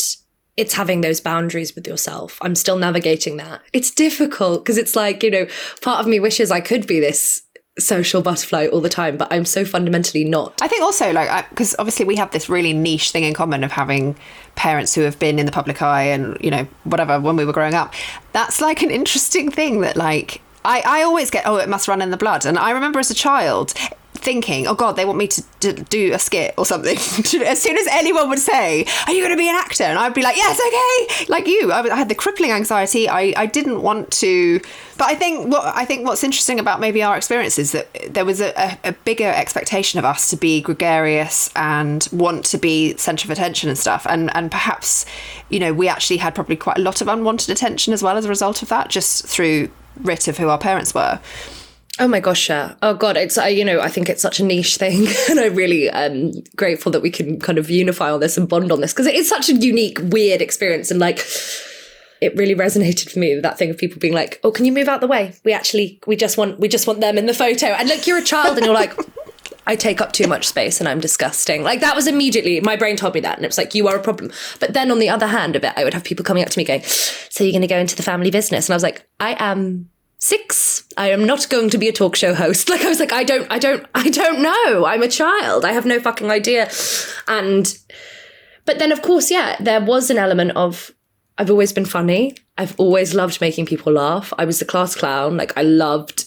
it's 0.59 0.73
having 0.73 0.99
those 0.99 1.21
boundaries 1.21 1.73
with 1.73 1.87
yourself. 1.87 2.37
I'm 2.41 2.53
still 2.53 2.77
navigating 2.77 3.37
that. 3.37 3.61
It's 3.71 3.91
difficult 3.91 4.63
because 4.63 4.77
it's 4.77 4.93
like, 4.93 5.23
you 5.23 5.31
know, 5.31 5.47
part 5.81 6.01
of 6.01 6.07
me 6.07 6.19
wishes 6.19 6.51
I 6.51 6.59
could 6.59 6.85
be 6.85 6.99
this 6.99 7.43
social 7.77 8.21
butterfly 8.21 8.67
all 8.67 8.81
the 8.81 8.89
time, 8.89 9.15
but 9.15 9.31
I'm 9.31 9.45
so 9.45 9.63
fundamentally 9.63 10.25
not. 10.25 10.61
I 10.61 10.67
think 10.67 10.83
also 10.83 11.13
like 11.13 11.49
because 11.49 11.77
obviously 11.79 12.05
we 12.05 12.17
have 12.17 12.31
this 12.31 12.49
really 12.49 12.73
niche 12.73 13.11
thing 13.11 13.23
in 13.23 13.33
common 13.33 13.63
of 13.63 13.71
having 13.71 14.17
parents 14.55 14.93
who 14.93 15.01
have 15.01 15.17
been 15.17 15.39
in 15.39 15.45
the 15.45 15.51
public 15.53 15.81
eye 15.81 16.03
and 16.03 16.37
you 16.41 16.51
know 16.51 16.67
whatever 16.83 17.21
when 17.21 17.37
we 17.37 17.45
were 17.45 17.53
growing 17.53 17.75
up. 17.75 17.93
That's 18.33 18.59
like 18.59 18.81
an 18.81 18.91
interesting 18.91 19.49
thing 19.49 19.79
that 19.79 19.95
like 19.95 20.41
I, 20.65 20.83
I 20.85 21.03
always 21.03 21.31
get, 21.31 21.47
oh, 21.47 21.55
it 21.55 21.69
must 21.69 21.87
run 21.87 22.01
in 22.01 22.11
the 22.11 22.17
blood. 22.17 22.45
And 22.45 22.59
I 22.59 22.71
remember 22.71 22.99
as 22.99 23.09
a 23.09 23.15
child, 23.15 23.73
thinking, 24.19 24.67
oh 24.67 24.75
God, 24.75 24.95
they 24.95 25.05
want 25.05 25.17
me 25.17 25.27
to, 25.27 25.43
do 25.59 26.13
a 26.13 26.19
skit 26.19 26.53
or 26.57 26.65
something. 26.65 26.95
as 27.45 27.61
soon 27.61 27.77
as 27.77 27.87
anyone 27.87 28.29
would 28.29 28.39
say, 28.39 28.85
are 29.07 29.13
you 29.13 29.21
going 29.21 29.33
to 29.33 29.37
be 29.37 29.49
an 29.49 29.55
actor? 29.55 29.83
And 29.83 29.99
I'd 29.99 30.13
be 30.13 30.21
like, 30.21 30.37
yes, 30.37 30.57
okay. 30.57 31.25
Like 31.29 31.47
you, 31.47 31.73
I, 31.73 31.81
I, 31.81 31.95
had 31.95 32.07
the 32.07 32.15
crippling 32.15 32.51
anxiety. 32.51 33.09
I, 33.09 33.33
I 33.35 33.45
didn't 33.45 33.81
want 33.81 34.09
to. 34.11 34.61
But 34.97 35.07
I 35.07 35.15
think 35.15 35.51
what 35.51 35.65
I 35.75 35.83
think 35.83 36.07
what's 36.07 36.23
interesting 36.23 36.59
about 36.59 36.79
maybe 36.79 37.03
our 37.03 37.17
experience 37.17 37.59
is 37.59 37.73
that 37.73 37.89
there 38.09 38.23
was 38.23 38.39
a, 38.39 38.53
a, 38.57 38.89
a 38.89 38.91
bigger 38.93 39.27
expectation 39.27 39.99
of 39.99 40.05
us 40.05 40.29
to 40.29 40.37
be 40.37 40.61
gregarious 40.61 41.49
and 41.57 42.07
want 42.13 42.45
to 42.45 42.57
be 42.57 42.95
centre 42.95 43.25
of 43.25 43.31
attention 43.31 43.67
and 43.67 43.77
stuff. 43.77 44.07
And 44.09 44.33
and 44.33 44.49
perhaps, 44.49 45.05
you 45.49 45.59
know, 45.59 45.73
we 45.73 45.89
actually 45.89 46.17
had 46.17 46.35
probably 46.35 46.55
quite 46.55 46.77
a 46.77 46.81
lot 46.81 47.01
of 47.01 47.09
unwanted 47.09 47.49
attention 47.49 47.93
as 47.93 48.01
well 48.01 48.15
as 48.15 48.23
a 48.23 48.29
result 48.29 48.61
of 48.61 48.69
that, 48.69 48.89
just 48.89 49.25
through 49.25 49.69
writ 50.01 50.29
of 50.29 50.37
who 50.37 50.47
our 50.47 50.57
parents 50.57 50.93
were. 50.93 51.19
Oh 51.97 52.07
my 52.07 52.19
gosh, 52.19 52.49
yeah. 52.49 52.75
Oh 52.81 52.93
god, 52.93 53.17
it's 53.17 53.37
uh, 53.37 53.45
you 53.45 53.65
know 53.65 53.81
I 53.81 53.89
think 53.89 54.09
it's 54.09 54.21
such 54.21 54.39
a 54.39 54.43
niche 54.43 54.77
thing, 54.77 55.07
and 55.29 55.39
I'm 55.39 55.55
really 55.55 55.89
um, 55.89 56.31
grateful 56.55 56.91
that 56.91 57.01
we 57.01 57.09
can 57.09 57.39
kind 57.39 57.57
of 57.57 57.69
unify 57.69 58.11
on 58.11 58.19
this 58.19 58.37
and 58.37 58.47
bond 58.47 58.71
on 58.71 58.81
this 58.81 58.93
because 58.93 59.07
it 59.07 59.15
is 59.15 59.27
such 59.27 59.49
a 59.49 59.53
unique, 59.53 59.99
weird 60.01 60.41
experience, 60.41 60.91
and 60.91 60.99
like 60.99 61.25
it 62.21 62.35
really 62.35 62.55
resonated 62.55 63.11
for 63.11 63.19
me 63.19 63.39
that 63.39 63.57
thing 63.57 63.69
of 63.69 63.77
people 63.77 63.99
being 63.99 64.13
like, 64.13 64.39
"Oh, 64.43 64.51
can 64.51 64.65
you 64.65 64.71
move 64.71 64.87
out 64.87 65.01
the 65.01 65.07
way? 65.07 65.33
We 65.43 65.53
actually 65.53 65.99
we 66.07 66.15
just 66.15 66.37
want 66.37 66.59
we 66.59 66.67
just 66.67 66.87
want 66.87 67.01
them 67.01 67.17
in 67.17 67.25
the 67.25 67.33
photo." 67.33 67.67
And 67.67 67.89
like 67.89 68.07
you're 68.07 68.17
a 68.17 68.23
child, 68.23 68.57
and 68.57 68.65
you're 68.65 68.75
like. 68.75 68.93
I 69.67 69.75
take 69.75 70.01
up 70.01 70.13
too 70.13 70.25
much 70.25 70.47
space 70.47 70.79
and 70.79 70.89
I'm 70.89 70.99
disgusting. 70.99 71.61
Like 71.61 71.81
that 71.81 71.95
was 71.95 72.07
immediately 72.07 72.59
my 72.59 72.75
brain 72.75 72.95
told 72.95 73.13
me 73.13 73.19
that, 73.19 73.35
and 73.35 73.45
it 73.45 73.49
was 73.49 73.57
like 73.57 73.75
you 73.75 73.87
are 73.87 73.95
a 73.95 74.01
problem. 74.01 74.31
But 74.59 74.73
then 74.73 74.89
on 74.89 74.97
the 74.97 75.09
other 75.09 75.27
hand, 75.27 75.55
a 75.55 75.59
bit 75.59 75.73
I 75.75 75.83
would 75.83 75.93
have 75.93 76.03
people 76.03 76.25
coming 76.25 76.41
up 76.41 76.49
to 76.49 76.57
me 76.57 76.63
going, 76.63 76.81
"So 76.81 77.43
you're 77.43 77.51
going 77.51 77.61
to 77.61 77.67
go 77.67 77.77
into 77.77 77.95
the 77.95 78.01
family 78.01 78.31
business?" 78.31 78.67
And 78.67 78.73
I 78.73 78.77
was 78.77 78.81
like, 78.81 79.07
"I 79.19 79.35
am 79.37 79.89
six. 80.19 80.85
I 80.97 81.11
am 81.11 81.25
not 81.25 81.49
going 81.49 81.69
to 81.69 81.77
be 81.77 81.87
a 81.87 81.93
talk 81.93 82.15
show 82.15 82.33
host. 82.33 82.69
Like 82.79 82.81
i 82.81 82.89
was 82.89 82.99
like 82.99 83.13
i 83.13 83.23
don't 83.23 83.47
i 83.49 83.59
don't 83.59 83.85
i 83.95 84.09
don't 84.09 84.41
know. 84.41 84.85
I'm 84.85 85.03
a 85.03 85.07
child. 85.07 85.65
I 85.65 85.71
have 85.71 85.85
no 85.85 85.99
fucking 85.99 86.29
idea. 86.29 86.69
And 87.27 87.77
but 88.65 88.79
then 88.79 88.91
of 88.91 89.01
course 89.01 89.31
yeah 89.31 89.55
there 89.59 89.81
was 89.81 90.09
an 90.09 90.17
element 90.17 90.51
of 90.55 90.91
i've 91.37 91.49
always 91.49 91.73
been 91.73 91.85
funny. 91.85 92.35
I've 92.57 92.75
always 92.77 93.13
loved 93.13 93.41
making 93.41 93.65
people 93.65 93.93
laugh. 93.93 94.33
I 94.37 94.45
was 94.45 94.59
the 94.59 94.65
class 94.65 94.95
clown. 94.95 95.37
Like 95.37 95.57
i 95.57 95.61
loved 95.61 96.25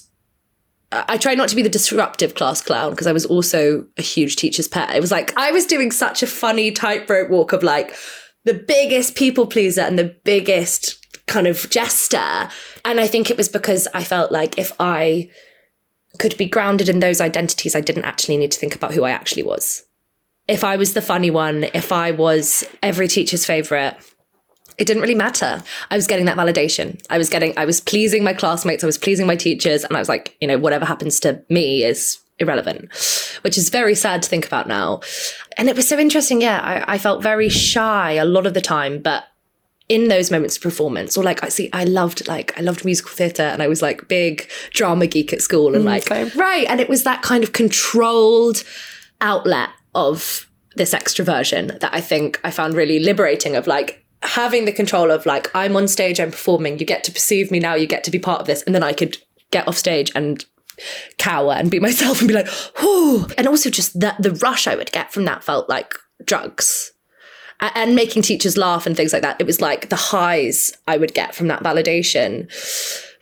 I 0.92 1.16
tried 1.16 1.38
not 1.38 1.48
to 1.48 1.57
be 1.57 1.62
the 1.62 1.70
disruptive 1.70 2.35
class 2.35 2.61
clown 2.61 2.90
because 2.90 3.07
I 3.07 3.12
was 3.12 3.24
also 3.24 3.87
a 3.96 4.02
huge 4.02 4.37
teacher's 4.37 4.68
pet. 4.68 4.94
It 4.94 5.00
was 5.00 5.11
like 5.11 5.37
I 5.38 5.50
was 5.50 5.64
doing 5.64 5.90
such 5.90 6.22
a 6.22 6.26
funny 6.26 6.70
tightrope 6.70 7.31
walk 7.31 7.55
of 7.55 7.62
like 7.62 7.96
the 8.44 8.52
biggest 8.55 9.14
people 9.14 9.46
pleaser 9.46 9.81
and 9.81 9.98
the 9.98 10.14
biggest 10.24 11.02
kind 11.33 11.47
of 11.47 11.68
jester. 11.71 12.49
And 12.85 13.01
I 13.01 13.07
think 13.07 13.31
it 13.31 13.37
was 13.37 13.49
because 13.49 13.88
I 13.95 14.05
felt 14.05 14.31
like 14.31 14.59
if 14.59 14.73
I 14.79 15.31
could 16.18 16.37
be 16.37 16.47
grounded 16.47 16.88
in 16.88 17.01
those 17.01 17.21
identities, 17.21 17.75
I 17.75 17.81
didn't 17.81 18.05
actually 18.05 18.37
need 18.37 18.53
to 18.53 18.61
think 18.61 18.75
about 18.75 18.92
who 18.92 19.05
I 19.05 19.11
actually 19.11 19.42
was. 19.42 19.85
If 20.47 20.62
I 20.62 20.77
was 20.77 20.92
the 20.92 21.01
funny 21.01 21.31
one, 21.31 21.64
if 21.73 21.90
I 21.90 22.11
was 22.11 22.64
every 22.83 23.09
teacher's 23.09 23.47
favorite, 23.47 23.97
it 24.77 24.87
didn't 24.87 25.03
really 25.03 25.14
matter. 25.14 25.62
I 25.90 25.97
was 25.97 26.07
getting 26.07 26.27
that 26.27 26.37
validation. 26.37 27.01
I 27.09 27.16
was 27.16 27.31
getting, 27.31 27.57
I 27.57 27.64
was 27.64 27.81
pleasing 27.81 28.25
my 28.25 28.35
classmates, 28.35 28.85
I 28.85 28.87
was 28.87 28.99
pleasing 28.99 29.27
my 29.27 29.37
teachers, 29.37 29.85
and 29.85 29.97
I 29.97 30.01
was 30.01 30.09
like, 30.09 30.37
you 30.40 30.49
know, 30.49 30.59
whatever 30.59 30.85
happens 30.85 31.18
to 31.21 31.42
me 31.49 31.85
is 31.85 32.18
irrelevant, 32.38 32.92
which 33.42 33.57
is 33.57 33.71
very 33.71 33.95
sad 33.95 34.23
to 34.23 34.29
think 34.29 34.47
about 34.47 34.66
now. 34.66 35.01
And 35.57 35.68
it 35.68 35.77
was 35.77 35.88
so 35.88 35.99
interesting. 35.99 36.42
Yeah, 36.42 36.61
I, 36.61 36.95
I 36.95 36.99
felt 36.99 37.23
very 37.23 37.49
shy 37.49 38.12
a 38.12 38.25
lot 38.25 38.47
of 38.47 38.55
the 38.55 38.61
time, 38.61 39.01
but 39.01 39.25
in 39.88 40.09
those 40.09 40.31
moments 40.31 40.57
of 40.57 40.62
performance 40.62 41.16
or 41.16 41.25
like 41.25 41.42
I 41.42 41.49
see 41.49 41.68
I 41.73 41.85
loved 41.85 42.27
like 42.29 42.57
I 42.59 42.62
loved 42.62 42.85
musical 42.85 43.11
theatre 43.11 43.42
and 43.42 43.62
I 43.62 43.68
was 43.68 43.83
like 43.83 44.09
big 44.09 44.49
drama 44.71 45.07
geek 45.07 45.33
at 45.33 45.42
school 45.42 45.75
and 45.75 45.85
mm, 45.85 45.88
like 45.88 46.05
same. 46.05 46.31
right 46.37 46.66
and 46.68 46.81
it 46.81 46.88
was 46.88 47.05
that 47.05 47.23
kind 47.23 47.42
of 47.42 47.53
controlled 47.53 48.62
outlet 49.21 49.71
of 49.95 50.49
this 50.77 50.95
extroversion 50.95 51.79
that 51.81 51.92
I 51.92 52.01
think 52.01 52.40
I 52.45 52.51
found 52.51 52.75
really 52.75 53.01
liberating 53.01 53.57
of 53.57 53.66
like 53.66 54.05
having 54.23 54.64
the 54.64 54.73
control 54.73 55.11
of 55.11 55.27
like 55.27 55.51
I'm 55.55 55.77
on 55.77 55.88
stage 55.88 56.21
I'm 56.21 56.31
performing 56.31 56.79
you 56.79 56.87
get 56.87 57.05
to 57.05 57.12
perceive 57.12 57.51
me 57.51 57.59
now 57.59 57.75
you 57.75 57.87
get 57.87 58.05
to 58.05 58.11
be 58.11 58.18
part 58.18 58.40
of 58.40 58.47
this 58.47 58.62
and 58.62 58.75
then 58.75 58.83
I 58.83 58.92
could 58.92 59.18
get 59.51 59.66
off 59.66 59.77
stage 59.77 60.12
and 60.14 60.45
cower 61.18 61.53
and 61.53 61.71
be 61.71 61.81
myself 61.88 62.21
and 62.21 62.29
be 62.29 62.35
like 62.35 62.49
whoo 62.81 63.27
and 63.37 63.47
also 63.49 63.68
just 63.68 63.99
that 63.99 64.23
the 64.23 64.33
rush 64.35 64.66
I 64.66 64.77
would 64.77 64.92
get 64.92 65.12
from 65.12 65.25
that 65.25 65.42
felt 65.42 65.68
like 65.68 65.95
drugs 66.25 66.91
and 67.75 67.94
making 67.94 68.22
teachers 68.22 68.57
laugh 68.57 68.87
and 68.87 68.96
things 68.96 69.12
like 69.12 69.22
that. 69.22 69.37
It 69.40 69.46
was 69.46 69.61
like 69.61 69.88
the 69.88 69.96
highs 69.96 70.72
I 70.87 70.96
would 70.96 71.14
get 71.14 71.35
from 71.35 71.48
that 71.48 71.62
validation 71.62 72.51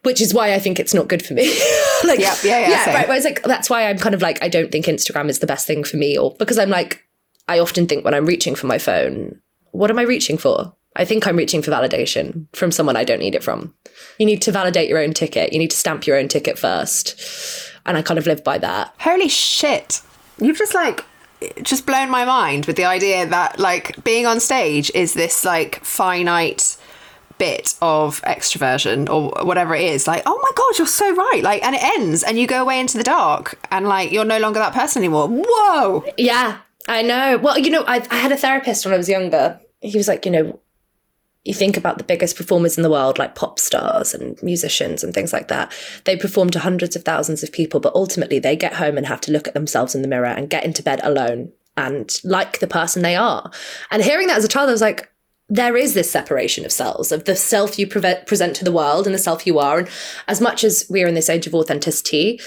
which 0.03 0.21
is 0.21 0.33
why 0.33 0.55
I 0.55 0.59
think 0.59 0.81
it's 0.81 0.95
not 0.95 1.09
good 1.09 1.25
for 1.25 1.35
me. 1.35 1.43
like, 2.07 2.21
yeah, 2.21 2.35
yeah, 2.43 2.61
yeah. 2.61 2.69
yeah 2.69 2.95
right. 2.95 3.09
Whereas, 3.09 3.25
like, 3.25 3.43
that's 3.43 3.69
why 3.69 3.89
I'm 3.89 3.99
kind 3.99 4.15
of 4.15 4.23
like, 4.23 4.43
I 4.43 4.49
don't 4.49 4.73
think 4.73 4.87
Instagram 4.87 5.29
is 5.29 5.41
the 5.41 5.47
best 5.47 5.67
thing 5.67 5.85
for 5.85 5.99
me, 5.99 6.17
or 6.17 6.35
because 6.39 6.59
I'm 6.59 6.71
like, 6.71 7.05
I 7.49 7.59
often 7.59 7.87
think 7.87 8.05
when 8.05 8.15
I'm 8.15 8.27
reaching 8.27 8.55
for 8.55 8.67
my 8.67 8.79
phone, 8.79 9.41
what 9.73 9.91
am 9.91 9.99
I 9.99 10.03
reaching 10.03 10.39
for? 10.39 10.75
I 10.97 11.05
think 11.05 11.27
I'm 11.27 11.37
reaching 11.37 11.63
for 11.63 11.71
validation 11.71 12.47
from 12.55 12.73
someone 12.73 12.97
I 12.97 13.05
don't 13.05 13.21
need 13.21 13.35
it 13.35 13.45
from. 13.45 13.75
You 14.19 14.27
need 14.27 14.43
to 14.43 14.53
validate 14.53 14.89
your 14.89 14.99
own 14.99 15.13
ticket. 15.13 15.53
You 15.53 15.59
need 15.59 15.71
to 15.71 15.77
stamp 15.77 16.07
your 16.07 16.17
own 16.17 16.29
ticket 16.29 16.59
first. 16.59 17.21
And 17.87 17.97
I 17.97 18.03
kind 18.03 18.19
of 18.19 18.27
live 18.27 18.43
by 18.43 18.59
that. 18.59 18.95
Holy 18.99 19.29
shit. 19.29 20.03
You've 20.39 20.59
just 20.59 20.75
like 20.75 21.05
just 21.63 21.87
blown 21.87 22.11
my 22.11 22.25
mind 22.25 22.67
with 22.67 22.77
the 22.77 22.85
idea 22.85 23.27
that 23.27 23.59
like 23.59 24.03
being 24.05 24.27
on 24.27 24.41
stage 24.41 24.91
is 24.95 25.15
this 25.15 25.45
like 25.45 25.83
finite 25.85 26.77
bit 27.39 27.75
of 27.81 28.21
extroversion 28.23 29.09
or 29.09 29.45
whatever 29.45 29.75
it 29.75 29.83
is. 29.83 30.07
Like 30.07 30.23
oh 30.27 30.39
my 30.43 30.51
god 30.55 30.79
you're 30.79 30.87
so 30.87 31.15
right. 31.15 31.43
Like 31.43 31.65
and 31.65 31.75
it 31.75 31.83
ends 31.83 32.23
and 32.23 32.39
you 32.39 32.47
go 32.47 32.61
away 32.61 32.79
into 32.79 32.99
the 32.99 33.05
dark 33.05 33.59
and 33.71 33.89
like 33.89 34.13
you're 34.13 34.25
no 34.25 34.39
longer 34.39 34.59
that 34.59 34.75
person 34.75 35.01
anymore. 35.03 35.29
Whoa! 35.29 36.05
Yeah 36.17 36.59
i 36.89 37.03
know. 37.03 37.39
Well 37.39 37.59
you 37.59 37.71
know 37.71 37.85
I, 37.87 38.07
I 38.11 38.17
had 38.17 38.33
a 38.33 38.37
therapist 38.37 38.85
when 38.85 38.95
i 38.95 38.97
was 38.97 39.09
younger. 39.09 39.61
He 39.81 39.97
was 39.97 40.09
like 40.09 40.27
you 40.27 40.33
know 40.33 40.61
you 41.45 41.55
think 41.55 41.77
about 41.77 41.97
the 41.99 42.05
biggest 42.05 42.37
performers 42.37 42.77
in 42.77 42.83
the 42.83 42.91
world, 42.91 43.19
like 43.19 43.35
pop 43.35 43.59
stars 43.59 44.13
and 44.13 44.41
musicians 44.43 45.03
and 45.03 45.15
things 45.15 45.33
like 45.33 45.49
that, 45.49 45.73
they 46.05 46.17
perform 46.17 46.51
to 46.51 46.59
hundreds 46.59 46.97
of 46.97 47.05
thousands 47.05 47.43
of 47.43 47.51
people, 47.51 47.81
but 47.81 47.95
ultimately 47.95 48.39
they 48.39 48.57
get 48.57 48.75
home 48.75 48.99
and 48.99 49.07
have 49.07 49.23
to 49.23 49.33
look 49.33 49.49
at 49.49 49.55
themselves 49.55 49.95
in 49.95 50.03
the 50.03 50.09
mirror 50.09 50.27
and 50.27 50.51
get 50.51 50.65
into 50.65 50.83
bed 50.83 51.01
alone 51.03 51.51
and 51.77 52.21
like 52.25 52.59
the 52.59 52.67
person 52.67 53.03
they 53.03 53.17
are. 53.17 53.51
And 53.91 54.03
hearing 54.03 54.27
that 54.27 54.37
as 54.37 54.45
a 54.45 54.49
child, 54.49 54.69
I 54.69 54.73
was 54.73 54.83
like, 54.83 55.11
there 55.49 55.77
is 55.77 55.95
this 55.95 56.11
separation 56.11 56.65
of 56.65 56.73
selves, 56.73 57.11
of 57.11 57.25
the 57.25 57.35
self 57.35 57.79
you 57.79 57.87
pre- 57.87 58.23
present 58.27 58.55
to 58.57 58.65
the 58.65 58.73
world 58.73 59.07
and 59.07 59.15
the 59.15 59.19
self 59.19 59.47
you 59.47 59.59
are. 59.59 59.79
And 59.79 59.89
as 60.29 60.41
much 60.41 60.63
as 60.63 60.85
we're 60.91 61.09
in 61.09 61.15
this 61.15 61.31
age 61.31 61.47
of 61.47 61.55
authenticity, 61.55 62.39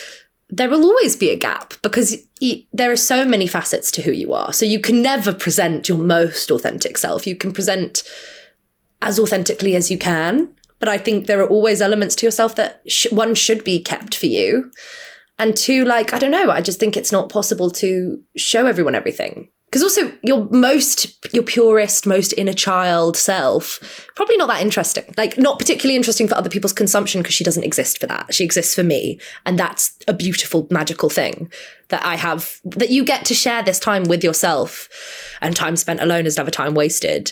there 0.50 0.70
will 0.70 0.84
always 0.84 1.16
be 1.16 1.32
a 1.32 1.36
gap 1.36 1.74
because 1.82 2.16
there 2.72 2.92
are 2.92 2.96
so 2.96 3.26
many 3.26 3.48
facets 3.48 3.90
to 3.92 4.04
who 4.04 4.12
you 4.12 4.34
are. 4.34 4.54
So 4.54 4.66
you 4.66 4.80
can 4.80 5.02
never 5.02 5.34
present 5.34 5.90
your 5.90 5.98
most 5.98 6.52
authentic 6.52 6.98
self. 6.98 7.26
You 7.26 7.36
can 7.36 7.52
present 7.52 8.04
as 9.04 9.20
authentically 9.20 9.76
as 9.76 9.92
you 9.92 9.98
can. 9.98 10.50
But 10.80 10.90
I 10.90 10.98
think 10.98 11.28
there 11.28 11.42
are 11.42 11.48
always 11.48 11.82
elements 11.82 12.16
to 12.16 12.26
yourself 12.26 12.56
that 12.56 12.82
sh- 12.88 13.12
one 13.12 13.36
should 13.36 13.64
be 13.64 13.82
kept 13.82 14.16
for 14.16 14.26
you. 14.26 14.72
And 15.40 15.56
two, 15.56 15.86
like, 15.86 16.14
I 16.14 16.20
don't 16.20 16.32
know, 16.32 16.52
I 16.52 16.62
just 16.62 16.80
think 16.80 16.96
it's 16.96 17.12
not 17.12 17.30
possible 17.30 17.72
to 17.72 18.22
show 18.36 18.66
everyone 18.66 18.96
everything. 18.96 19.50
Because 19.66 19.82
also, 19.82 20.16
your 20.22 20.48
most, 20.52 21.34
your 21.34 21.42
purest, 21.42 22.06
most 22.06 22.32
inner 22.38 22.54
child 22.54 23.18
self, 23.18 24.08
probably 24.16 24.38
not 24.38 24.48
that 24.48 24.62
interesting. 24.62 25.04
Like, 25.18 25.36
not 25.40 25.58
particularly 25.58 25.96
interesting 25.96 26.28
for 26.28 26.36
other 26.36 26.50
people's 26.50 26.74
consumption 26.74 27.24
because 27.24 27.34
she 27.34 27.44
doesn't 27.44 27.64
exist 27.64 28.00
for 28.00 28.06
that. 28.06 28.36
She 28.36 28.44
exists 28.44 28.76
for 28.76 28.84
me. 28.84 29.20
And 29.48 29.58
that's 29.58 29.98
a 30.08 30.14
beautiful, 30.14 30.68
magical 30.70 31.10
thing 31.10 31.52
that 31.90 32.06
I 32.06 32.18
have, 32.18 32.60
that 32.66 32.92
you 32.92 33.04
get 33.04 33.26
to 33.26 33.34
share 33.34 33.64
this 33.64 33.80
time 33.80 34.04
with 34.04 34.24
yourself. 34.24 34.90
And 35.42 35.56
time 35.56 35.76
spent 35.76 36.02
alone 36.02 36.28
is 36.28 36.38
never 36.38 36.52
time 36.52 36.76
wasted. 36.76 37.32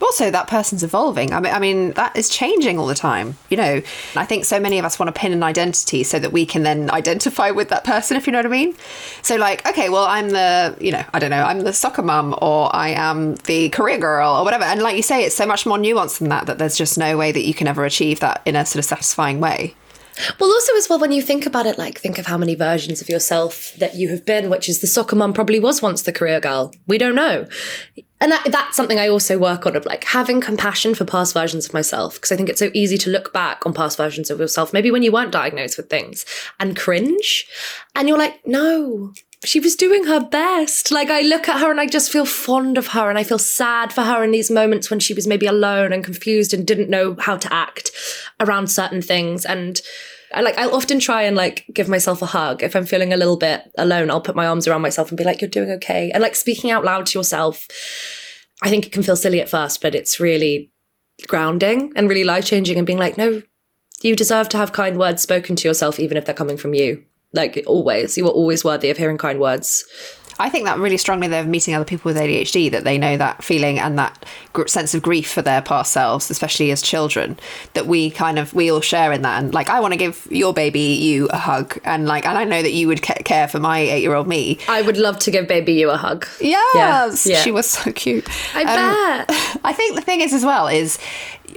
Also, 0.00 0.30
that 0.30 0.48
person's 0.48 0.82
evolving. 0.82 1.32
I 1.32 1.40
mean, 1.40 1.52
I 1.54 1.58
mean, 1.58 1.92
that 1.92 2.16
is 2.16 2.28
changing 2.28 2.78
all 2.78 2.86
the 2.86 2.94
time. 2.94 3.36
You 3.48 3.56
know, 3.56 3.82
I 4.16 4.24
think 4.24 4.44
so 4.44 4.58
many 4.58 4.78
of 4.78 4.84
us 4.84 4.98
want 4.98 5.14
to 5.14 5.18
pin 5.18 5.32
an 5.32 5.42
identity 5.42 6.02
so 6.02 6.18
that 6.18 6.32
we 6.32 6.44
can 6.44 6.62
then 6.62 6.90
identify 6.90 7.50
with 7.50 7.68
that 7.68 7.84
person, 7.84 8.16
if 8.16 8.26
you 8.26 8.32
know 8.32 8.38
what 8.38 8.46
I 8.46 8.50
mean. 8.50 8.74
So, 9.22 9.36
like, 9.36 9.66
okay, 9.66 9.88
well, 9.88 10.04
I'm 10.04 10.30
the, 10.30 10.76
you 10.80 10.92
know, 10.92 11.04
I 11.14 11.18
don't 11.18 11.30
know, 11.30 11.42
I'm 11.42 11.60
the 11.60 11.72
soccer 11.72 12.02
mum 12.02 12.34
or 12.42 12.74
I 12.74 12.90
am 12.90 13.36
the 13.46 13.68
career 13.70 13.98
girl 13.98 14.36
or 14.36 14.44
whatever. 14.44 14.64
And 14.64 14.82
like 14.82 14.96
you 14.96 15.02
say, 15.02 15.24
it's 15.24 15.36
so 15.36 15.46
much 15.46 15.64
more 15.64 15.78
nuanced 15.78 16.18
than 16.18 16.28
that, 16.28 16.46
that 16.46 16.58
there's 16.58 16.76
just 16.76 16.98
no 16.98 17.16
way 17.16 17.32
that 17.32 17.44
you 17.44 17.54
can 17.54 17.66
ever 17.66 17.84
achieve 17.84 18.20
that 18.20 18.42
in 18.44 18.56
a 18.56 18.66
sort 18.66 18.80
of 18.80 18.84
satisfying 18.84 19.40
way. 19.40 19.74
Well, 20.38 20.50
also 20.50 20.76
as 20.76 20.88
well, 20.88 20.98
when 20.98 21.12
you 21.12 21.22
think 21.22 21.44
about 21.44 21.66
it, 21.66 21.76
like 21.76 21.98
think 21.98 22.18
of 22.18 22.26
how 22.26 22.38
many 22.38 22.54
versions 22.54 23.00
of 23.00 23.08
yourself 23.08 23.72
that 23.78 23.96
you 23.96 24.10
have 24.10 24.24
been, 24.24 24.48
which 24.48 24.68
is 24.68 24.80
the 24.80 24.86
soccer 24.86 25.16
mum 25.16 25.32
probably 25.32 25.58
was 25.58 25.82
once 25.82 26.02
the 26.02 26.12
career 26.12 26.40
girl. 26.40 26.72
We 26.86 26.98
don't 26.98 27.16
know. 27.16 27.46
And 28.24 28.32
that, 28.32 28.46
that's 28.50 28.74
something 28.74 28.98
I 28.98 29.08
also 29.08 29.38
work 29.38 29.66
on 29.66 29.76
of 29.76 29.84
like 29.84 30.04
having 30.04 30.40
compassion 30.40 30.94
for 30.94 31.04
past 31.04 31.34
versions 31.34 31.66
of 31.66 31.74
myself. 31.74 32.14
Because 32.14 32.32
I 32.32 32.36
think 32.36 32.48
it's 32.48 32.58
so 32.58 32.70
easy 32.72 32.96
to 32.96 33.10
look 33.10 33.34
back 33.34 33.66
on 33.66 33.74
past 33.74 33.98
versions 33.98 34.30
of 34.30 34.40
yourself, 34.40 34.72
maybe 34.72 34.90
when 34.90 35.02
you 35.02 35.12
weren't 35.12 35.30
diagnosed 35.30 35.76
with 35.76 35.90
things 35.90 36.24
and 36.58 36.74
cringe. 36.74 37.46
And 37.94 38.08
you're 38.08 38.16
like, 38.16 38.40
no, 38.46 39.12
she 39.44 39.60
was 39.60 39.76
doing 39.76 40.04
her 40.04 40.20
best. 40.20 40.90
Like 40.90 41.10
I 41.10 41.20
look 41.20 41.50
at 41.50 41.60
her 41.60 41.70
and 41.70 41.78
I 41.78 41.86
just 41.86 42.10
feel 42.10 42.24
fond 42.24 42.78
of 42.78 42.86
her 42.88 43.10
and 43.10 43.18
I 43.18 43.24
feel 43.24 43.38
sad 43.38 43.92
for 43.92 44.00
her 44.00 44.24
in 44.24 44.30
these 44.30 44.50
moments 44.50 44.88
when 44.88 45.00
she 45.00 45.12
was 45.12 45.26
maybe 45.26 45.44
alone 45.44 45.92
and 45.92 46.02
confused 46.02 46.54
and 46.54 46.66
didn't 46.66 46.88
know 46.88 47.16
how 47.18 47.36
to 47.36 47.52
act 47.52 47.90
around 48.40 48.68
certain 48.68 49.02
things. 49.02 49.44
And 49.44 49.82
I 50.34 50.40
like 50.40 50.58
I'll 50.58 50.74
often 50.74 50.98
try 50.98 51.22
and 51.22 51.36
like 51.36 51.64
give 51.72 51.88
myself 51.88 52.20
a 52.20 52.26
hug. 52.26 52.62
If 52.62 52.74
I'm 52.74 52.86
feeling 52.86 53.12
a 53.12 53.16
little 53.16 53.36
bit 53.36 53.70
alone, 53.78 54.10
I'll 54.10 54.20
put 54.20 54.36
my 54.36 54.46
arms 54.46 54.66
around 54.66 54.82
myself 54.82 55.08
and 55.08 55.16
be 55.16 55.24
like, 55.24 55.40
you're 55.40 55.48
doing 55.48 55.70
okay. 55.72 56.10
And 56.10 56.22
like 56.22 56.34
speaking 56.34 56.70
out 56.70 56.84
loud 56.84 57.06
to 57.06 57.18
yourself, 57.18 57.68
I 58.62 58.68
think 58.68 58.86
it 58.86 58.92
can 58.92 59.02
feel 59.02 59.16
silly 59.16 59.40
at 59.40 59.48
first, 59.48 59.80
but 59.80 59.94
it's 59.94 60.20
really 60.20 60.72
grounding 61.28 61.92
and 61.94 62.08
really 62.08 62.24
life 62.24 62.44
changing 62.44 62.78
and 62.78 62.86
being 62.86 62.98
like, 62.98 63.16
no, 63.16 63.42
you 64.02 64.16
deserve 64.16 64.48
to 64.50 64.56
have 64.56 64.72
kind 64.72 64.98
words 64.98 65.22
spoken 65.22 65.56
to 65.56 65.68
yourself, 65.68 66.00
even 66.00 66.16
if 66.16 66.24
they're 66.24 66.34
coming 66.34 66.56
from 66.56 66.74
you. 66.74 67.04
Like 67.32 67.62
always, 67.66 68.16
you 68.16 68.26
are 68.26 68.30
always 68.32 68.64
worthy 68.64 68.90
of 68.90 68.96
hearing 68.96 69.18
kind 69.18 69.40
words. 69.40 69.84
I 70.38 70.50
think 70.50 70.64
that 70.64 70.78
really 70.78 70.96
strongly 70.96 71.28
they're 71.28 71.44
meeting 71.44 71.74
other 71.74 71.84
people 71.84 72.08
with 72.08 72.16
ADHD 72.20 72.70
that 72.72 72.84
they 72.84 72.98
know 72.98 73.16
that 73.16 73.42
feeling 73.44 73.78
and 73.78 73.98
that 73.98 74.24
gr- 74.52 74.66
sense 74.66 74.94
of 74.94 75.02
grief 75.02 75.30
for 75.32 75.42
their 75.42 75.62
past 75.62 75.92
selves, 75.92 76.30
especially 76.30 76.70
as 76.70 76.82
children, 76.82 77.38
that 77.74 77.86
we 77.86 78.10
kind 78.10 78.38
of 78.38 78.52
we 78.54 78.70
all 78.70 78.80
share 78.80 79.12
in 79.12 79.22
that. 79.22 79.42
And 79.42 79.54
like, 79.54 79.68
I 79.68 79.80
want 79.80 79.92
to 79.92 79.98
give 79.98 80.26
your 80.30 80.52
baby 80.52 80.80
you 80.80 81.26
a 81.28 81.36
hug, 81.36 81.78
and 81.84 82.06
like, 82.06 82.26
and 82.26 82.36
I 82.36 82.44
know 82.44 82.62
that 82.62 82.72
you 82.72 82.88
would 82.88 83.02
ca- 83.02 83.22
care 83.24 83.48
for 83.48 83.58
my 83.60 83.78
eight 83.78 84.02
year 84.02 84.14
old 84.14 84.26
me. 84.26 84.58
I 84.68 84.82
would 84.82 84.96
love 84.96 85.18
to 85.20 85.30
give 85.30 85.46
baby 85.48 85.74
you 85.74 85.90
a 85.90 85.96
hug. 85.96 86.26
Yes, 86.40 87.26
Yeah. 87.26 87.40
she 87.40 87.50
was 87.50 87.68
so 87.70 87.92
cute. 87.92 88.28
I 88.54 88.60
um, 88.62 89.26
bet. 89.26 89.60
I 89.64 89.72
think 89.72 89.94
the 89.94 90.02
thing 90.02 90.20
is 90.20 90.32
as 90.32 90.44
well 90.44 90.66
is 90.68 90.98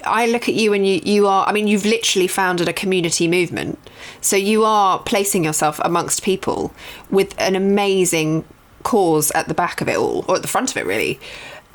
I 0.06 0.28
look 0.28 0.48
at 0.48 0.56
you 0.56 0.74
and 0.74 0.86
you 0.88 1.02
you 1.04 1.28
are 1.28 1.48
I 1.48 1.52
mean 1.52 1.68
you've 1.68 1.86
literally 1.86 2.28
founded 2.28 2.68
a 2.68 2.74
community 2.74 3.28
movement. 3.28 3.80
So 4.22 4.36
you 4.36 4.64
are 4.64 5.00
placing 5.00 5.44
yourself 5.44 5.80
amongst 5.84 6.24
people 6.24 6.74
with 7.10 7.34
an 7.40 7.56
amazing 7.56 8.46
cause 8.88 9.32
at 9.32 9.50
the 9.50 9.54
back 9.54 9.82
of 9.82 9.90
it 9.90 9.98
all 9.98 10.24
or 10.30 10.38
at 10.38 10.42
the 10.42 10.48
front 10.48 10.72
of 10.72 10.78
it 10.78 10.86
really. 10.86 11.20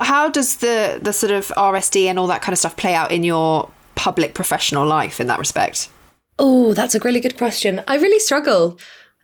How 0.01 0.29
does 0.29 0.57
the 0.57 0.99
the 0.99 1.13
sort 1.13 1.31
of 1.31 1.47
RSD 1.49 2.05
and 2.05 2.17
all 2.17 2.27
that 2.27 2.41
kind 2.41 2.53
of 2.53 2.59
stuff 2.59 2.75
play 2.75 2.95
out 2.95 3.11
in 3.11 3.23
your 3.23 3.69
public 3.93 4.33
professional 4.33 4.85
life 4.85 5.19
in 5.21 5.27
that 5.27 5.37
respect? 5.37 5.89
Oh, 6.39 6.73
that's 6.73 6.95
a 6.95 6.99
really 6.99 7.19
good 7.19 7.37
question. 7.37 7.83
I 7.87 7.97
really 7.97 8.19
struggle. 8.19 8.79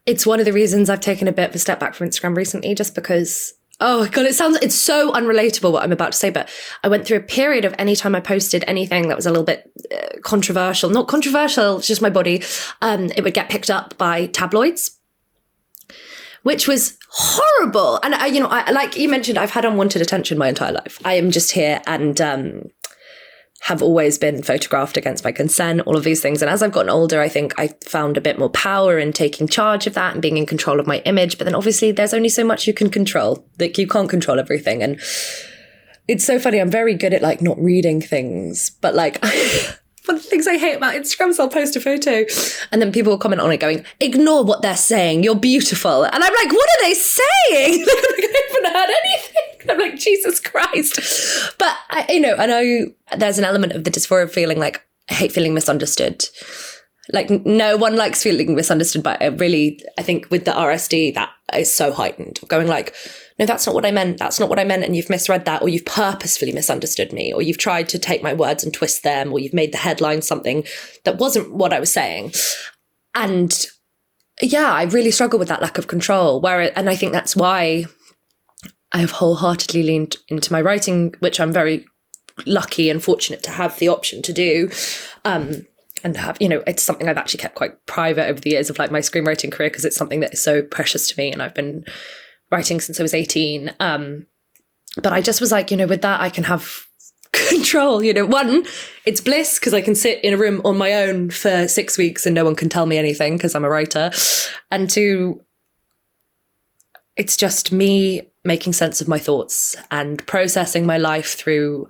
It's 0.05 0.25
one 0.25 0.39
of 0.39 0.45
the 0.45 0.53
reasons 0.53 0.89
I've 0.89 0.99
taken 0.99 1.27
a 1.27 1.31
bit 1.31 1.49
of 1.49 1.55
a 1.55 1.59
step 1.59 1.79
back 1.79 1.95
from 1.95 2.07
Instagram 2.07 2.37
recently, 2.37 2.75
just 2.75 2.93
because. 2.93 3.55
Oh 3.81 4.07
god, 4.07 4.25
it 4.25 4.35
sounds 4.35 4.57
it's 4.61 4.75
so 4.75 5.11
unrelatable 5.13 5.71
what 5.71 5.83
I'm 5.83 5.93
about 5.93 6.11
to 6.11 6.17
say, 6.17 6.29
but 6.29 6.49
I 6.83 6.89
went 6.89 7.07
through 7.07 7.17
a 7.17 7.21
period 7.21 7.65
of 7.65 7.73
any 7.79 7.95
time 7.95 8.13
I 8.13 8.19
posted 8.19 8.65
anything 8.67 9.07
that 9.07 9.15
was 9.15 9.25
a 9.25 9.29
little 9.29 9.45
bit 9.45 9.71
uh, 9.91 10.19
controversial, 10.21 10.89
not 10.89 11.07
controversial, 11.07 11.77
it's 11.77 11.87
just 11.87 12.01
my 12.01 12.09
body. 12.09 12.43
Um, 12.81 13.05
it 13.15 13.23
would 13.23 13.33
get 13.33 13.49
picked 13.49 13.69
up 13.69 13.97
by 13.97 14.27
tabloids, 14.27 14.98
which 16.43 16.67
was 16.67 16.97
horrible. 17.11 17.99
And 18.03 18.15
I, 18.15 18.27
you 18.27 18.39
know, 18.39 18.47
I, 18.47 18.71
like 18.71 18.97
you 18.97 19.09
mentioned, 19.09 19.37
I've 19.37 19.51
had 19.51 19.65
unwanted 19.65 20.01
attention 20.01 20.37
my 20.37 20.49
entire 20.49 20.71
life. 20.71 20.99
I 21.03 21.15
am 21.15 21.31
just 21.31 21.51
here 21.51 21.81
and 21.87 22.19
um, 22.21 22.63
have 23.61 23.81
always 23.81 24.17
been 24.17 24.41
photographed 24.41 24.95
against 24.95 25.23
my 25.23 25.31
consent, 25.31 25.81
all 25.81 25.97
of 25.97 26.03
these 26.03 26.21
things. 26.21 26.41
And 26.41 26.49
as 26.49 26.63
I've 26.63 26.71
gotten 26.71 26.89
older, 26.89 27.19
I 27.19 27.27
think 27.27 27.59
I 27.59 27.69
found 27.85 28.17
a 28.17 28.21
bit 28.21 28.39
more 28.39 28.49
power 28.49 28.97
in 28.97 29.11
taking 29.11 29.47
charge 29.47 29.85
of 29.85 29.95
that 29.95 30.13
and 30.13 30.21
being 30.21 30.37
in 30.37 30.45
control 30.45 30.79
of 30.79 30.87
my 30.87 30.99
image. 30.99 31.37
But 31.37 31.45
then 31.45 31.55
obviously 31.55 31.91
there's 31.91 32.13
only 32.13 32.29
so 32.29 32.43
much 32.43 32.67
you 32.67 32.73
can 32.73 32.89
control. 32.89 33.45
Like 33.59 33.77
you 33.77 33.87
can't 33.87 34.09
control 34.09 34.39
everything. 34.39 34.81
And 34.81 34.99
it's 36.07 36.25
so 36.25 36.39
funny. 36.39 36.59
I'm 36.59 36.71
very 36.71 36.95
good 36.95 37.13
at 37.13 37.21
like 37.21 37.41
not 37.41 37.59
reading 37.59 38.01
things, 38.01 38.71
but 38.81 38.95
like 38.95 39.23
one 40.05 40.17
of 40.17 40.23
the 40.23 40.29
things 40.29 40.47
I 40.47 40.57
hate 40.57 40.75
about 40.75 40.95
Instagram 40.95 41.29
is 41.29 41.39
I'll 41.39 41.49
post 41.49 41.75
a 41.75 41.81
photo 41.81 42.25
and 42.71 42.81
then 42.81 42.91
people 42.91 43.11
will 43.11 43.17
comment 43.17 43.41
on 43.41 43.51
it 43.51 43.57
going, 43.57 43.85
ignore 43.99 44.43
what 44.43 44.61
they're 44.61 44.75
saying. 44.75 45.23
You're 45.23 45.35
beautiful. 45.35 46.03
And 46.03 46.23
I'm 46.23 46.33
like, 46.33 46.51
what 46.51 46.69
are 46.69 46.83
they 46.83 46.93
saying? 46.93 47.25
I 47.87 48.41
haven't 48.51 48.75
heard 48.75 48.95
anything. 49.03 49.69
I'm 49.69 49.79
like, 49.79 49.99
Jesus 49.99 50.39
Christ. 50.39 51.53
But 51.57 51.75
I, 51.89 52.05
you 52.09 52.19
know, 52.19 52.35
I 52.35 52.45
know 52.45 52.87
there's 53.17 53.37
an 53.37 53.45
element 53.45 53.73
of 53.73 53.83
the 53.83 53.91
dysphoria 53.91 54.23
of 54.23 54.33
feeling 54.33 54.59
like 54.59 54.83
I 55.09 55.15
hate 55.15 55.31
feeling 55.31 55.53
misunderstood. 55.53 56.25
Like 57.11 57.29
no 57.29 57.75
one 57.75 57.95
likes 57.95 58.23
feeling 58.23 58.55
misunderstood, 58.55 59.03
but 59.03 59.21
I 59.21 59.27
really, 59.27 59.83
I 59.97 60.03
think 60.03 60.29
with 60.29 60.45
the 60.45 60.51
RSD, 60.51 61.15
that 61.15 61.29
is 61.53 61.73
so 61.73 61.91
heightened. 61.91 62.39
Going 62.47 62.67
like, 62.67 62.95
no, 63.39 63.45
that's 63.45 63.65
not 63.65 63.73
what 63.73 63.85
I 63.85 63.91
meant. 63.91 64.17
That's 64.17 64.39
not 64.39 64.49
what 64.49 64.59
I 64.59 64.65
meant. 64.65 64.83
And 64.83 64.95
you've 64.95 65.09
misread 65.09 65.45
that, 65.45 65.61
or 65.61 65.69
you've 65.69 65.85
purposefully 65.85 66.51
misunderstood 66.51 67.13
me, 67.13 67.31
or 67.31 67.41
you've 67.41 67.57
tried 67.57 67.87
to 67.89 67.97
take 67.97 68.21
my 68.21 68.33
words 68.33 68.65
and 68.65 68.73
twist 68.73 69.03
them, 69.03 69.31
or 69.31 69.39
you've 69.39 69.53
made 69.53 69.71
the 69.71 69.77
headline 69.77 70.21
something 70.21 70.65
that 71.05 71.17
wasn't 71.17 71.53
what 71.53 71.71
I 71.71 71.79
was 71.79 71.91
saying. 71.91 72.33
And 73.15 73.65
yeah, 74.41 74.71
I 74.71 74.83
really 74.83 75.11
struggle 75.11 75.39
with 75.39 75.47
that 75.47 75.61
lack 75.61 75.77
of 75.77 75.87
control. 75.87 76.41
Where, 76.41 76.77
and 76.77 76.89
I 76.89 76.97
think 76.97 77.13
that's 77.13 77.35
why 77.35 77.85
I 78.91 78.97
have 78.97 79.11
wholeheartedly 79.11 79.83
leaned 79.83 80.17
into 80.27 80.51
my 80.51 80.61
writing, 80.61 81.15
which 81.19 81.39
I'm 81.39 81.53
very 81.53 81.85
lucky 82.45 82.89
and 82.89 83.01
fortunate 83.01 83.41
to 83.43 83.51
have 83.51 83.79
the 83.79 83.87
option 83.87 84.21
to 84.23 84.33
do. 84.33 84.69
Um, 85.23 85.65
and 86.01 86.15
have, 86.15 86.37
you 86.39 86.47
know, 86.47 86.63
it's 86.65 86.81
something 86.81 87.09
I've 87.09 87.17
actually 87.17 87.41
kept 87.41 87.55
quite 87.55 87.85
private 87.85 88.27
over 88.27 88.39
the 88.39 88.51
years 88.51 88.69
of 88.69 88.79
like 88.79 88.89
my 88.89 88.99
screenwriting 88.99 89.51
career 89.51 89.69
because 89.69 89.83
it's 89.83 89.97
something 89.97 90.21
that 90.21 90.33
is 90.33 90.41
so 90.41 90.61
precious 90.61 91.09
to 91.09 91.17
me 91.17 91.29
and 91.29 91.41
I've 91.41 91.53
been 91.53 91.83
writing 92.51 92.79
since 92.79 92.99
I 92.99 93.03
was 93.03 93.13
18. 93.13 93.73
Um, 93.79 94.25
but 95.01 95.13
I 95.13 95.21
just 95.21 95.41
was 95.41 95.51
like, 95.51 95.71
you 95.71 95.77
know, 95.77 95.87
with 95.87 96.01
that, 96.01 96.21
I 96.21 96.29
can 96.29 96.43
have 96.45 96.87
control. 97.31 98.03
You 98.03 98.13
know, 98.13 98.25
one, 98.25 98.65
it's 99.05 99.21
bliss 99.21 99.59
because 99.59 99.73
I 99.73 99.81
can 99.81 99.95
sit 99.95 100.23
in 100.23 100.33
a 100.33 100.37
room 100.37 100.61
on 100.65 100.77
my 100.77 100.93
own 100.93 101.29
for 101.29 101.67
six 101.67 101.97
weeks 101.97 102.25
and 102.25 102.35
no 102.35 102.45
one 102.45 102.55
can 102.55 102.69
tell 102.69 102.85
me 102.85 102.97
anything 102.97 103.37
because 103.37 103.55
I'm 103.55 103.65
a 103.65 103.69
writer. 103.69 104.11
And 104.71 104.89
two, 104.89 105.43
it's 107.15 107.37
just 107.37 107.71
me 107.71 108.29
making 108.43 108.73
sense 108.73 109.01
of 109.01 109.07
my 109.07 109.19
thoughts 109.19 109.75
and 109.91 110.25
processing 110.25 110.85
my 110.85 110.97
life 110.97 111.35
through 111.35 111.87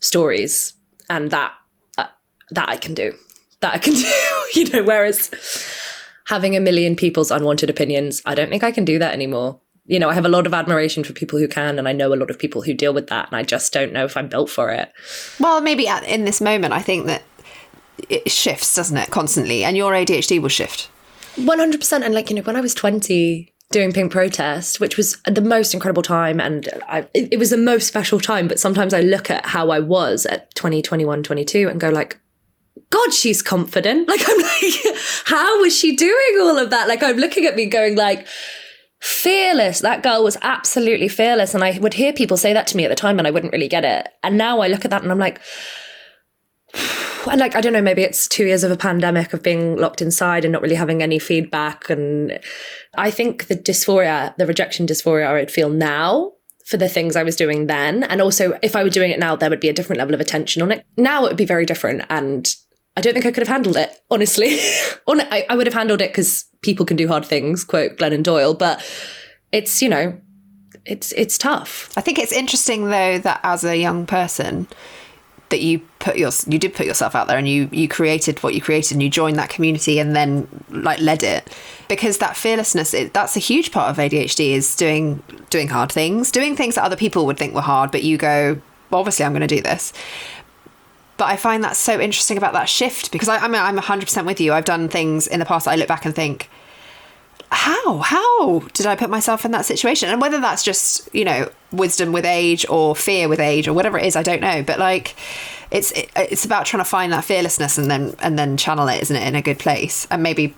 stories. 0.00 0.74
And 1.08 1.30
that, 1.30 1.52
uh, 1.98 2.06
that 2.50 2.68
I 2.68 2.76
can 2.76 2.94
do. 2.94 3.14
That 3.60 3.74
I 3.74 3.78
can 3.78 3.94
do, 3.94 4.12
you 4.54 4.68
know, 4.70 4.84
whereas 4.84 5.30
having 6.26 6.56
a 6.56 6.60
million 6.60 6.94
people's 6.96 7.30
unwanted 7.30 7.70
opinions, 7.70 8.22
I 8.26 8.34
don't 8.34 8.50
think 8.50 8.64
I 8.64 8.72
can 8.72 8.84
do 8.84 8.98
that 8.98 9.14
anymore 9.14 9.60
you 9.86 9.98
know, 9.98 10.08
I 10.08 10.14
have 10.14 10.24
a 10.24 10.30
lot 10.30 10.46
of 10.46 10.54
admiration 10.54 11.04
for 11.04 11.12
people 11.12 11.38
who 11.38 11.48
can, 11.48 11.78
and 11.78 11.88
I 11.88 11.92
know 11.92 12.12
a 12.12 12.16
lot 12.16 12.30
of 12.30 12.38
people 12.38 12.62
who 12.62 12.74
deal 12.74 12.92
with 12.92 13.06
that, 13.08 13.28
and 13.28 13.36
I 13.36 13.42
just 13.42 13.72
don't 13.72 13.92
know 13.92 14.04
if 14.04 14.16
I'm 14.16 14.28
built 14.28 14.50
for 14.50 14.70
it. 14.70 14.92
Well, 15.38 15.60
maybe 15.60 15.86
at, 15.86 16.04
in 16.04 16.24
this 16.24 16.40
moment, 16.40 16.72
I 16.72 16.82
think 16.82 17.06
that 17.06 17.22
it 18.08 18.30
shifts, 18.30 18.74
doesn't 18.74 18.96
it, 18.96 19.10
constantly, 19.10 19.64
and 19.64 19.76
your 19.76 19.92
ADHD 19.92 20.40
will 20.40 20.48
shift. 20.48 20.90
One 21.36 21.58
hundred 21.58 21.80
percent. 21.80 22.04
And 22.04 22.14
like 22.14 22.30
you 22.30 22.36
know, 22.36 22.42
when 22.42 22.56
I 22.56 22.60
was 22.60 22.74
twenty, 22.74 23.54
doing 23.70 23.92
Pink 23.92 24.12
Protest, 24.12 24.80
which 24.80 24.96
was 24.96 25.18
the 25.26 25.40
most 25.40 25.74
incredible 25.74 26.02
time. 26.02 26.40
And 26.40 26.68
I, 26.88 27.00
it, 27.14 27.32
it 27.32 27.38
was 27.38 27.50
the 27.50 27.56
most 27.56 27.86
special 27.86 28.20
time. 28.20 28.48
But 28.48 28.60
sometimes 28.60 28.94
I 28.94 29.00
look 29.00 29.30
at 29.30 29.46
how 29.46 29.70
I 29.70 29.80
was 29.80 30.24
at 30.26 30.54
20, 30.54 30.82
21, 30.82 31.22
22 31.22 31.68
and 31.68 31.80
go 31.80 31.90
like, 31.90 32.18
God, 32.90 33.12
she's 33.12 33.42
confident. 33.42 34.08
Like, 34.16 34.22
I'm 34.26 34.38
like, 34.38 34.96
how 35.24 35.60
was 35.60 35.76
she 35.76 35.96
doing 35.96 36.38
all 36.40 36.58
of 36.58 36.70
that? 36.70 36.88
Like, 36.88 37.02
I'm 37.02 37.16
looking 37.16 37.44
at 37.44 37.56
me 37.56 37.66
going 37.66 37.96
like, 37.96 38.26
fearless. 39.00 39.80
That 39.80 40.02
girl 40.02 40.24
was 40.24 40.36
absolutely 40.42 41.08
fearless. 41.08 41.54
And 41.54 41.62
I 41.62 41.78
would 41.78 41.94
hear 41.94 42.12
people 42.12 42.36
say 42.36 42.52
that 42.52 42.66
to 42.68 42.76
me 42.76 42.84
at 42.84 42.88
the 42.88 42.94
time 42.94 43.18
and 43.18 43.26
I 43.26 43.30
wouldn't 43.30 43.52
really 43.52 43.68
get 43.68 43.84
it. 43.84 44.08
And 44.22 44.38
now 44.38 44.60
I 44.60 44.68
look 44.68 44.84
at 44.84 44.90
that 44.90 45.02
and 45.02 45.12
I'm 45.12 45.18
like, 45.18 45.40
and 47.30 47.40
like 47.40 47.54
I 47.54 47.60
don't 47.60 47.72
know, 47.72 47.82
maybe 47.82 48.02
it's 48.02 48.28
two 48.28 48.46
years 48.46 48.64
of 48.64 48.70
a 48.70 48.76
pandemic 48.76 49.32
of 49.32 49.42
being 49.42 49.76
locked 49.76 50.02
inside 50.02 50.44
and 50.44 50.52
not 50.52 50.62
really 50.62 50.74
having 50.74 51.02
any 51.02 51.18
feedback. 51.18 51.90
And 51.90 52.38
I 52.96 53.10
think 53.10 53.46
the 53.46 53.56
dysphoria, 53.56 54.36
the 54.36 54.46
rejection 54.46 54.86
dysphoria 54.86 55.26
I 55.26 55.34
would 55.34 55.50
feel 55.50 55.70
now 55.70 56.32
for 56.64 56.76
the 56.76 56.88
things 56.88 57.14
I 57.14 57.22
was 57.22 57.36
doing 57.36 57.66
then. 57.66 58.02
And 58.04 58.20
also 58.20 58.58
if 58.62 58.74
I 58.74 58.82
were 58.82 58.90
doing 58.90 59.10
it 59.12 59.20
now, 59.20 59.36
there 59.36 59.50
would 59.50 59.60
be 59.60 59.68
a 59.68 59.72
different 59.72 59.98
level 59.98 60.14
of 60.14 60.20
attention 60.20 60.62
on 60.62 60.72
it. 60.72 60.84
Now 60.96 61.24
it 61.24 61.28
would 61.28 61.36
be 61.36 61.44
very 61.44 61.64
different. 61.64 62.02
And 62.10 62.52
I 62.96 63.02
don't 63.02 63.12
think 63.12 63.26
I 63.26 63.30
could 63.30 63.46
have 63.46 63.54
handled 63.54 63.76
it, 63.76 64.00
honestly. 64.10 64.58
I 65.06 65.54
would 65.54 65.66
have 65.66 65.74
handled 65.74 66.00
it 66.00 66.10
because 66.10 66.46
people 66.66 66.84
can 66.84 66.98
do 66.98 67.08
hard 67.08 67.24
things, 67.24 67.64
quote 67.64 67.96
Glennon 67.96 68.22
Doyle, 68.22 68.52
but 68.52 68.84
it's, 69.52 69.80
you 69.80 69.88
know, 69.88 70.20
it's 70.84 71.12
it's 71.12 71.38
tough. 71.38 71.90
I 71.96 72.00
think 72.00 72.18
it's 72.18 72.32
interesting 72.32 72.90
though 72.90 73.18
that 73.18 73.40
as 73.42 73.64
a 73.64 73.76
young 73.76 74.06
person, 74.06 74.68
that 75.48 75.60
you 75.60 75.80
put 75.98 76.16
your 76.16 76.30
you 76.46 76.58
did 76.58 76.74
put 76.74 76.86
yourself 76.86 77.14
out 77.14 77.28
there 77.28 77.38
and 77.38 77.48
you 77.48 77.68
you 77.72 77.88
created 77.88 78.42
what 78.42 78.54
you 78.54 78.60
created 78.60 78.94
and 78.94 79.02
you 79.02 79.08
joined 79.08 79.36
that 79.36 79.48
community 79.48 79.98
and 79.98 80.16
then 80.16 80.48
like 80.70 81.00
led 81.00 81.22
it 81.22 81.48
because 81.88 82.18
that 82.18 82.36
fearlessness 82.36 82.92
it, 82.92 83.12
that's 83.12 83.36
a 83.36 83.40
huge 83.40 83.70
part 83.70 83.90
of 83.90 83.96
ADHD 83.96 84.50
is 84.50 84.74
doing 84.74 85.22
doing 85.50 85.68
hard 85.68 85.92
things 85.92 86.32
doing 86.32 86.56
things 86.56 86.74
that 86.74 86.84
other 86.84 86.96
people 86.96 87.26
would 87.26 87.38
think 87.38 87.54
were 87.54 87.60
hard 87.60 87.92
but 87.92 88.02
you 88.02 88.18
go 88.18 88.60
well, 88.90 89.00
obviously 89.00 89.24
I'm 89.24 89.32
going 89.32 89.46
to 89.46 89.54
do 89.56 89.62
this 89.62 89.92
but 91.16 91.26
I 91.26 91.36
find 91.36 91.64
that 91.64 91.76
so 91.76 92.00
interesting 92.00 92.36
about 92.36 92.52
that 92.52 92.68
shift 92.68 93.10
because 93.12 93.28
I, 93.28 93.38
I 93.38 93.48
mean 93.48 93.60
I'm 93.60 93.78
100% 93.78 94.26
with 94.26 94.40
you. 94.40 94.52
I've 94.52 94.64
done 94.64 94.88
things 94.88 95.26
in 95.26 95.40
the 95.40 95.46
past 95.46 95.66
I 95.66 95.76
look 95.76 95.88
back 95.88 96.04
and 96.04 96.14
think 96.14 96.48
how 97.50 97.98
how 97.98 98.58
did 98.72 98.86
i 98.86 98.96
put 98.96 99.08
myself 99.08 99.44
in 99.44 99.52
that 99.52 99.64
situation? 99.64 100.08
And 100.08 100.20
whether 100.20 100.40
that's 100.40 100.62
just 100.62 101.08
you 101.14 101.24
know 101.24 101.50
wisdom 101.72 102.12
with 102.12 102.24
age 102.24 102.66
or 102.68 102.96
fear 102.96 103.28
with 103.28 103.40
age 103.40 103.68
or 103.68 103.72
whatever 103.72 103.98
it 103.98 104.06
is 104.06 104.16
i 104.16 104.22
don't 104.22 104.40
know. 104.40 104.62
But 104.62 104.78
like 104.78 105.14
it's 105.70 105.92
it, 105.92 106.10
it's 106.16 106.44
about 106.44 106.66
trying 106.66 106.80
to 106.80 106.88
find 106.88 107.12
that 107.12 107.24
fearlessness 107.24 107.78
and 107.78 107.90
then 107.90 108.14
and 108.20 108.38
then 108.38 108.56
channel 108.56 108.88
it 108.88 109.00
isn't 109.02 109.16
it 109.16 109.26
in 109.26 109.34
a 109.34 109.42
good 109.42 109.58
place 109.58 110.06
and 110.10 110.22
maybe 110.22 110.54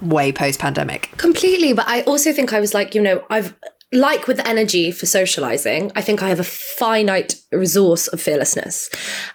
way 0.00 0.32
post 0.32 0.60
pandemic 0.60 1.10
completely. 1.16 1.72
But 1.72 1.88
i 1.88 2.02
also 2.02 2.32
think 2.32 2.52
i 2.52 2.60
was 2.60 2.74
like 2.74 2.94
you 2.94 3.02
know 3.02 3.24
i've 3.30 3.54
like 3.94 4.26
with 4.26 4.40
energy 4.46 4.90
for 4.90 5.06
socializing 5.06 5.90
i 5.94 6.02
think 6.02 6.22
i 6.22 6.28
have 6.28 6.40
a 6.40 6.44
finite 6.44 7.36
resource 7.52 8.08
of 8.08 8.20
fearlessness 8.20 8.90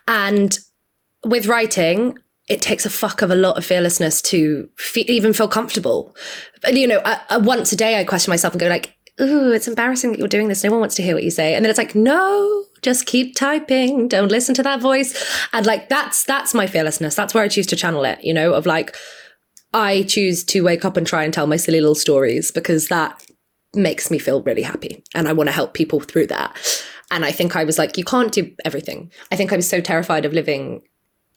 and 0.07 0.59
with 1.25 1.47
writing 1.47 2.17
it 2.49 2.61
takes 2.63 2.85
a 2.85 2.89
fuck 2.89 3.21
of 3.21 3.29
a 3.29 3.35
lot 3.35 3.57
of 3.57 3.65
fearlessness 3.65 4.21
to 4.23 4.67
fe- 4.75 5.05
even 5.07 5.33
feel 5.33 5.47
comfortable. 5.47 6.15
And, 6.65 6.77
you 6.77 6.87
know, 6.87 6.99
I, 7.05 7.21
I, 7.29 7.37
once 7.37 7.71
a 7.71 7.75
day 7.75 7.99
I 7.99 8.03
question 8.03 8.31
myself 8.31 8.55
and 8.55 8.59
go 8.59 8.67
like, 8.67 8.97
ooh, 9.21 9.51
it's 9.51 9.67
embarrassing 9.67 10.11
that 10.11 10.19
you're 10.19 10.27
doing 10.27 10.47
this. 10.47 10.63
No 10.63 10.71
one 10.71 10.79
wants 10.79 10.95
to 10.95 11.03
hear 11.03 11.13
what 11.13 11.23
you 11.23 11.29
say. 11.29 11.53
And 11.53 11.63
then 11.63 11.69
it's 11.69 11.77
like, 11.77 11.93
no, 11.93 12.65
just 12.81 13.05
keep 13.05 13.35
typing. 13.35 14.07
Don't 14.07 14.31
listen 14.31 14.55
to 14.55 14.63
that 14.63 14.81
voice. 14.81 15.13
And 15.53 15.65
like, 15.65 15.89
that's, 15.89 16.23
that's 16.23 16.55
my 16.55 16.65
fearlessness. 16.65 17.13
That's 17.13 17.35
where 17.35 17.43
I 17.43 17.49
choose 17.49 17.67
to 17.67 17.75
channel 17.75 18.03
it, 18.03 18.23
you 18.23 18.33
know, 18.33 18.53
of 18.53 18.65
like, 18.65 18.95
I 19.71 20.03
choose 20.03 20.43
to 20.45 20.61
wake 20.61 20.83
up 20.83 20.97
and 20.97 21.05
try 21.05 21.23
and 21.23 21.31
tell 21.31 21.45
my 21.45 21.57
silly 21.57 21.79
little 21.79 21.93
stories 21.93 22.49
because 22.49 22.87
that 22.87 23.23
makes 23.73 24.09
me 24.09 24.19
feel 24.19 24.41
really 24.43 24.61
happy. 24.61 25.03
And 25.13 25.27
I 25.27 25.33
want 25.33 25.47
to 25.47 25.53
help 25.53 25.73
people 25.73 25.99
through 25.99 26.27
that. 26.27 26.55
And 27.11 27.25
I 27.25 27.31
think 27.31 27.55
I 27.55 27.63
was 27.63 27.77
like, 27.77 27.97
you 27.97 28.03
can't 28.03 28.31
do 28.31 28.53
everything. 28.65 29.11
I 29.31 29.35
think 29.35 29.51
I 29.51 29.55
was 29.55 29.67
so 29.67 29.81
terrified 29.81 30.25
of 30.25 30.33
living 30.33 30.83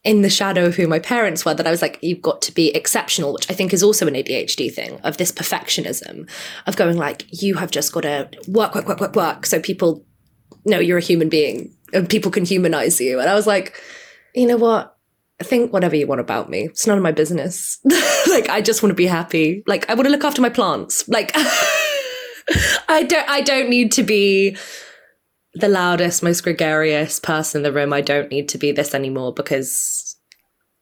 in 0.04 0.22
the 0.22 0.30
shadow 0.30 0.66
of 0.66 0.74
who 0.74 0.88
my 0.88 0.98
parents 0.98 1.44
were 1.44 1.54
that 1.54 1.66
I 1.66 1.70
was 1.70 1.80
like, 1.80 1.98
you've 2.02 2.22
got 2.22 2.42
to 2.42 2.52
be 2.52 2.74
exceptional, 2.74 3.32
which 3.32 3.48
I 3.50 3.54
think 3.54 3.72
is 3.72 3.82
also 3.82 4.06
an 4.06 4.14
ADHD 4.14 4.72
thing 4.72 4.98
of 5.04 5.16
this 5.16 5.30
perfectionism 5.30 6.28
of 6.66 6.76
going 6.76 6.96
like, 6.96 7.24
you 7.30 7.54
have 7.54 7.70
just 7.70 7.92
got 7.92 8.00
to 8.00 8.28
work, 8.48 8.74
work, 8.74 8.88
work, 8.88 9.00
work, 9.00 9.14
work. 9.14 9.46
So 9.46 9.60
people 9.60 10.04
know 10.64 10.80
you're 10.80 10.98
a 10.98 11.02
human 11.02 11.28
being 11.28 11.74
and 11.92 12.08
people 12.08 12.30
can 12.30 12.44
humanize 12.44 13.00
you. 13.00 13.20
And 13.20 13.30
I 13.30 13.34
was 13.34 13.46
like, 13.46 13.80
you 14.34 14.46
know 14.46 14.56
what? 14.56 14.96
Think 15.40 15.72
whatever 15.72 15.96
you 15.96 16.06
want 16.06 16.20
about 16.20 16.50
me. 16.50 16.64
It's 16.64 16.86
none 16.86 16.98
of 16.98 17.02
my 17.02 17.12
business. 17.12 17.78
like, 18.28 18.48
I 18.48 18.60
just 18.60 18.82
want 18.82 18.90
to 18.90 18.96
be 18.96 19.06
happy. 19.06 19.62
Like, 19.66 19.88
I 19.88 19.94
want 19.94 20.06
to 20.06 20.10
look 20.10 20.24
after 20.24 20.42
my 20.42 20.48
plants. 20.48 21.08
Like, 21.08 21.32
I 22.88 23.02
don't, 23.02 23.28
I 23.28 23.40
don't 23.40 23.68
need 23.68 23.92
to 23.92 24.02
be 24.02 24.56
the 25.54 25.68
loudest, 25.68 26.22
most 26.22 26.42
gregarious 26.42 27.20
person 27.20 27.58
in 27.58 27.62
the 27.62 27.72
room. 27.72 27.92
I 27.92 28.00
don't 28.00 28.30
need 28.30 28.48
to 28.50 28.58
be 28.58 28.72
this 28.72 28.94
anymore 28.94 29.32
because 29.32 30.16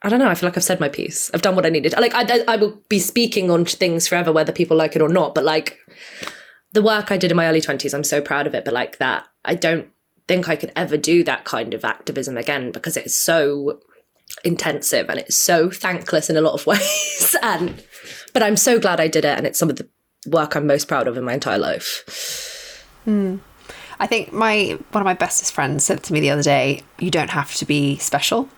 I 0.02 0.08
don't 0.08 0.18
know. 0.18 0.28
I 0.28 0.34
feel 0.34 0.48
like 0.48 0.56
I've 0.56 0.64
said 0.64 0.80
my 0.80 0.88
piece. 0.88 1.30
I've 1.34 1.42
done 1.42 1.56
what 1.56 1.66
I 1.66 1.70
needed. 1.70 1.94
Like 1.98 2.14
I, 2.14 2.44
I 2.48 2.56
will 2.56 2.80
be 2.88 2.98
speaking 2.98 3.50
on 3.50 3.64
things 3.64 4.08
forever, 4.08 4.32
whether 4.32 4.52
people 4.52 4.76
like 4.76 4.96
it 4.96 5.02
or 5.02 5.08
not. 5.08 5.34
But 5.34 5.44
like 5.44 5.78
the 6.72 6.82
work 6.82 7.10
I 7.10 7.16
did 7.16 7.30
in 7.30 7.36
my 7.36 7.46
early 7.46 7.60
twenties, 7.60 7.92
I'm 7.92 8.04
so 8.04 8.20
proud 8.20 8.46
of 8.46 8.54
it. 8.54 8.64
But 8.64 8.74
like 8.74 8.98
that, 8.98 9.26
I 9.44 9.54
don't 9.54 9.88
think 10.28 10.48
I 10.48 10.56
could 10.56 10.72
ever 10.76 10.96
do 10.96 11.24
that 11.24 11.44
kind 11.44 11.74
of 11.74 11.84
activism 11.84 12.36
again 12.38 12.70
because 12.70 12.96
it's 12.96 13.14
so 13.14 13.80
intensive 14.44 15.10
and 15.10 15.18
it's 15.18 15.36
so 15.36 15.70
thankless 15.70 16.30
in 16.30 16.36
a 16.36 16.40
lot 16.40 16.54
of 16.54 16.66
ways. 16.66 17.36
and 17.42 17.82
but 18.32 18.42
I'm 18.42 18.56
so 18.56 18.78
glad 18.78 19.00
I 19.00 19.08
did 19.08 19.24
it, 19.24 19.36
and 19.36 19.46
it's 19.46 19.58
some 19.58 19.68
of 19.68 19.76
the 19.76 19.88
work 20.26 20.54
I'm 20.54 20.66
most 20.66 20.88
proud 20.88 21.08
of 21.08 21.16
in 21.16 21.24
my 21.24 21.34
entire 21.34 21.58
life. 21.58 22.86
Hmm. 23.04 23.36
I 23.98 24.06
think 24.06 24.32
my 24.32 24.78
one 24.92 25.02
of 25.02 25.04
my 25.04 25.14
bestest 25.14 25.52
friends 25.52 25.84
said 25.84 26.02
to 26.04 26.12
me 26.12 26.20
the 26.20 26.30
other 26.30 26.42
day, 26.42 26.82
"You 26.98 27.10
don't 27.10 27.30
have 27.30 27.54
to 27.56 27.64
be 27.64 27.98
special." 27.98 28.48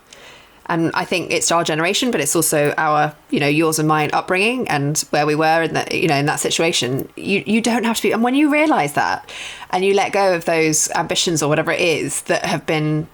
And 0.66 0.92
I 0.94 1.04
think 1.04 1.32
it's 1.32 1.50
our 1.50 1.64
generation, 1.64 2.12
but 2.12 2.20
it's 2.20 2.36
also 2.36 2.72
our, 2.78 3.14
you 3.30 3.40
know, 3.40 3.48
yours 3.48 3.80
and 3.80 3.88
mine 3.88 4.10
upbringing 4.12 4.68
and 4.68 4.96
where 5.10 5.26
we 5.26 5.34
were 5.34 5.62
in 5.62 5.74
that, 5.74 5.92
you 5.92 6.06
know, 6.06 6.14
in 6.14 6.26
that 6.26 6.38
situation. 6.38 7.08
You 7.16 7.42
you 7.44 7.60
don't 7.60 7.84
have 7.84 7.96
to 7.96 8.02
be. 8.02 8.12
And 8.12 8.22
when 8.22 8.34
you 8.34 8.50
realise 8.50 8.92
that, 8.92 9.28
and 9.70 9.84
you 9.84 9.92
let 9.94 10.12
go 10.12 10.34
of 10.34 10.44
those 10.44 10.90
ambitions 10.92 11.42
or 11.42 11.48
whatever 11.48 11.72
it 11.72 11.80
is 11.80 12.22
that 12.22 12.44
have 12.44 12.64
been 12.64 13.08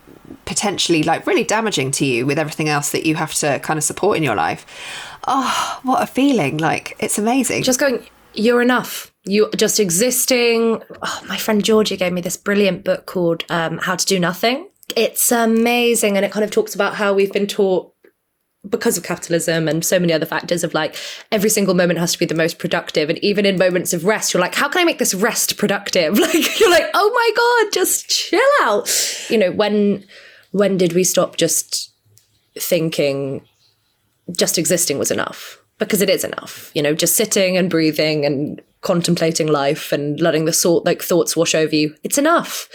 potentially 0.44 1.02
like 1.02 1.26
really 1.26 1.44
damaging 1.44 1.90
to 1.92 2.04
you 2.04 2.26
with 2.26 2.38
everything 2.38 2.68
else 2.68 2.90
that 2.90 3.06
you 3.06 3.14
have 3.14 3.32
to 3.34 3.58
kind 3.60 3.78
of 3.78 3.84
support 3.84 4.18
in 4.18 4.22
your 4.22 4.34
life. 4.34 4.66
Oh, 5.26 5.80
what 5.82 6.02
a 6.02 6.06
feeling! 6.06 6.58
Like 6.58 6.96
it's 6.98 7.18
amazing. 7.18 7.62
Just 7.62 7.80
going, 7.80 8.06
you're 8.38 8.62
enough 8.62 9.12
you 9.28 9.50
just 9.56 9.78
existing. 9.78 10.82
Oh, 11.02 11.20
my 11.28 11.36
friend 11.36 11.64
Georgia 11.64 11.96
gave 11.96 12.12
me 12.12 12.20
this 12.20 12.36
brilliant 12.36 12.84
book 12.84 13.06
called 13.06 13.44
um, 13.50 13.78
How 13.78 13.94
to 13.94 14.06
Do 14.06 14.18
Nothing. 14.18 14.68
It's 14.96 15.30
amazing. 15.30 16.16
And 16.16 16.24
it 16.24 16.32
kind 16.32 16.44
of 16.44 16.50
talks 16.50 16.74
about 16.74 16.94
how 16.94 17.12
we've 17.12 17.32
been 17.32 17.46
taught 17.46 17.92
because 18.68 18.98
of 18.98 19.04
capitalism 19.04 19.68
and 19.68 19.84
so 19.84 20.00
many 20.00 20.12
other 20.12 20.26
factors 20.26 20.64
of 20.64 20.74
like 20.74 20.96
every 21.30 21.48
single 21.48 21.74
moment 21.74 21.98
has 21.98 22.12
to 22.12 22.18
be 22.18 22.26
the 22.26 22.34
most 22.34 22.58
productive 22.58 23.08
and 23.08 23.18
even 23.18 23.46
in 23.46 23.56
moments 23.56 23.92
of 23.94 24.04
rest 24.04 24.34
you're 24.34 24.40
like 24.40 24.54
how 24.54 24.68
can 24.68 24.82
i 24.82 24.84
make 24.84 24.98
this 24.98 25.14
rest 25.14 25.56
productive 25.56 26.18
like 26.18 26.60
you're 26.60 26.68
like 26.68 26.84
oh 26.92 27.10
my 27.14 27.30
god 27.64 27.72
just 27.72 28.08
chill 28.08 28.40
out 28.62 28.90
you 29.30 29.38
know 29.38 29.52
when 29.52 30.04
when 30.50 30.76
did 30.76 30.92
we 30.92 31.04
stop 31.04 31.36
just 31.36 31.92
thinking 32.56 33.46
just 34.36 34.58
existing 34.58 34.98
was 34.98 35.12
enough 35.12 35.62
because 35.78 36.02
it 36.02 36.10
is 36.10 36.24
enough 36.24 36.70
you 36.74 36.82
know 36.82 36.94
just 36.94 37.16
sitting 37.16 37.56
and 37.56 37.70
breathing 37.70 38.24
and 38.24 38.60
contemplating 38.80 39.48
life 39.48 39.92
and 39.92 40.20
letting 40.20 40.44
the 40.44 40.52
sort 40.52 40.84
like 40.84 41.02
thoughts 41.02 41.36
wash 41.36 41.54
over 41.54 41.74
you. 41.74 41.94
It's 42.02 42.18
enough. 42.18 42.68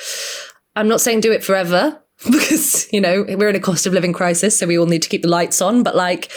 I'm 0.75 0.87
not 0.87 1.01
saying 1.01 1.21
do 1.21 1.31
it 1.31 1.43
forever 1.43 2.01
because, 2.31 2.91
you 2.91 3.01
know, 3.01 3.25
we're 3.27 3.49
in 3.49 3.55
a 3.55 3.59
cost 3.59 3.85
of 3.85 3.93
living 3.93 4.13
crisis, 4.13 4.57
so 4.57 4.67
we 4.67 4.77
all 4.77 4.85
need 4.85 5.03
to 5.03 5.09
keep 5.09 5.21
the 5.21 5.27
lights 5.27 5.61
on, 5.61 5.83
but 5.83 5.95
like 5.95 6.31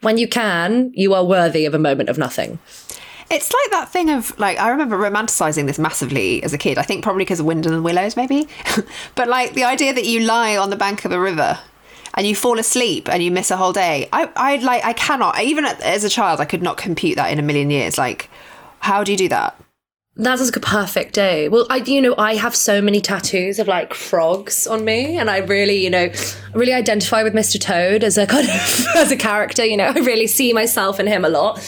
when 0.00 0.18
you 0.18 0.28
can, 0.28 0.92
you 0.94 1.14
are 1.14 1.24
worthy 1.24 1.66
of 1.66 1.74
a 1.74 1.78
moment 1.78 2.08
of 2.08 2.18
nothing. 2.18 2.58
It's 3.30 3.52
like 3.52 3.70
that 3.70 3.88
thing 3.88 4.10
of 4.10 4.36
like 4.40 4.58
I 4.58 4.70
remember 4.70 4.98
romanticizing 4.98 5.66
this 5.66 5.78
massively 5.78 6.42
as 6.42 6.52
a 6.52 6.58
kid. 6.58 6.78
I 6.78 6.82
think 6.82 7.04
probably 7.04 7.24
because 7.24 7.38
of 7.38 7.46
Wind 7.46 7.64
and 7.64 7.76
the 7.76 7.82
Willows, 7.82 8.16
maybe. 8.16 8.48
but 9.14 9.28
like 9.28 9.54
the 9.54 9.62
idea 9.62 9.92
that 9.94 10.04
you 10.04 10.20
lie 10.20 10.56
on 10.56 10.70
the 10.70 10.76
bank 10.76 11.04
of 11.04 11.12
a 11.12 11.20
river 11.20 11.58
and 12.14 12.26
you 12.26 12.34
fall 12.34 12.58
asleep 12.58 13.08
and 13.08 13.22
you 13.22 13.30
miss 13.30 13.50
a 13.50 13.56
whole 13.56 13.72
day. 13.72 14.08
I 14.12 14.30
I 14.36 14.56
like 14.56 14.84
I 14.84 14.92
cannot 14.92 15.40
even 15.40 15.64
as 15.64 16.04
a 16.04 16.10
child 16.10 16.40
I 16.40 16.44
could 16.44 16.62
not 16.62 16.76
compute 16.76 17.16
that 17.16 17.30
in 17.32 17.38
a 17.38 17.42
million 17.42 17.70
years. 17.70 17.98
Like 17.98 18.30
how 18.80 19.04
do 19.04 19.12
you 19.12 19.18
do 19.18 19.28
that? 19.28 19.60
That's 20.16 20.44
like 20.44 20.56
a 20.56 20.60
perfect 20.60 21.14
day. 21.14 21.48
Well, 21.48 21.66
I, 21.70 21.76
you 21.76 22.02
know, 22.02 22.14
I 22.18 22.34
have 22.34 22.54
so 22.54 22.82
many 22.82 23.00
tattoos 23.00 23.58
of 23.58 23.68
like 23.68 23.94
frogs 23.94 24.66
on 24.66 24.84
me, 24.84 25.16
and 25.16 25.30
I 25.30 25.38
really, 25.38 25.82
you 25.82 25.88
know, 25.88 26.10
really 26.52 26.74
identify 26.74 27.22
with 27.22 27.32
Mr. 27.32 27.58
Toad 27.58 28.04
as 28.04 28.18
a 28.18 28.26
kind 28.26 28.46
of 28.46 28.86
as 28.96 29.10
a 29.10 29.16
character. 29.16 29.64
You 29.64 29.78
know, 29.78 29.86
I 29.86 29.98
really 30.00 30.26
see 30.26 30.52
myself 30.52 31.00
in 31.00 31.06
him 31.06 31.24
a 31.24 31.30
lot. 31.30 31.62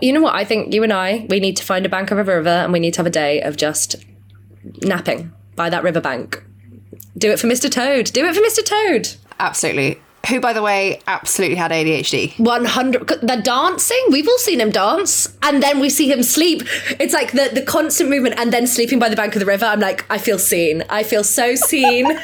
You 0.00 0.12
know 0.12 0.22
what? 0.22 0.34
I 0.34 0.44
think 0.44 0.72
you 0.72 0.84
and 0.84 0.92
I, 0.92 1.26
we 1.28 1.40
need 1.40 1.56
to 1.56 1.64
find 1.64 1.84
a 1.84 1.88
bank 1.88 2.10
of 2.10 2.18
a 2.18 2.24
river, 2.24 2.48
and 2.48 2.72
we 2.72 2.80
need 2.80 2.94
to 2.94 3.00
have 3.00 3.06
a 3.06 3.10
day 3.10 3.42
of 3.42 3.56
just 3.56 3.96
napping 4.82 5.32
by 5.54 5.68
that 5.68 5.82
riverbank. 5.82 6.42
Do 7.18 7.30
it 7.30 7.38
for 7.38 7.46
Mr. 7.46 7.70
Toad. 7.70 8.06
Do 8.06 8.24
it 8.24 8.34
for 8.34 8.40
Mr. 8.40 8.64
Toad. 8.64 9.16
Absolutely 9.38 10.00
Who, 10.28 10.40
by 10.40 10.52
the 10.52 10.62
way, 10.62 11.00
absolutely 11.06 11.56
had 11.56 11.70
ADHD. 11.70 12.38
100 12.38 13.08
the 13.22 13.40
dancing 13.42 14.04
we've 14.10 14.28
all 14.28 14.38
seen 14.38 14.60
him 14.60 14.70
dance 14.70 15.28
and 15.42 15.62
then 15.62 15.78
we 15.80 15.88
see 15.88 16.10
him 16.10 16.22
sleep 16.22 16.62
it's 16.98 17.14
like 17.14 17.32
the 17.32 17.50
the 17.52 17.62
constant 17.62 18.10
movement 18.10 18.38
and 18.38 18.52
then 18.52 18.66
sleeping 18.66 18.98
by 18.98 19.08
the 19.08 19.16
bank 19.16 19.34
of 19.34 19.40
the 19.40 19.46
river 19.46 19.64
i'm 19.64 19.80
like 19.80 20.04
i 20.10 20.18
feel 20.18 20.38
seen 20.38 20.82
i 20.90 21.02
feel 21.02 21.22
so 21.22 21.54
seen 21.54 22.06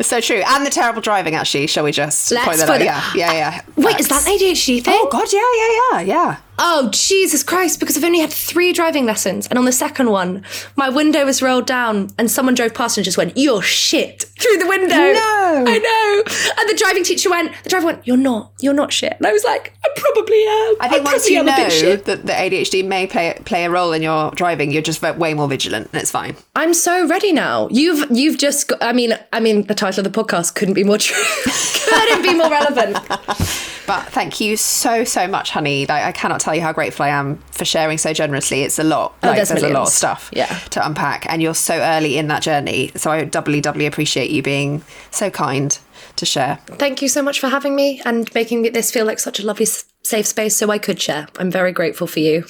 so 0.00 0.20
true. 0.20 0.42
And 0.46 0.66
the 0.66 0.70
terrible 0.70 1.00
driving, 1.00 1.34
actually. 1.34 1.66
Shall 1.66 1.84
we 1.84 1.92
just 1.92 2.30
Let's 2.32 2.44
point 2.46 2.58
that 2.58 2.68
out? 2.68 2.80
Yeah, 2.80 3.02
yeah, 3.14 3.32
yeah. 3.32 3.60
wait 3.76 4.00
is 4.00 4.08
that 4.08 4.26
an 4.26 4.36
adhd 4.36 4.84
thing 4.84 4.94
Oh, 4.96 5.08
God, 5.10 5.32
yeah, 5.32 5.40
yeah, 5.60 6.04
yeah, 6.04 6.14
yeah. 6.14 6.36
Oh, 6.62 6.90
Jesus 6.92 7.42
Christ, 7.42 7.80
because 7.80 7.96
I've 7.96 8.04
only 8.04 8.20
had 8.20 8.30
three 8.30 8.74
driving 8.74 9.06
lessons. 9.06 9.46
And 9.46 9.58
on 9.58 9.64
the 9.64 9.72
second 9.72 10.10
one, 10.10 10.44
my 10.76 10.90
window 10.90 11.24
was 11.24 11.40
rolled 11.40 11.66
down 11.66 12.10
and 12.18 12.30
someone 12.30 12.54
drove 12.54 12.74
past 12.74 12.98
and 12.98 13.04
just 13.04 13.16
went, 13.16 13.32
You're 13.34 13.62
shit 13.62 14.22
through 14.38 14.58
the 14.58 14.66
window. 14.66 14.94
No. 14.94 15.64
I 15.66 15.78
know. 15.78 16.22
And 16.58 16.68
the 16.68 16.76
driving 16.76 17.02
teacher 17.02 17.30
went, 17.30 17.52
The 17.64 17.70
driver 17.70 17.86
went, 17.86 18.06
You're 18.06 18.18
not, 18.18 18.52
you're 18.60 18.74
not 18.74 18.92
shit. 18.92 19.14
And 19.16 19.26
I 19.26 19.32
was 19.32 19.42
like, 19.42 19.72
I 19.82 19.88
probably 19.96 20.42
am. 20.42 20.74
I 20.80 20.88
think 20.90 21.04
once 21.04 21.22
probably 21.22 21.34
you 21.34 21.40
a 21.40 21.44
bit 21.44 21.58
know 21.58 21.68
shit." 21.70 22.04
that 22.04 22.26
the 22.26 22.32
ADHD 22.32 22.86
may 22.86 23.06
play, 23.06 23.40
play 23.46 23.64
a 23.64 23.70
role 23.70 23.92
in 23.92 24.02
your 24.02 24.30
driving, 24.32 24.70
you're 24.70 24.82
just 24.82 25.00
way 25.00 25.32
more 25.32 25.48
vigilant 25.48 25.88
and 25.92 26.02
it's 26.02 26.10
fine. 26.10 26.36
I'm 26.54 26.74
so 26.74 27.06
ready 27.08 27.32
now. 27.32 27.68
You've 27.70 28.10
you've 28.10 28.38
just 28.38 28.68
got 28.68 28.82
I 28.82 28.92
mean 28.92 29.18
I 29.32 29.40
mean 29.40 29.62
the 29.62 29.74
title 29.74 30.04
of 30.04 30.12
the 30.12 30.22
podcast 30.22 30.54
couldn't 30.54 30.74
be 30.74 30.84
more 30.84 30.98
true. 30.98 31.22
couldn't 31.88 32.22
be 32.22 32.34
more 32.34 32.50
relevant. 32.50 32.98
But 33.90 34.06
thank 34.10 34.38
you 34.38 34.56
so, 34.56 35.02
so 35.02 35.26
much, 35.26 35.50
honey. 35.50 35.84
Like, 35.84 36.04
I 36.04 36.12
cannot 36.12 36.38
tell 36.38 36.54
you 36.54 36.60
how 36.60 36.72
grateful 36.72 37.06
I 37.06 37.08
am 37.08 37.38
for 37.50 37.64
sharing 37.64 37.98
so 37.98 38.12
generously. 38.12 38.62
It's 38.62 38.78
a 38.78 38.84
lot. 38.84 39.16
Oh, 39.24 39.34
there's 39.34 39.48
there's 39.48 39.64
a 39.64 39.68
lot 39.70 39.88
of 39.88 39.92
stuff 39.92 40.30
Yeah. 40.32 40.46
to 40.70 40.86
unpack. 40.86 41.26
And 41.28 41.42
you're 41.42 41.56
so 41.56 41.74
early 41.74 42.16
in 42.16 42.28
that 42.28 42.40
journey. 42.40 42.92
So 42.94 43.10
I 43.10 43.24
doubly, 43.24 43.60
doubly 43.60 43.86
appreciate 43.86 44.30
you 44.30 44.44
being 44.44 44.84
so 45.10 45.28
kind 45.28 45.76
to 46.14 46.24
share. 46.24 46.60
Thank 46.66 47.02
you 47.02 47.08
so 47.08 47.20
much 47.20 47.40
for 47.40 47.48
having 47.48 47.74
me 47.74 48.00
and 48.04 48.32
making 48.32 48.62
this 48.62 48.92
feel 48.92 49.06
like 49.06 49.18
such 49.18 49.40
a 49.40 49.44
lovely 49.44 49.66
safe 50.04 50.26
space 50.26 50.54
so 50.56 50.70
I 50.70 50.78
could 50.78 51.00
share. 51.02 51.26
I'm 51.40 51.50
very 51.50 51.72
grateful 51.72 52.06
for 52.06 52.20
you. 52.20 52.44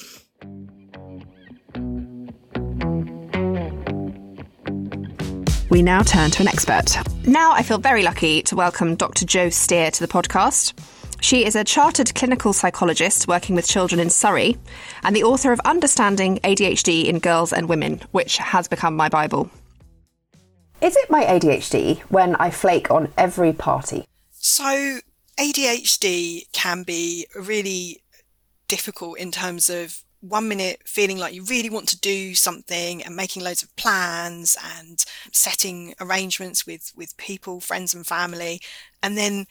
We 5.70 5.80
now 5.80 6.03
turn 6.03 6.30
to 6.32 6.43
an 6.43 6.49
expert. 6.49 6.99
Now 7.26 7.53
I 7.53 7.62
feel 7.62 7.78
very 7.78 8.03
lucky 8.03 8.43
to 8.43 8.57
welcome 8.57 8.95
Dr. 8.95 9.24
Jo 9.24 9.49
Steer 9.49 9.91
to 9.91 10.01
the 10.07 10.12
podcast. 10.12 10.74
She 11.21 11.45
is 11.45 11.55
a 11.55 11.64
chartered 11.64 12.14
clinical 12.14 12.53
psychologist 12.53 13.29
working 13.29 13.55
with 13.55 13.68
children 13.68 14.01
in 14.01 14.11
Surrey 14.11 14.57
and 15.03 15.14
the 15.14 15.25
author 15.25 15.53
of 15.53 15.61
Understanding 15.64 16.39
ADHD 16.43 17.05
in 17.05 17.18
Girls 17.18 17.53
and 17.53 17.68
Women, 17.68 18.01
which 18.11 18.39
has 18.39 18.66
become 18.66 18.97
my 18.97 19.09
Bible. 19.09 19.51
Is 20.81 20.97
it 20.97 21.11
my 21.11 21.25
ADHD 21.25 22.01
when 22.11 22.37
I 22.37 22.51
flake 22.51 22.91
on 22.91 23.12
every 23.18 23.53
party? 23.53 24.07
So, 24.31 25.01
ADHD 25.39 26.51
can 26.53 26.85
be 26.85 27.27
really 27.35 28.03
difficult 28.66 29.18
in 29.18 29.31
terms 29.31 29.68
of 29.68 30.03
one 30.21 30.49
minute 30.49 30.83
feeling 30.85 31.18
like 31.18 31.35
you 31.35 31.45
really 31.45 31.71
want 31.71 31.89
to 31.89 31.99
do 31.99 32.35
something 32.35 33.03
and 33.03 33.16
making 33.16 33.43
loads 33.43 33.62
of 33.62 33.75
plans 33.77 34.57
and 34.77 35.05
setting 35.33 35.95
arrangements 35.99 36.66
with 36.66 36.93
with 36.95 37.16
people 37.16 37.59
friends 37.59 37.95
and 37.95 38.07
family 38.07 38.61
and 39.03 39.16
then 39.16 39.47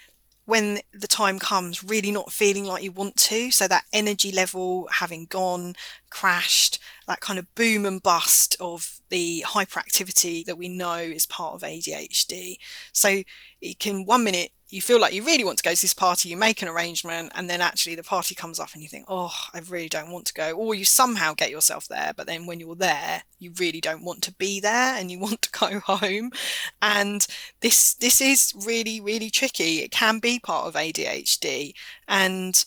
when 0.50 0.80
the 0.94 1.08
time 1.08 1.38
comes 1.38 1.84
really 1.84 2.12
not 2.12 2.32
feeling 2.32 2.66
like 2.66 2.84
you 2.84 2.92
want 2.92 3.16
to. 3.16 3.52
So 3.52 3.68
that 3.68 3.86
energy 3.94 4.32
level 4.32 4.90
having 4.92 5.26
gone 5.26 5.76
crashed 6.10 6.80
that 7.08 7.22
kind 7.22 7.38
of 7.38 7.54
boom 7.56 7.86
and 7.86 8.02
bust 8.02 8.56
of 8.60 9.00
the 9.10 9.44
hyperactivity 9.48 10.46
that 10.46 10.58
we 10.58 10.68
know 10.68 10.98
is 10.98 11.26
part 11.26 11.54
of 11.54 11.62
ADHD 11.62 12.58
so 12.92 13.22
it 13.62 13.80
can 13.80 14.06
one 14.06 14.24
minute 14.24 14.52
you 14.70 14.82
feel 14.82 15.00
like 15.00 15.14
you 15.14 15.24
really 15.24 15.44
want 15.44 15.58
to 15.58 15.64
go 15.64 15.74
to 15.74 15.82
this 15.82 15.96
party, 15.96 16.30
you 16.30 16.38
make 16.38 16.62
an 16.62 16.68
arrangement, 16.68 17.32
and 17.34 17.50
then 17.50 17.60
actually 17.60 17.96
the 17.96 18.04
party 18.04 18.36
comes 18.36 18.60
up 18.60 18.70
and 18.74 18.84
you 18.84 18.88
think, 18.88 19.06
oh, 19.08 19.34
I 19.52 19.62
really 19.68 19.90
don't 19.90 20.12
want 20.12 20.26
to 20.28 20.34
go. 20.34 20.52
Or 20.52 20.76
you 20.76 20.86
somehow 20.86 21.34
get 21.34 21.50
yourself 21.50 21.88
there, 21.88 22.14
but 22.16 22.28
then 22.28 22.46
when 22.46 22.60
you're 22.60 22.76
there, 22.76 23.24
you 23.40 23.52
really 23.60 23.82
don't 23.82 24.04
want 24.04 24.22
to 24.24 24.34
be 24.34 24.60
there 24.60 24.96
and 24.96 25.10
you 25.10 25.20
want 25.20 25.42
to 25.42 25.52
go 25.52 25.80
home. 25.80 26.32
And 26.82 27.26
this 27.62 27.96
this 27.96 28.22
is 28.22 28.54
really, 28.66 29.02
really 29.02 29.32
tricky. 29.32 29.80
It 29.80 29.92
can 29.92 30.20
be 30.20 30.40
part 30.40 30.68
of 30.68 30.76
ADHD. 30.76 31.74
And 32.08 32.64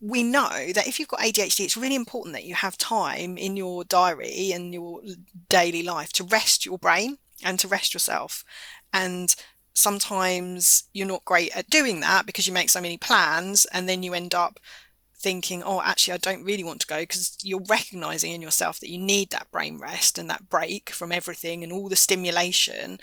we 0.00 0.22
know 0.24 0.72
that 0.74 0.86
if 0.86 0.98
you've 0.98 1.08
got 1.08 1.20
ADHD, 1.20 1.64
it's 1.64 1.76
really 1.76 1.94
important 1.94 2.34
that 2.34 2.44
you 2.44 2.54
have 2.54 2.76
time 2.76 3.38
in 3.38 3.56
your 3.56 3.84
diary 3.84 4.50
and 4.52 4.74
your 4.74 5.00
daily 5.48 5.82
life 5.82 6.12
to 6.14 6.24
rest 6.24 6.66
your 6.66 6.78
brain 6.78 7.18
and 7.44 7.58
to 7.60 7.68
rest 7.68 7.94
yourself. 7.94 8.44
And 8.92 9.34
sometimes 9.76 10.84
you're 10.94 11.06
not 11.06 11.24
great 11.24 11.54
at 11.56 11.68
doing 11.68 12.00
that 12.00 12.26
because 12.26 12.46
you 12.46 12.52
make 12.52 12.70
so 12.70 12.80
many 12.80 12.96
plans 12.96 13.66
and 13.66 13.88
then 13.88 14.02
you 14.02 14.14
end 14.14 14.34
up 14.34 14.58
thinking, 15.18 15.62
oh, 15.62 15.82
actually, 15.82 16.14
I 16.14 16.18
don't 16.18 16.44
really 16.44 16.64
want 16.64 16.80
to 16.80 16.86
go 16.86 17.00
because 17.00 17.36
you're 17.42 17.62
recognizing 17.68 18.32
in 18.32 18.40
yourself 18.42 18.80
that 18.80 18.90
you 18.90 18.98
need 18.98 19.30
that 19.30 19.50
brain 19.50 19.78
rest 19.78 20.18
and 20.18 20.30
that 20.30 20.48
break 20.48 20.90
from 20.90 21.12
everything 21.12 21.62
and 21.62 21.72
all 21.72 21.88
the 21.88 21.96
stimulation. 21.96 22.98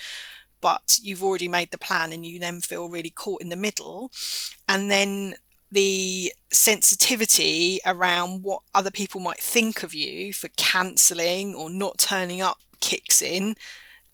But 0.62 1.00
you've 1.02 1.24
already 1.24 1.48
made 1.48 1.72
the 1.72 1.78
plan 1.78 2.12
and 2.12 2.26
you 2.26 2.40
then 2.40 2.62
feel 2.62 2.90
really 2.90 3.10
caught 3.12 3.42
in 3.42 3.50
the 3.50 3.56
middle. 3.56 4.12
And 4.68 4.90
then 4.90 5.36
the 5.72 6.34
sensitivity 6.52 7.80
around 7.86 8.44
what 8.44 8.62
other 8.74 8.92
people 8.92 9.20
might 9.20 9.40
think 9.40 9.84
of 9.84 9.94
you 9.94 10.34
for 10.34 10.48
cancelling 10.56 11.54
or 11.54 11.70
not 11.70 11.98
turning 11.98 12.42
up 12.42 12.60
kicks 12.80 13.22
in. 13.22 13.56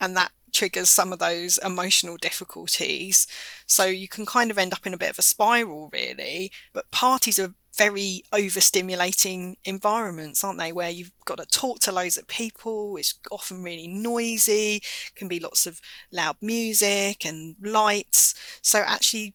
And 0.01 0.15
that 0.17 0.31
triggers 0.53 0.89
some 0.89 1.13
of 1.13 1.19
those 1.19 1.57
emotional 1.59 2.17
difficulties. 2.17 3.27
So 3.65 3.85
you 3.85 4.07
can 4.07 4.25
kind 4.25 4.51
of 4.51 4.57
end 4.57 4.73
up 4.73 4.85
in 4.85 4.93
a 4.93 4.97
bit 4.97 5.11
of 5.11 5.19
a 5.19 5.23
spiral, 5.23 5.89
really. 5.91 6.51
But 6.73 6.91
parties 6.91 7.39
are 7.39 7.53
very 7.75 8.23
overstimulating 8.33 9.55
environments, 9.63 10.43
aren't 10.43 10.59
they? 10.59 10.71
Where 10.71 10.89
you've 10.89 11.13
got 11.25 11.37
to 11.37 11.45
talk 11.45 11.79
to 11.81 11.91
loads 11.91 12.17
of 12.17 12.27
people, 12.27 12.97
it's 12.97 13.17
often 13.31 13.63
really 13.63 13.87
noisy, 13.87 14.81
can 15.15 15.27
be 15.27 15.39
lots 15.39 15.65
of 15.65 15.79
loud 16.11 16.35
music 16.41 17.25
and 17.25 17.55
lights. 17.61 18.33
So, 18.61 18.79
actually, 18.79 19.33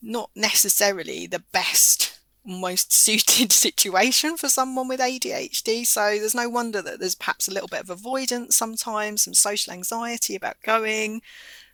not 0.00 0.30
necessarily 0.36 1.26
the 1.26 1.42
best 1.52 2.19
most 2.50 2.92
suited 3.04 3.52
situation 3.52 4.36
for 4.36 4.48
someone 4.48 4.88
with 4.88 5.00
ADHD. 5.00 5.86
So 5.86 6.18
there's 6.18 6.34
no 6.34 6.48
wonder 6.48 6.82
that 6.82 7.00
there's 7.00 7.14
perhaps 7.14 7.48
a 7.48 7.52
little 7.52 7.68
bit 7.68 7.80
of 7.80 7.90
avoidance 7.90 8.56
sometimes, 8.56 9.22
some 9.22 9.34
social 9.34 9.72
anxiety 9.72 10.34
about 10.34 10.60
going. 10.62 11.22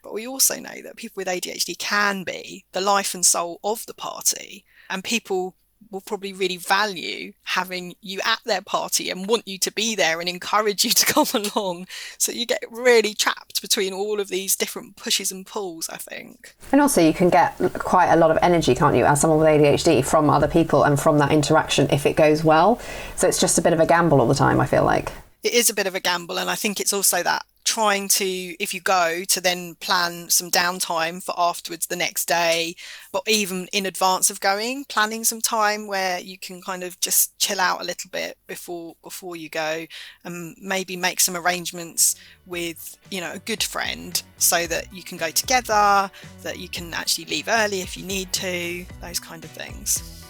But 0.02 0.12
we 0.12 0.26
also 0.26 0.60
know 0.60 0.82
that 0.82 0.96
people 0.96 1.20
with 1.20 1.26
ADHD 1.26 1.76
can 1.78 2.22
be 2.22 2.64
the 2.72 2.80
life 2.80 3.14
and 3.14 3.26
soul 3.26 3.58
of 3.64 3.84
the 3.86 3.94
party, 3.94 4.64
and 4.88 5.02
people 5.02 5.56
will 5.90 6.00
probably 6.00 6.32
really 6.32 6.56
value 6.56 7.32
having 7.44 7.94
you 8.00 8.20
at 8.24 8.40
their 8.44 8.60
party 8.60 9.10
and 9.10 9.26
want 9.26 9.46
you 9.46 9.58
to 9.58 9.72
be 9.72 9.94
there 9.94 10.20
and 10.20 10.28
encourage 10.28 10.84
you 10.84 10.90
to 10.90 11.06
come 11.12 11.26
along. 11.34 11.86
So 12.18 12.32
you 12.32 12.46
get 12.46 12.64
really 12.70 13.14
trapped 13.14 13.62
between 13.62 13.92
all 13.92 14.20
of 14.20 14.28
these 14.28 14.56
different 14.56 14.96
pushes 14.96 15.32
and 15.32 15.46
pulls, 15.46 15.88
I 15.88 15.96
think. 15.96 16.54
And 16.72 16.80
also, 16.80 17.00
you 17.00 17.12
can 17.12 17.28
get 17.28 17.56
quite 17.74 18.12
a 18.12 18.16
lot 18.16 18.30
of 18.30 18.38
energy, 18.42 18.74
can't 18.74 18.96
you, 18.96 19.04
as 19.04 19.20
someone 19.20 19.38
with 19.38 19.48
ADHD 19.48 20.04
from 20.04 20.30
other 20.30 20.48
people 20.48 20.84
and 20.84 20.98
from 21.00 21.18
that 21.18 21.32
interaction 21.32 21.88
if 21.90 22.06
it 22.06 22.16
goes 22.16 22.44
well. 22.44 22.80
So 23.16 23.28
it's 23.28 23.40
just 23.40 23.58
a 23.58 23.62
bit 23.62 23.72
of 23.72 23.80
a 23.80 23.86
gamble 23.86 24.20
all 24.20 24.28
the 24.28 24.34
time, 24.34 24.60
I 24.60 24.66
feel 24.66 24.84
like. 24.84 25.12
It 25.42 25.52
is 25.52 25.70
a 25.70 25.74
bit 25.74 25.86
of 25.86 25.94
a 25.94 26.00
gamble, 26.00 26.38
and 26.38 26.50
I 26.50 26.56
think 26.56 26.80
it's 26.80 26.92
also 26.92 27.22
that 27.22 27.44
trying 27.66 28.08
to, 28.08 28.24
if 28.62 28.72
you 28.72 28.80
go, 28.80 29.24
to 29.24 29.40
then 29.40 29.74
plan 29.74 30.30
some 30.30 30.50
downtime 30.50 31.22
for 31.22 31.34
afterwards 31.36 31.86
the 31.86 31.96
next 31.96 32.26
day, 32.26 32.74
but 33.12 33.22
even 33.26 33.68
in 33.72 33.84
advance 33.84 34.30
of 34.30 34.40
going, 34.40 34.84
planning 34.84 35.24
some 35.24 35.40
time 35.40 35.86
where 35.86 36.20
you 36.20 36.38
can 36.38 36.62
kind 36.62 36.82
of 36.82 36.98
just 37.00 37.36
chill 37.38 37.60
out 37.60 37.82
a 37.82 37.84
little 37.84 38.08
bit 38.10 38.38
before 38.46 38.94
before 39.02 39.36
you 39.36 39.48
go, 39.48 39.84
and 40.24 40.56
maybe 40.60 40.96
make 40.96 41.20
some 41.20 41.36
arrangements 41.36 42.14
with 42.46 42.96
you 43.10 43.20
know 43.20 43.32
a 43.32 43.40
good 43.40 43.62
friend 43.62 44.22
so 44.38 44.66
that 44.66 44.92
you 44.94 45.02
can 45.02 45.18
go 45.18 45.30
together, 45.30 46.10
that 46.42 46.58
you 46.58 46.68
can 46.68 46.94
actually 46.94 47.24
leave 47.26 47.48
early 47.48 47.80
if 47.80 47.96
you 47.96 48.06
need 48.06 48.32
to, 48.32 48.86
those 49.00 49.20
kind 49.20 49.44
of 49.44 49.50
things. 49.50 50.25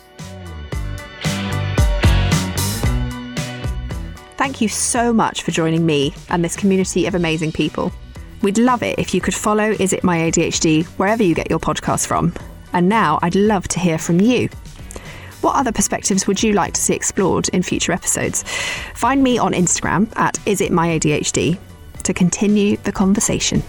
Thank 4.46 4.60
you 4.60 4.68
so 4.68 5.12
much 5.12 5.42
for 5.42 5.50
joining 5.50 5.84
me 5.84 6.14
and 6.28 6.44
this 6.44 6.54
community 6.54 7.06
of 7.06 7.16
amazing 7.16 7.50
people. 7.50 7.90
We'd 8.42 8.58
love 8.58 8.80
it 8.84 8.96
if 8.96 9.12
you 9.12 9.20
could 9.20 9.34
follow 9.34 9.72
Is 9.72 9.92
It 9.92 10.04
My 10.04 10.18
ADHD 10.18 10.84
wherever 11.00 11.20
you 11.20 11.34
get 11.34 11.50
your 11.50 11.58
podcasts 11.58 12.06
from. 12.06 12.32
And 12.72 12.88
now 12.88 13.18
I'd 13.22 13.34
love 13.34 13.66
to 13.66 13.80
hear 13.80 13.98
from 13.98 14.20
you. 14.20 14.48
What 15.40 15.56
other 15.56 15.72
perspectives 15.72 16.28
would 16.28 16.40
you 16.44 16.52
like 16.52 16.74
to 16.74 16.80
see 16.80 16.94
explored 16.94 17.48
in 17.48 17.64
future 17.64 17.90
episodes? 17.90 18.44
Find 18.94 19.20
me 19.20 19.36
on 19.36 19.52
Instagram 19.52 20.16
at 20.16 20.38
Is 20.46 20.60
It 20.60 20.70
My 20.70 20.96
ADHD 20.96 21.58
to 22.04 22.14
continue 22.14 22.76
the 22.76 22.92
conversation. 22.92 23.64